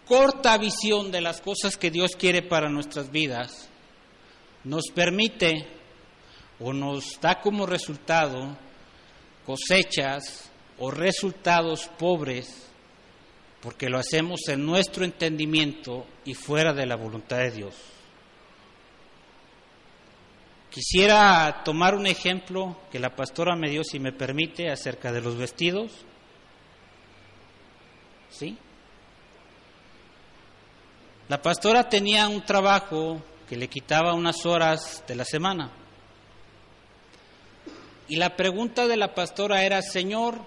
corta 0.05 0.57
visión 0.57 1.11
de 1.11 1.21
las 1.21 1.41
cosas 1.41 1.77
que 1.77 1.91
Dios 1.91 2.15
quiere 2.15 2.41
para 2.41 2.69
nuestras 2.69 3.11
vidas 3.11 3.69
nos 4.63 4.85
permite 4.93 5.67
o 6.59 6.73
nos 6.73 7.19
da 7.21 7.39
como 7.39 7.65
resultado 7.65 8.57
cosechas 9.45 10.51
o 10.79 10.91
resultados 10.91 11.89
pobres 11.97 12.67
porque 13.61 13.89
lo 13.89 13.97
hacemos 13.97 14.41
en 14.47 14.65
nuestro 14.65 15.03
entendimiento 15.03 16.05
y 16.25 16.33
fuera 16.33 16.73
de 16.73 16.85
la 16.85 16.95
voluntad 16.95 17.37
de 17.37 17.51
Dios. 17.51 17.75
Quisiera 20.69 21.63
tomar 21.63 21.95
un 21.95 22.05
ejemplo 22.05 22.77
que 22.91 22.99
la 22.99 23.15
pastora 23.15 23.55
me 23.55 23.69
dio, 23.69 23.83
si 23.83 23.99
me 23.99 24.11
permite, 24.11 24.69
acerca 24.69 25.11
de 25.11 25.21
los 25.21 25.37
vestidos. 25.37 25.91
¿Sí? 28.29 28.57
La 31.29 31.41
pastora 31.41 31.89
tenía 31.89 32.27
un 32.29 32.43
trabajo 32.45 33.21
que 33.49 33.57
le 33.57 33.67
quitaba 33.67 34.13
unas 34.13 34.45
horas 34.45 35.03
de 35.07 35.15
la 35.15 35.25
semana. 35.25 35.71
Y 38.07 38.15
la 38.15 38.35
pregunta 38.35 38.87
de 38.87 38.95
la 38.95 39.13
pastora 39.13 39.63
era, 39.63 39.81
Señor, 39.81 40.39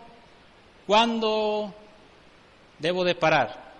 ¿cuándo 0.87 1.75
debo 2.79 3.05
de 3.05 3.15
parar? 3.15 3.75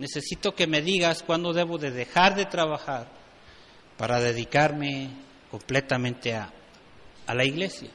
Necesito 0.00 0.54
que 0.54 0.66
me 0.66 0.82
digas 0.82 1.22
cuándo 1.22 1.52
debo 1.52 1.78
de 1.78 1.92
dejar 1.92 2.34
de 2.34 2.46
trabajar 2.46 3.06
para 3.96 4.18
dedicarme 4.18 5.10
completamente 5.50 6.34
a, 6.34 6.50
a 7.26 7.34
la 7.34 7.44
iglesia. 7.44 7.90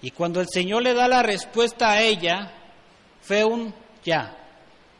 Y 0.00 0.12
cuando 0.12 0.40
el 0.40 0.46
Señor 0.48 0.82
le 0.82 0.94
da 0.94 1.08
la 1.08 1.22
respuesta 1.22 1.90
a 1.90 2.02
ella, 2.02 2.57
fue 3.28 3.44
un 3.44 3.74
ya, 4.02 4.34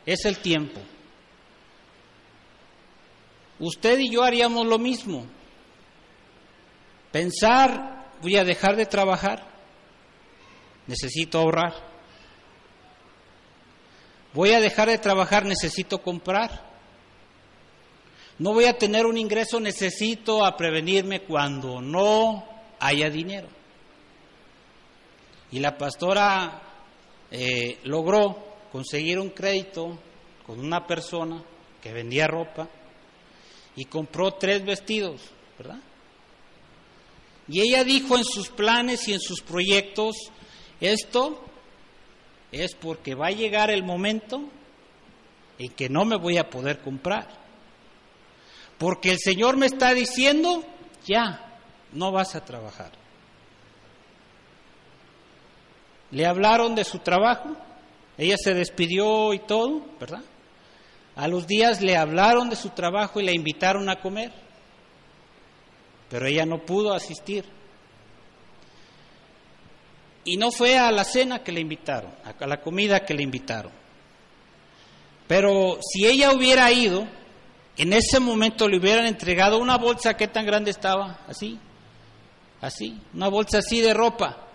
es 0.05 0.23
el 0.25 0.37
tiempo. 0.37 0.79
Usted 3.57 3.97
y 3.97 4.11
yo 4.11 4.23
haríamos 4.23 4.67
lo 4.67 4.77
mismo. 4.77 5.25
Pensar, 7.11 8.11
voy 8.21 8.37
a 8.37 8.43
dejar 8.43 8.75
de 8.75 8.85
trabajar, 8.85 9.47
necesito 10.85 11.39
ahorrar. 11.39 11.73
Voy 14.35 14.51
a 14.51 14.59
dejar 14.59 14.89
de 14.89 14.99
trabajar, 14.99 15.43
necesito 15.43 16.03
comprar. 16.03 16.69
No 18.37 18.53
voy 18.53 18.65
a 18.65 18.77
tener 18.77 19.07
un 19.07 19.17
ingreso, 19.17 19.59
necesito 19.59 20.45
a 20.45 20.55
prevenirme 20.55 21.23
cuando 21.23 21.81
no 21.81 22.47
haya 22.79 23.09
dinero. 23.09 23.47
Y 25.51 25.59
la 25.59 25.75
pastora 25.75 26.68
eh, 27.31 27.79
logró 27.83 28.37
conseguir 28.71 29.19
un 29.19 29.29
crédito 29.29 29.97
con 30.45 30.59
una 30.59 30.85
persona 30.85 31.43
que 31.81 31.93
vendía 31.93 32.27
ropa 32.27 32.67
y 33.75 33.85
compró 33.85 34.33
tres 34.33 34.65
vestidos, 34.65 35.21
¿verdad? 35.57 35.79
Y 37.47 37.61
ella 37.61 37.83
dijo 37.83 38.17
en 38.17 38.23
sus 38.23 38.49
planes 38.49 39.07
y 39.07 39.13
en 39.13 39.19
sus 39.19 39.41
proyectos, 39.41 40.15
esto 40.79 41.43
es 42.51 42.75
porque 42.75 43.15
va 43.15 43.27
a 43.27 43.31
llegar 43.31 43.71
el 43.71 43.83
momento 43.83 44.41
en 45.57 45.71
que 45.71 45.89
no 45.89 46.05
me 46.05 46.17
voy 46.17 46.37
a 46.37 46.49
poder 46.49 46.79
comprar. 46.79 47.27
Porque 48.77 49.11
el 49.11 49.19
Señor 49.19 49.57
me 49.57 49.65
está 49.65 49.93
diciendo, 49.93 50.63
ya, 51.05 51.59
no 51.91 52.11
vas 52.11 52.35
a 52.35 52.45
trabajar. 52.45 52.98
Le 56.11 56.25
hablaron 56.25 56.75
de 56.75 56.83
su 56.83 56.99
trabajo, 56.99 57.55
ella 58.17 58.35
se 58.37 58.53
despidió 58.53 59.33
y 59.33 59.39
todo, 59.39 59.81
¿verdad? 59.99 60.21
A 61.15 61.27
los 61.27 61.45
días 61.45 61.81
le 61.81 61.95
hablaron 61.95 62.49
de 62.49 62.55
su 62.55 62.69
trabajo 62.69 63.19
y 63.19 63.25
la 63.25 63.31
invitaron 63.31 63.89
a 63.89 64.01
comer, 64.01 64.31
pero 66.09 66.25
ella 66.25 66.45
no 66.45 66.65
pudo 66.65 66.93
asistir. 66.93 67.45
Y 70.25 70.37
no 70.37 70.51
fue 70.51 70.77
a 70.77 70.91
la 70.91 71.03
cena 71.03 71.43
que 71.43 71.51
le 71.51 71.61
invitaron, 71.61 72.11
a 72.23 72.47
la 72.47 72.59
comida 72.59 73.05
que 73.05 73.13
le 73.13 73.23
invitaron. 73.23 73.71
Pero 75.27 75.79
si 75.81 76.05
ella 76.05 76.33
hubiera 76.33 76.71
ido, 76.71 77.07
en 77.77 77.93
ese 77.93 78.19
momento 78.19 78.67
le 78.67 78.77
hubieran 78.77 79.05
entregado 79.05 79.59
una 79.59 79.77
bolsa, 79.77 80.17
¿qué 80.17 80.27
tan 80.27 80.45
grande 80.45 80.71
estaba? 80.71 81.19
Así, 81.27 81.57
así, 82.61 82.99
una 83.13 83.27
bolsa 83.29 83.59
así 83.59 83.79
de 83.79 83.93
ropa 83.93 84.48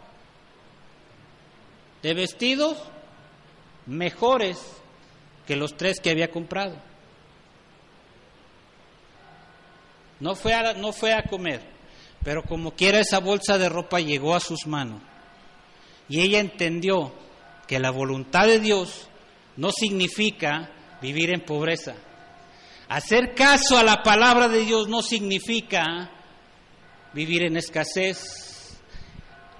de 2.04 2.12
vestidos 2.12 2.76
mejores 3.86 4.58
que 5.46 5.56
los 5.56 5.74
tres 5.74 6.00
que 6.00 6.10
había 6.10 6.30
comprado. 6.30 6.76
No 10.20 10.34
fue 10.34 10.52
a, 10.52 10.74
no 10.74 10.92
fue 10.92 11.14
a 11.14 11.22
comer, 11.22 11.62
pero 12.22 12.42
como 12.42 12.72
quiera 12.72 13.00
esa 13.00 13.20
bolsa 13.20 13.56
de 13.56 13.70
ropa 13.70 14.00
llegó 14.00 14.34
a 14.34 14.40
sus 14.40 14.66
manos. 14.66 15.00
Y 16.06 16.20
ella 16.20 16.40
entendió 16.40 17.14
que 17.66 17.78
la 17.78 17.90
voluntad 17.90 18.48
de 18.48 18.60
Dios 18.60 19.08
no 19.56 19.70
significa 19.72 20.70
vivir 21.00 21.30
en 21.30 21.40
pobreza. 21.40 21.94
Hacer 22.86 23.34
caso 23.34 23.78
a 23.78 23.82
la 23.82 24.02
palabra 24.02 24.48
de 24.48 24.66
Dios 24.66 24.88
no 24.88 25.00
significa 25.00 26.10
vivir 27.14 27.44
en 27.44 27.56
escasez. 27.56 28.53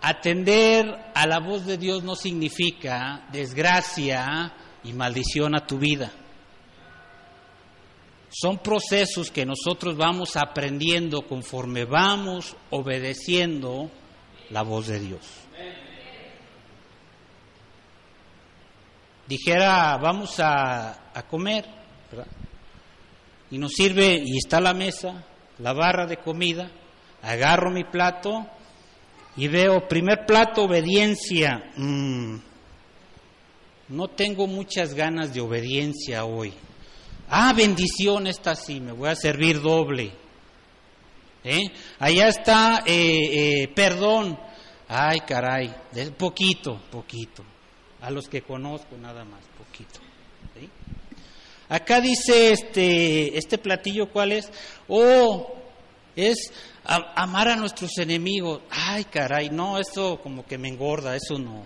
Atender 0.07 1.13
a 1.15 1.27
la 1.27 1.41
voz 1.41 1.65
de 1.65 1.79
Dios 1.79 2.05
no 2.05 2.15
significa 2.15 3.27
desgracia 3.33 4.53
y 4.83 4.93
maldición 4.93 5.57
a 5.57 5.67
tu 5.67 5.79
vida. 5.79 6.13
Son 8.29 8.59
procesos 8.59 9.31
que 9.31 9.47
nosotros 9.47 9.97
vamos 9.97 10.37
aprendiendo 10.37 11.23
conforme 11.27 11.87
vamos 11.87 12.55
obedeciendo 12.69 13.91
la 14.51 14.61
voz 14.61 14.89
de 14.89 15.01
Dios. 15.01 15.23
Dijera, 19.27 19.97
vamos 19.97 20.39
a, 20.39 21.25
comer, 21.31 21.65
y 23.51 23.57
nos 23.57 23.73
sirve, 23.73 24.23
y 24.23 24.37
está 24.37 24.61
la 24.61 24.75
mesa, 24.75 25.25
la 25.61 25.73
barra 25.73 26.05
de 26.05 26.19
comida, 26.19 26.71
agarro 27.23 27.71
mi 27.71 27.85
plato 27.85 28.47
y 29.37 29.49
veo, 29.49 29.89
primer 29.89 30.27
plato, 30.27 30.65
obediencia. 30.65 31.73
Mm, 31.77 32.37
no 33.89 34.09
tengo 34.09 34.47
muchas 34.47 34.95
ganas 34.95 35.35
de 35.35 35.41
obediencia 35.41 36.25
hoy. 36.25 36.53
Ah, 37.29 37.53
bendición, 37.53 38.27
esta 38.27 38.55
sí, 38.55 38.81
me 38.81 38.93
voy 38.93 39.09
a 39.09 39.17
servir 39.17 39.61
doble. 39.61 40.13
¿Eh? 41.43 41.71
Allá 41.99 42.29
está, 42.29 42.83
eh, 42.87 43.63
eh, 43.63 43.69
perdón. 43.69 44.39
Ay, 44.89 45.21
caray, 45.21 45.75
de 45.93 46.11
poquito, 46.13 46.81
poquito. 46.91 47.45
A 48.01 48.11
los 48.11 48.29
que 48.29 48.43
conozco 48.43 48.97
nada 48.97 49.25
más, 49.25 49.41
poquito. 49.59 50.01
Acá 51.69 52.01
dice 52.01 52.53
este, 52.53 53.37
este 53.39 53.57
platillo, 53.57 54.11
¿cuál 54.11 54.33
es? 54.33 54.51
Oh, 54.87 55.64
es 56.17 56.53
amar 56.85 57.49
a 57.49 57.57
nuestros 57.57 57.97
enemigos. 57.99 58.63
Ay, 58.71 59.05
caray, 59.05 59.51
no, 59.51 59.79
eso 59.79 60.21
como 60.21 60.47
que 60.47 60.59
me 60.59 60.69
engorda, 60.69 61.17
eso 61.17 61.39
no. 61.39 61.65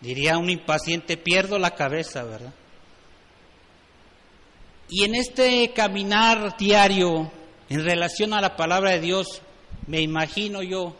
Diría 0.00 0.38
un 0.38 0.50
impaciente, 0.50 1.16
pierdo 1.16 1.58
la 1.58 1.72
cabeza, 1.72 2.22
¿verdad? 2.22 2.52
Y 4.88 5.04
en 5.04 5.14
este 5.14 5.72
caminar 5.72 6.56
diario 6.56 7.30
en 7.68 7.84
relación 7.84 8.32
a 8.32 8.40
la 8.40 8.54
palabra 8.54 8.92
de 8.92 9.00
Dios, 9.00 9.42
me 9.86 10.00
imagino 10.00 10.62
yo, 10.62 10.96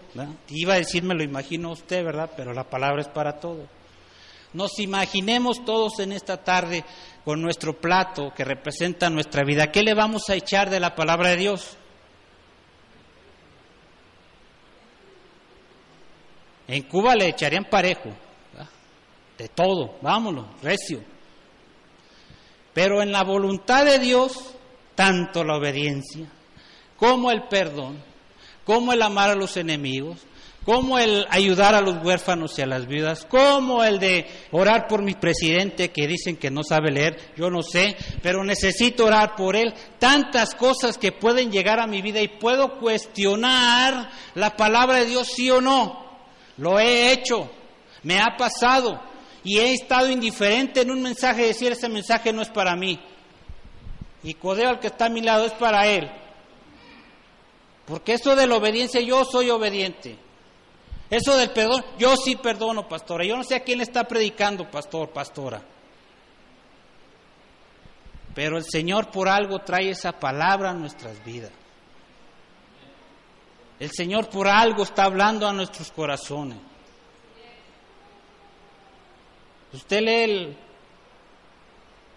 iba 0.49 0.75
a 0.75 0.79
decir 0.79 1.03
me 1.03 1.15
lo 1.15 1.23
imagino 1.23 1.71
usted, 1.71 2.05
¿verdad? 2.05 2.31
Pero 2.37 2.53
la 2.53 2.65
palabra 2.65 3.03
es 3.03 3.09
para 3.09 3.39
todo. 3.39 3.69
Nos 4.57 4.79
imaginemos 4.79 5.67
todos 5.67 5.99
en 5.99 6.13
esta 6.13 6.43
tarde 6.43 6.83
con 7.27 7.43
nuestro 7.43 7.79
plato 7.79 8.33
que 8.35 8.43
representa 8.43 9.11
nuestra 9.11 9.45
vida. 9.45 9.71
¿Qué 9.71 9.83
le 9.83 9.93
vamos 9.93 10.31
a 10.31 10.35
echar 10.35 10.71
de 10.71 10.81
la 10.81 10.95
palabra 10.95 11.29
de 11.29 11.37
Dios? 11.37 11.77
En 16.69 16.85
Cuba 16.85 17.15
le 17.15 17.29
echarían 17.29 17.67
parejo, 17.67 18.09
de 19.37 19.49
todo, 19.49 19.99
vámonos, 20.01 20.47
recio. 20.63 21.05
Pero 22.73 23.03
en 23.03 23.13
la 23.13 23.25
voluntad 23.25 23.85
de 23.85 23.99
Dios, 23.99 24.55
tanto 24.95 25.45
la 25.45 25.59
obediencia 25.59 26.33
como 26.97 27.31
el 27.31 27.43
perdón, 27.43 28.03
como 28.65 28.95
el 28.95 29.03
amar 29.03 29.29
a 29.29 29.35
los 29.35 29.59
enemigos, 29.59 30.17
como 30.67 30.99
el 30.99 31.25
ayudar 31.31 31.77
a 31.77 31.81
los 31.81 32.05
huérfanos 32.05 32.59
y 32.59 32.63
a 32.63 32.67
las 32.67 32.89
viudas, 32.89 33.25
como 33.25 33.85
el 33.85 34.01
de 34.01 34.27
orar 34.51 34.89
por 34.89 35.01
mi 35.01 35.15
presidente 35.15 35.93
que 35.93 36.09
dicen 36.09 36.37
que 36.37 36.51
no 36.51 36.65
sabe 36.65 36.91
leer, 36.91 37.35
yo 37.37 37.51
no 37.51 37.63
sé, 37.63 37.97
pero 38.21 38.43
necesito 38.43 39.05
orar 39.05 39.37
por 39.37 39.55
él, 39.55 39.73
tantas 40.01 40.57
cosas 40.57 40.99
que 40.99 41.13
pueden 41.13 41.53
llegar 41.53 41.79
a 41.79 41.87
mi 41.87 42.03
vida 42.03 42.21
y 42.21 42.27
puedo 42.27 42.81
cuestionar 42.81 44.11
la 44.35 44.57
palabra 44.57 44.97
de 44.97 45.07
Dios 45.07 45.29
sí 45.29 45.49
o 45.53 45.61
no. 45.61 46.05
Lo 46.57 46.81
he 46.81 47.13
hecho, 47.13 47.49
me 48.03 48.19
ha 48.19 48.37
pasado 48.37 49.01
y 49.45 49.59
he 49.59 49.73
estado 49.73 50.11
indiferente 50.11 50.81
en 50.81 50.91
un 50.91 51.01
mensaje 51.01 51.47
decir 51.47 51.71
ese 51.71 51.89
mensaje 51.89 52.33
no 52.33 52.43
es 52.43 52.49
para 52.49 52.75
mí. 52.75 52.99
Y 54.25 54.35
codeo 54.35 54.71
al 54.71 54.81
que 54.81 54.89
está 54.89 55.07
a 55.07 55.11
mi 55.11 55.21
lado 55.21 55.47
es 55.47 55.53
para 55.53 55.87
él. 55.87 56.11
Porque 57.85 58.15
eso 58.15 58.35
de 58.35 58.49
la 58.49 58.57
obediencia, 58.57 59.01
yo 59.01 59.25
soy 59.25 59.49
obediente. 59.51 60.26
Eso 61.09 61.37
del 61.37 61.51
perdón, 61.51 61.85
yo 61.99 62.17
sí 62.17 62.37
perdono, 62.37 62.89
pastora. 62.89 63.25
Yo 63.25 63.37
no 63.37 63.45
sé 63.45 63.55
a 63.55 63.61
quién 63.63 63.79
le 63.79 63.85
está 63.85 64.05
predicando, 64.05 64.69
pastor, 64.69 65.11
pastora. 65.11 65.63
Pero 68.35 68.59
el 68.59 68.65
Señor 68.65 69.11
por 69.11 69.29
algo 69.29 69.61
trae 69.61 69.91
esa 69.91 70.13
palabra 70.13 70.71
a 70.71 70.75
nuestras 70.75 71.25
vidas. 71.25 71.53
El 73.79 73.91
Señor 73.91 74.29
por 74.29 74.49
algo 74.49 74.83
está 74.83 75.05
hablando 75.05 75.47
a 75.47 75.53
nuestros 75.53 75.93
corazones. 75.93 76.59
Usted 79.73 80.01
lee 80.01 80.57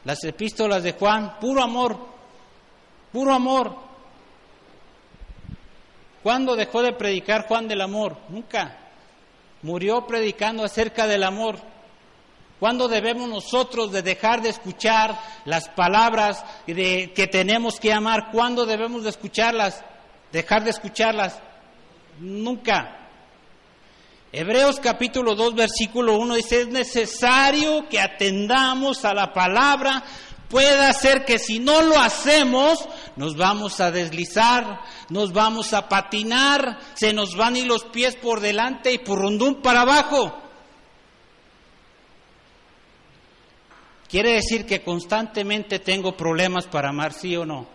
las 0.06 0.24
epístolas 0.24 0.82
de 0.84 0.94
Juan, 0.94 1.40
puro 1.40 1.62
amor, 1.62 1.98
puro 3.12 3.34
amor. 3.34 3.76
¿Cuándo 6.24 6.56
dejó 6.56 6.82
de 6.82 6.94
predicar 6.94 7.48
Juan 7.48 7.68
del 7.68 7.82
amor? 7.82 8.18
Nunca. 8.30 8.79
Murió 9.62 10.08
predicando 10.08 10.64
acerca 10.64 11.08
del 11.08 11.24
amor. 11.24 11.60
¿Cuándo 12.60 12.90
debemos 12.90 13.30
nosotros 13.30 13.92
de 13.92 14.02
dejar 14.02 14.42
de 14.42 14.50
escuchar 14.50 15.18
las 15.46 15.70
palabras 15.70 16.44
de, 16.68 17.14
que 17.16 17.28
tenemos 17.28 17.80
que 17.80 17.94
amar? 17.94 18.32
¿Cuándo 18.32 18.66
debemos 18.66 19.04
de 19.04 19.10
escucharlas? 19.10 19.84
Dejar 20.32 20.66
de 20.66 20.72
escucharlas. 20.72 21.40
Nunca. 22.20 22.98
Hebreos 24.32 24.80
capítulo 24.80 25.36
2 25.36 25.56
versículo 25.56 26.18
1 26.18 26.36
dice, 26.36 26.62
es 26.62 26.68
necesario 26.68 27.88
que 27.90 28.00
atendamos 28.00 29.04
a 29.04 29.14
la 29.14 29.34
palabra 29.34 30.04
puede 30.50 30.92
ser 30.94 31.26
que 31.26 31.40
si 31.40 31.60
no 31.60 31.82
lo 31.82 31.98
hacemos, 32.00 32.88
nos 33.16 33.38
vamos 33.38 33.80
a 33.80 33.92
deslizar, 33.92 34.82
nos 35.10 35.32
vamos 35.32 35.74
a 35.74 35.88
patinar, 35.88 36.80
se 36.96 37.14
nos 37.14 37.36
van 37.36 37.56
y 37.56 37.64
los 37.64 37.84
pies 37.86 38.16
por 38.16 38.40
delante 38.40 38.92
y 38.92 38.98
por 38.98 39.20
rondún 39.20 39.62
para 39.62 39.82
abajo. 39.82 40.36
Quiere 44.10 44.34
decir 44.34 44.66
que 44.66 44.82
constantemente 44.82 45.78
tengo 45.78 46.18
problemas 46.18 46.66
para 46.66 46.90
amar, 46.90 47.14
sí 47.14 47.36
o 47.36 47.46
no. 47.46 47.68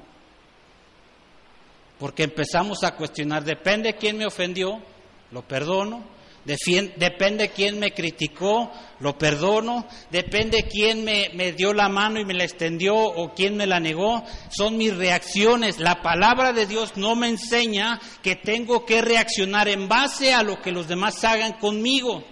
Porque 1.98 2.24
empezamos 2.24 2.82
a 2.82 2.96
cuestionar, 2.96 3.44
depende 3.44 3.92
de 3.92 3.98
quién 3.98 4.18
me 4.18 4.26
ofendió, 4.26 4.82
lo 5.30 5.42
perdono, 5.42 6.02
depende 6.44 7.50
quién 7.50 7.78
me 7.78 7.92
criticó, 7.92 8.70
lo 9.00 9.16
perdono. 9.16 9.86
Depende 10.10 10.64
quién 10.64 11.04
me, 11.04 11.30
me 11.34 11.52
dio 11.52 11.72
la 11.72 11.88
mano 11.88 12.20
y 12.20 12.24
me 12.24 12.34
la 12.34 12.44
extendió 12.44 12.94
o 12.96 13.34
quién 13.34 13.56
me 13.56 13.66
la 13.66 13.80
negó. 13.80 14.24
Son 14.50 14.76
mis 14.76 14.94
reacciones. 14.94 15.78
La 15.78 16.02
palabra 16.02 16.52
de 16.52 16.66
Dios 16.66 16.96
no 16.96 17.16
me 17.16 17.28
enseña 17.28 18.00
que 18.22 18.36
tengo 18.36 18.84
que 18.84 19.00
reaccionar 19.00 19.68
en 19.68 19.88
base 19.88 20.34
a 20.34 20.42
lo 20.42 20.60
que 20.60 20.72
los 20.72 20.88
demás 20.88 21.24
hagan 21.24 21.54
conmigo. 21.54 22.24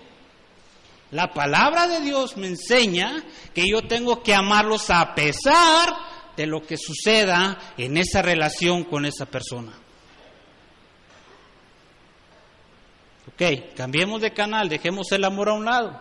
La 1.11 1.33
palabra 1.33 1.89
de 1.89 2.01
Dios 2.01 2.37
me 2.39 2.47
enseña 2.47 3.23
que 3.55 3.69
yo 3.69 3.83
tengo 3.83 4.23
que 4.23 4.35
amarlos 4.35 4.89
a 4.89 5.15
pesar 5.15 5.95
de 6.37 6.47
lo 6.47 6.63
que 6.63 6.79
suceda 6.79 7.75
en 7.77 7.99
esa 7.99 8.23
relación 8.23 8.85
con 8.85 9.05
esa 9.05 9.27
persona. 9.27 9.82
Ok, 13.35 13.75
cambiemos 13.77 14.21
de 14.21 14.33
canal, 14.33 14.69
dejemos 14.69 15.11
el 15.13 15.25
amor 15.25 15.49
a 15.49 15.55
un 15.55 15.65
lado. 15.65 16.01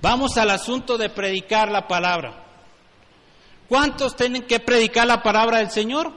Vamos 0.00 0.36
al 0.36 0.50
asunto 0.50 0.98
de 0.98 1.08
predicar 1.08 1.70
la 1.70 1.86
palabra. 1.86 2.44
¿Cuántos 3.68 4.16
tienen 4.16 4.42
que 4.42 4.60
predicar 4.60 5.06
la 5.06 5.22
palabra 5.22 5.58
del 5.58 5.70
Señor? 5.70 6.12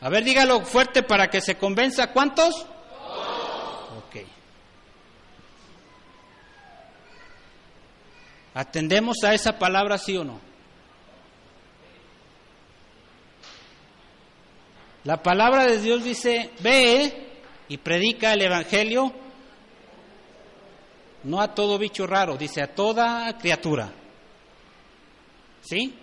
A 0.00 0.08
ver, 0.08 0.24
dígalo 0.24 0.60
fuerte 0.60 1.02
para 1.02 1.28
que 1.28 1.40
se 1.40 1.56
convenza. 1.56 2.12
¿Cuántos? 2.12 2.66
Ok. 3.96 4.16
¿Atendemos 8.54 9.24
a 9.24 9.34
esa 9.34 9.58
palabra 9.58 9.98
sí 9.98 10.16
o 10.16 10.24
no? 10.24 10.40
La 15.04 15.22
palabra 15.22 15.64
de 15.64 15.80
Dios 15.80 16.04
dice, 16.04 16.50
ve 16.60 17.27
y 17.68 17.76
predica 17.76 18.32
el 18.32 18.42
Evangelio, 18.42 19.12
no 21.24 21.40
a 21.40 21.54
todo 21.54 21.78
bicho 21.78 22.06
raro, 22.06 22.36
dice 22.36 22.62
a 22.62 22.74
toda 22.74 23.36
criatura. 23.38 23.92
¿Sí? 25.62 25.94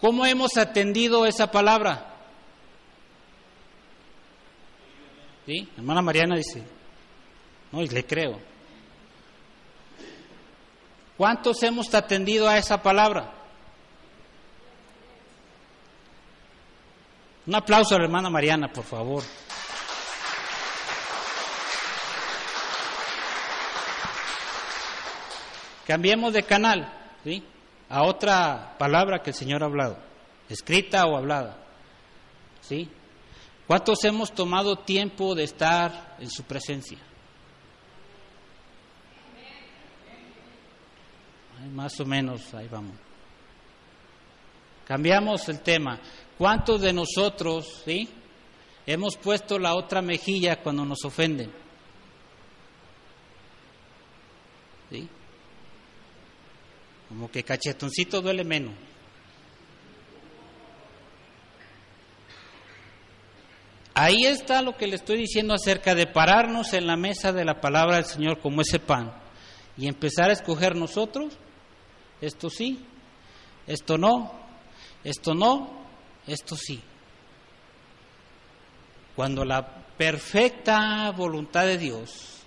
¿Cómo 0.00 0.26
hemos 0.26 0.56
atendido 0.56 1.24
esa 1.26 1.50
palabra? 1.50 2.16
¿Sí? 5.46 5.68
Hermana 5.76 6.02
Mariana 6.02 6.36
dice, 6.36 6.62
no, 7.70 7.82
y 7.82 7.88
le 7.88 8.04
creo. 8.04 8.38
¿Cuántos 11.16 11.62
hemos 11.62 11.94
atendido 11.94 12.48
a 12.48 12.58
esa 12.58 12.82
palabra? 12.82 13.32
Un 17.46 17.54
aplauso 17.54 17.94
a 17.94 17.98
la 17.98 18.04
hermana 18.04 18.30
Mariana, 18.30 18.72
por 18.72 18.84
favor. 18.84 19.22
Cambiemos 25.92 26.32
de 26.32 26.42
canal, 26.42 26.90
¿sí? 27.22 27.44
A 27.90 28.06
otra 28.06 28.76
palabra 28.78 29.20
que 29.22 29.28
el 29.28 29.36
Señor 29.36 29.62
ha 29.62 29.66
hablado, 29.66 29.98
escrita 30.48 31.04
o 31.04 31.18
hablada, 31.18 31.58
¿sí? 32.62 32.88
¿Cuántos 33.66 34.02
hemos 34.04 34.32
tomado 34.32 34.76
tiempo 34.76 35.34
de 35.34 35.44
estar 35.44 36.16
en 36.18 36.30
su 36.30 36.44
presencia? 36.44 36.96
Más 41.74 42.00
o 42.00 42.06
menos, 42.06 42.54
ahí 42.54 42.68
vamos. 42.68 42.96
Cambiamos 44.86 45.46
el 45.50 45.60
tema. 45.60 46.00
¿Cuántos 46.38 46.80
de 46.80 46.94
nosotros, 46.94 47.82
sí, 47.84 48.08
hemos 48.86 49.18
puesto 49.18 49.58
la 49.58 49.74
otra 49.74 50.00
mejilla 50.00 50.62
cuando 50.62 50.86
nos 50.86 51.04
ofenden? 51.04 51.52
¿Sí? 54.90 55.06
Como 57.12 57.30
que 57.30 57.42
cachetoncito 57.42 58.22
duele 58.22 58.42
menos. 58.42 58.72
Ahí 63.92 64.24
está 64.24 64.62
lo 64.62 64.78
que 64.78 64.86
le 64.86 64.96
estoy 64.96 65.18
diciendo 65.18 65.52
acerca 65.52 65.94
de 65.94 66.06
pararnos 66.06 66.72
en 66.72 66.86
la 66.86 66.96
mesa 66.96 67.30
de 67.30 67.44
la 67.44 67.60
palabra 67.60 67.96
del 67.96 68.06
Señor 68.06 68.40
como 68.40 68.62
ese 68.62 68.78
pan 68.78 69.12
y 69.76 69.88
empezar 69.88 70.30
a 70.30 70.32
escoger 70.32 70.74
nosotros, 70.74 71.34
esto 72.22 72.48
sí, 72.48 72.82
esto 73.66 73.98
no, 73.98 74.32
esto 75.04 75.34
no, 75.34 75.84
esto 76.26 76.56
sí. 76.56 76.80
Cuando 79.14 79.44
la 79.44 79.84
perfecta 79.98 81.10
voluntad 81.10 81.66
de 81.66 81.76
Dios, 81.76 82.41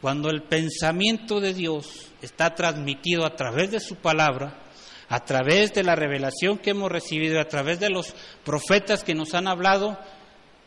cuando 0.00 0.30
el 0.30 0.42
pensamiento 0.42 1.40
de 1.40 1.54
Dios 1.54 2.08
está 2.22 2.54
transmitido 2.54 3.24
a 3.24 3.34
través 3.34 3.70
de 3.70 3.80
su 3.80 3.96
palabra, 3.96 4.62
a 5.08 5.24
través 5.24 5.72
de 5.72 5.84
la 5.84 5.94
revelación 5.94 6.58
que 6.58 6.70
hemos 6.70 6.90
recibido, 6.90 7.40
a 7.40 7.48
través 7.48 7.80
de 7.80 7.90
los 7.90 8.14
profetas 8.44 9.04
que 9.04 9.14
nos 9.14 9.34
han 9.34 9.48
hablado, 9.48 9.98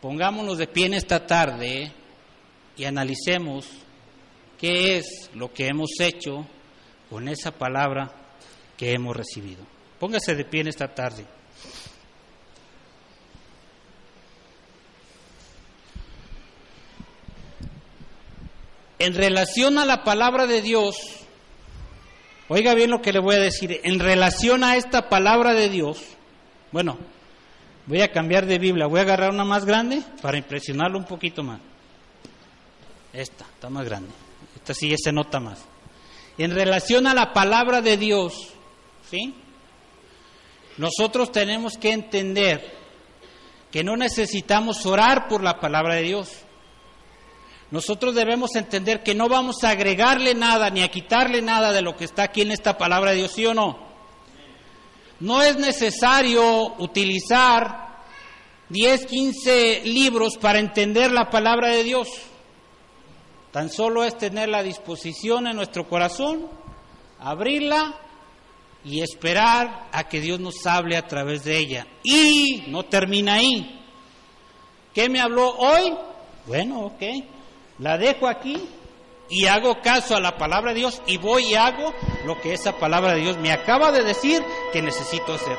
pongámonos 0.02 0.58
de 0.58 0.68
pie 0.68 0.88
en 0.88 0.94
esta 0.94 1.28
tarde 1.28 1.92
y 2.78 2.86
analicemos 2.86 3.68
qué 4.58 4.98
es 4.98 5.30
lo 5.34 5.54
que 5.54 5.68
hemos 5.68 5.92
hecho 6.00 6.46
con 7.10 7.28
esa 7.28 7.52
palabra 7.52 8.12
que 8.78 8.94
hemos 8.94 9.16
recibido. 9.16 9.64
Póngase 10.00 10.36
de 10.36 10.46
pie 10.46 10.62
en 10.62 10.68
esta 10.68 10.88
tarde. 10.88 11.26
En 19.00 19.14
relación 19.14 19.78
a 19.78 19.86
la 19.86 20.04
palabra 20.04 20.46
de 20.46 20.62
Dios, 20.62 20.98
oiga 22.50 22.74
bien 22.74 22.92
lo 22.92 23.02
que 23.02 23.14
le 23.14 23.20
voy 23.20 23.36
a 23.36 23.40
decir, 23.40 23.80
en 23.84 24.00
relación 24.00 24.64
a 24.64 24.76
esta 24.76 25.08
palabra 25.08 25.54
de 25.54 25.70
Dios, 25.70 26.02
bueno, 26.72 26.98
voy 27.86 28.02
a 28.02 28.12
cambiar 28.12 28.46
de 28.46 28.60
Biblia, 28.60 28.88
voy 28.88 29.00
a 29.00 29.04
agarrar 29.04 29.32
una 29.32 29.46
más 29.46 29.64
grande 29.64 30.04
para 30.22 30.38
impresionarlo 30.38 30.98
un 30.98 31.06
poquito 31.06 31.44
más. 31.44 31.62
Esta, 33.14 33.46
está 33.46 33.70
más 33.70 33.86
grande. 33.86 34.10
Esta 34.56 34.74
sí 34.74 34.94
se 35.02 35.12
nota 35.12 35.40
más. 35.40 35.60
En 36.38 36.52
relación 36.52 37.08
a 37.08 37.14
la 37.14 37.34
palabra 37.34 37.82
de 37.82 37.98
Dios, 37.98 38.50
¿sí? 39.10 39.34
Nosotros 40.78 41.32
tenemos 41.32 41.78
que 41.78 41.92
entender 41.92 42.78
que 43.72 43.84
no 43.84 43.96
necesitamos 43.98 44.86
orar 44.86 45.28
por 45.28 45.44
la 45.44 45.60
palabra 45.60 45.96
de 45.96 46.04
Dios. 46.04 46.32
Nosotros 47.72 48.16
debemos 48.16 48.56
entender 48.56 49.04
que 49.04 49.14
no 49.14 49.30
vamos 49.30 49.64
a 49.64 49.70
agregarle 49.70 50.34
nada 50.34 50.70
ni 50.70 50.82
a 50.82 50.90
quitarle 50.90 51.42
nada 51.42 51.72
de 51.72 51.82
lo 51.82 51.96
que 51.96 52.06
está 52.06 52.24
aquí 52.24 52.42
en 52.42 52.52
esta 52.52 52.78
palabra 52.78 53.12
de 53.12 53.18
Dios, 53.18 53.32
¿sí 53.32 53.46
o 53.46 53.54
no? 53.54 53.78
No 55.20 55.44
es 55.44 55.58
necesario 55.58 56.76
utilizar 56.80 58.00
10, 58.70 59.06
15 59.06 59.82
libros 59.86 60.38
para 60.38 60.60
entender 60.60 61.12
la 61.12 61.30
palabra 61.30 61.70
de 61.70 61.84
Dios. 61.84 62.08
Tan 63.52 63.70
solo 63.70 64.04
es 64.04 64.18
tener 64.18 64.50
la 64.50 64.64
disposición 64.64 65.48
en 65.48 65.56
nuestro 65.56 65.88
corazón, 65.88 66.48
abrirla 67.20 67.96
y 68.84 69.02
esperar 69.02 69.90
a 69.92 70.08
que 70.08 70.22
Dios 70.22 70.40
nos 70.40 70.66
hable 70.66 70.98
a 70.98 71.08
través 71.08 71.44
de 71.44 71.58
ella. 71.58 71.88
Y 72.04 72.64
no 72.68 72.84
termina 72.86 73.36
ahí. 73.36 73.80
¿Qué 74.94 75.10
me 75.10 75.20
habló 75.20 75.50
hoy? 75.50 75.94
Bueno, 76.48 76.86
ok. 76.86 77.04
La 77.80 77.98
dejo 77.98 78.28
aquí 78.28 78.70
y 79.30 79.46
hago 79.46 79.82
caso 79.82 80.16
a 80.16 80.20
la 80.20 80.38
palabra 80.38 80.74
de 80.74 80.80
Dios 80.80 81.02
y 81.08 81.16
voy 81.18 81.46
y 81.46 81.56
hago 81.56 81.94
lo 82.26 82.42
que 82.42 82.54
esa 82.54 82.74
palabra 82.74 83.14
de 83.14 83.22
Dios 83.22 83.38
me 83.38 83.54
acaba 83.54 83.92
de 83.92 84.04
decir 84.04 84.44
que 84.74 84.82
necesito 84.82 85.34
hacer. 85.34 85.56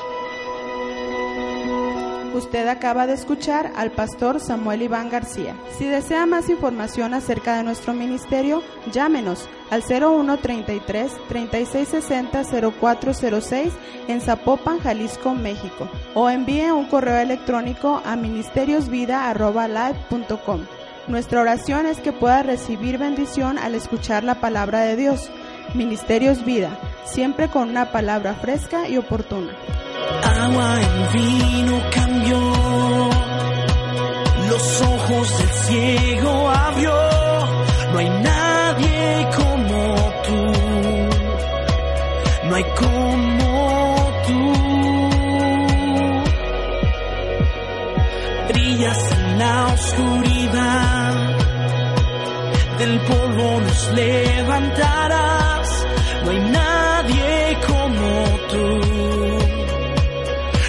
Usted 2.35 2.69
acaba 2.69 3.07
de 3.07 3.15
escuchar 3.15 3.73
al 3.77 3.91
pastor 3.91 4.39
Samuel 4.39 4.83
Iván 4.83 5.09
García. 5.11 5.57
Si 5.77 5.87
desea 5.87 6.27
más 6.27 6.49
información 6.49 7.13
acerca 7.15 7.57
de 7.57 7.65
nuestro 7.65 7.93
ministerio, 7.93 8.63
llámenos 8.93 9.49
al 9.71 9.83
0133 9.83 11.11
3660 11.29 12.45
0406 12.81 13.73
en 14.09 14.21
Zapopan, 14.21 14.79
Jalisco, 14.81 15.35
México, 15.35 15.89
o 16.15 16.31
envíe 16.31 16.71
un 16.71 16.87
correo 16.87 17.19
electrónico 17.19 18.01
a 18.05 18.15
ministeriosvida@live.com. 18.17 20.80
Nuestra 21.11 21.41
oración 21.41 21.87
es 21.87 21.99
que 21.99 22.13
pueda 22.13 22.45
recibir 22.45 22.97
bendición 22.97 23.59
al 23.59 23.75
escuchar 23.75 24.23
la 24.23 24.37
palabra 24.37 24.83
de 24.83 24.95
Dios. 24.95 25.29
Ministerios 25.75 26.45
Vida, 26.45 26.71
siempre 27.05 27.49
con 27.49 27.69
una 27.69 27.91
palabra 27.91 28.35
fresca 28.35 28.89
y 28.89 28.97
oportuna. 28.97 29.51
agua 30.23 30.79
en 30.81 31.13
vino 31.13 31.83
cambió, 31.93 32.39
los 34.51 34.83
ojos 34.83 35.39
del 35.39 35.49
ciego 35.49 36.49
abrió, 36.49 36.95
no 37.93 37.99
hay 37.99 38.09
nadie 38.09 39.29
como 39.37 40.13
tú, 40.29 40.53
no 42.49 42.55
hay 42.55 42.65
como 42.79 44.13
tú, 44.29 44.53
brillas 48.49 49.13
en 49.13 49.39
la 49.39 49.67
oscuridad, 49.67 51.00
del 52.81 52.99
polvo 53.01 53.61
nos 53.61 53.93
levantarás. 53.93 55.69
No 56.25 56.31
hay 56.31 56.41
nadie 56.61 57.59
como 57.67 58.11
tú. 58.53 58.69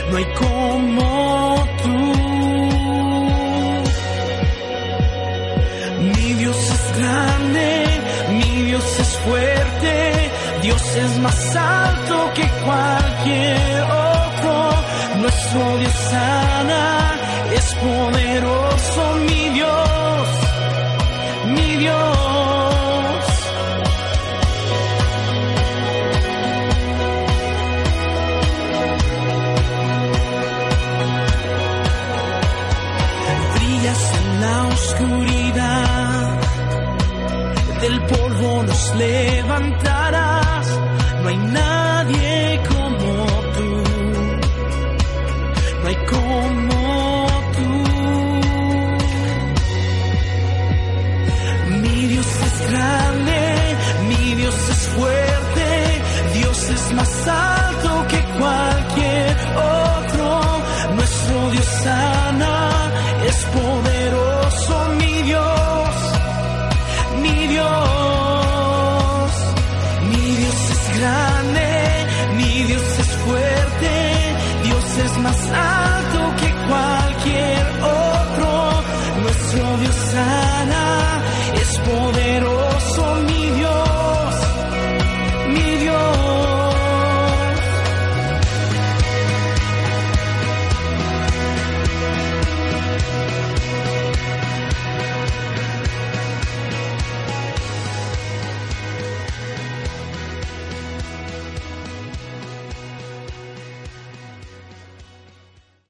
No 0.09 0.17
hay 0.17 0.27
como 0.43 1.67
tú. 1.83 1.99
Mi 6.11 6.27
Dios 6.41 6.59
es 6.77 6.85
grande, 6.99 7.67
mi 8.39 8.51
Dios 8.69 8.99
es 8.99 9.11
fuerte. 9.25 10.31
Dios 10.63 10.83
es 11.03 11.19
más 11.19 11.55
alto 11.55 12.15
que 12.35 12.47
cualquier 12.65 13.81
otro. 13.83 14.53
Nuestro 15.21 15.77
Dios 15.77 15.97
sana 16.11 17.15
es 17.55 17.75
poderoso 17.75 18.70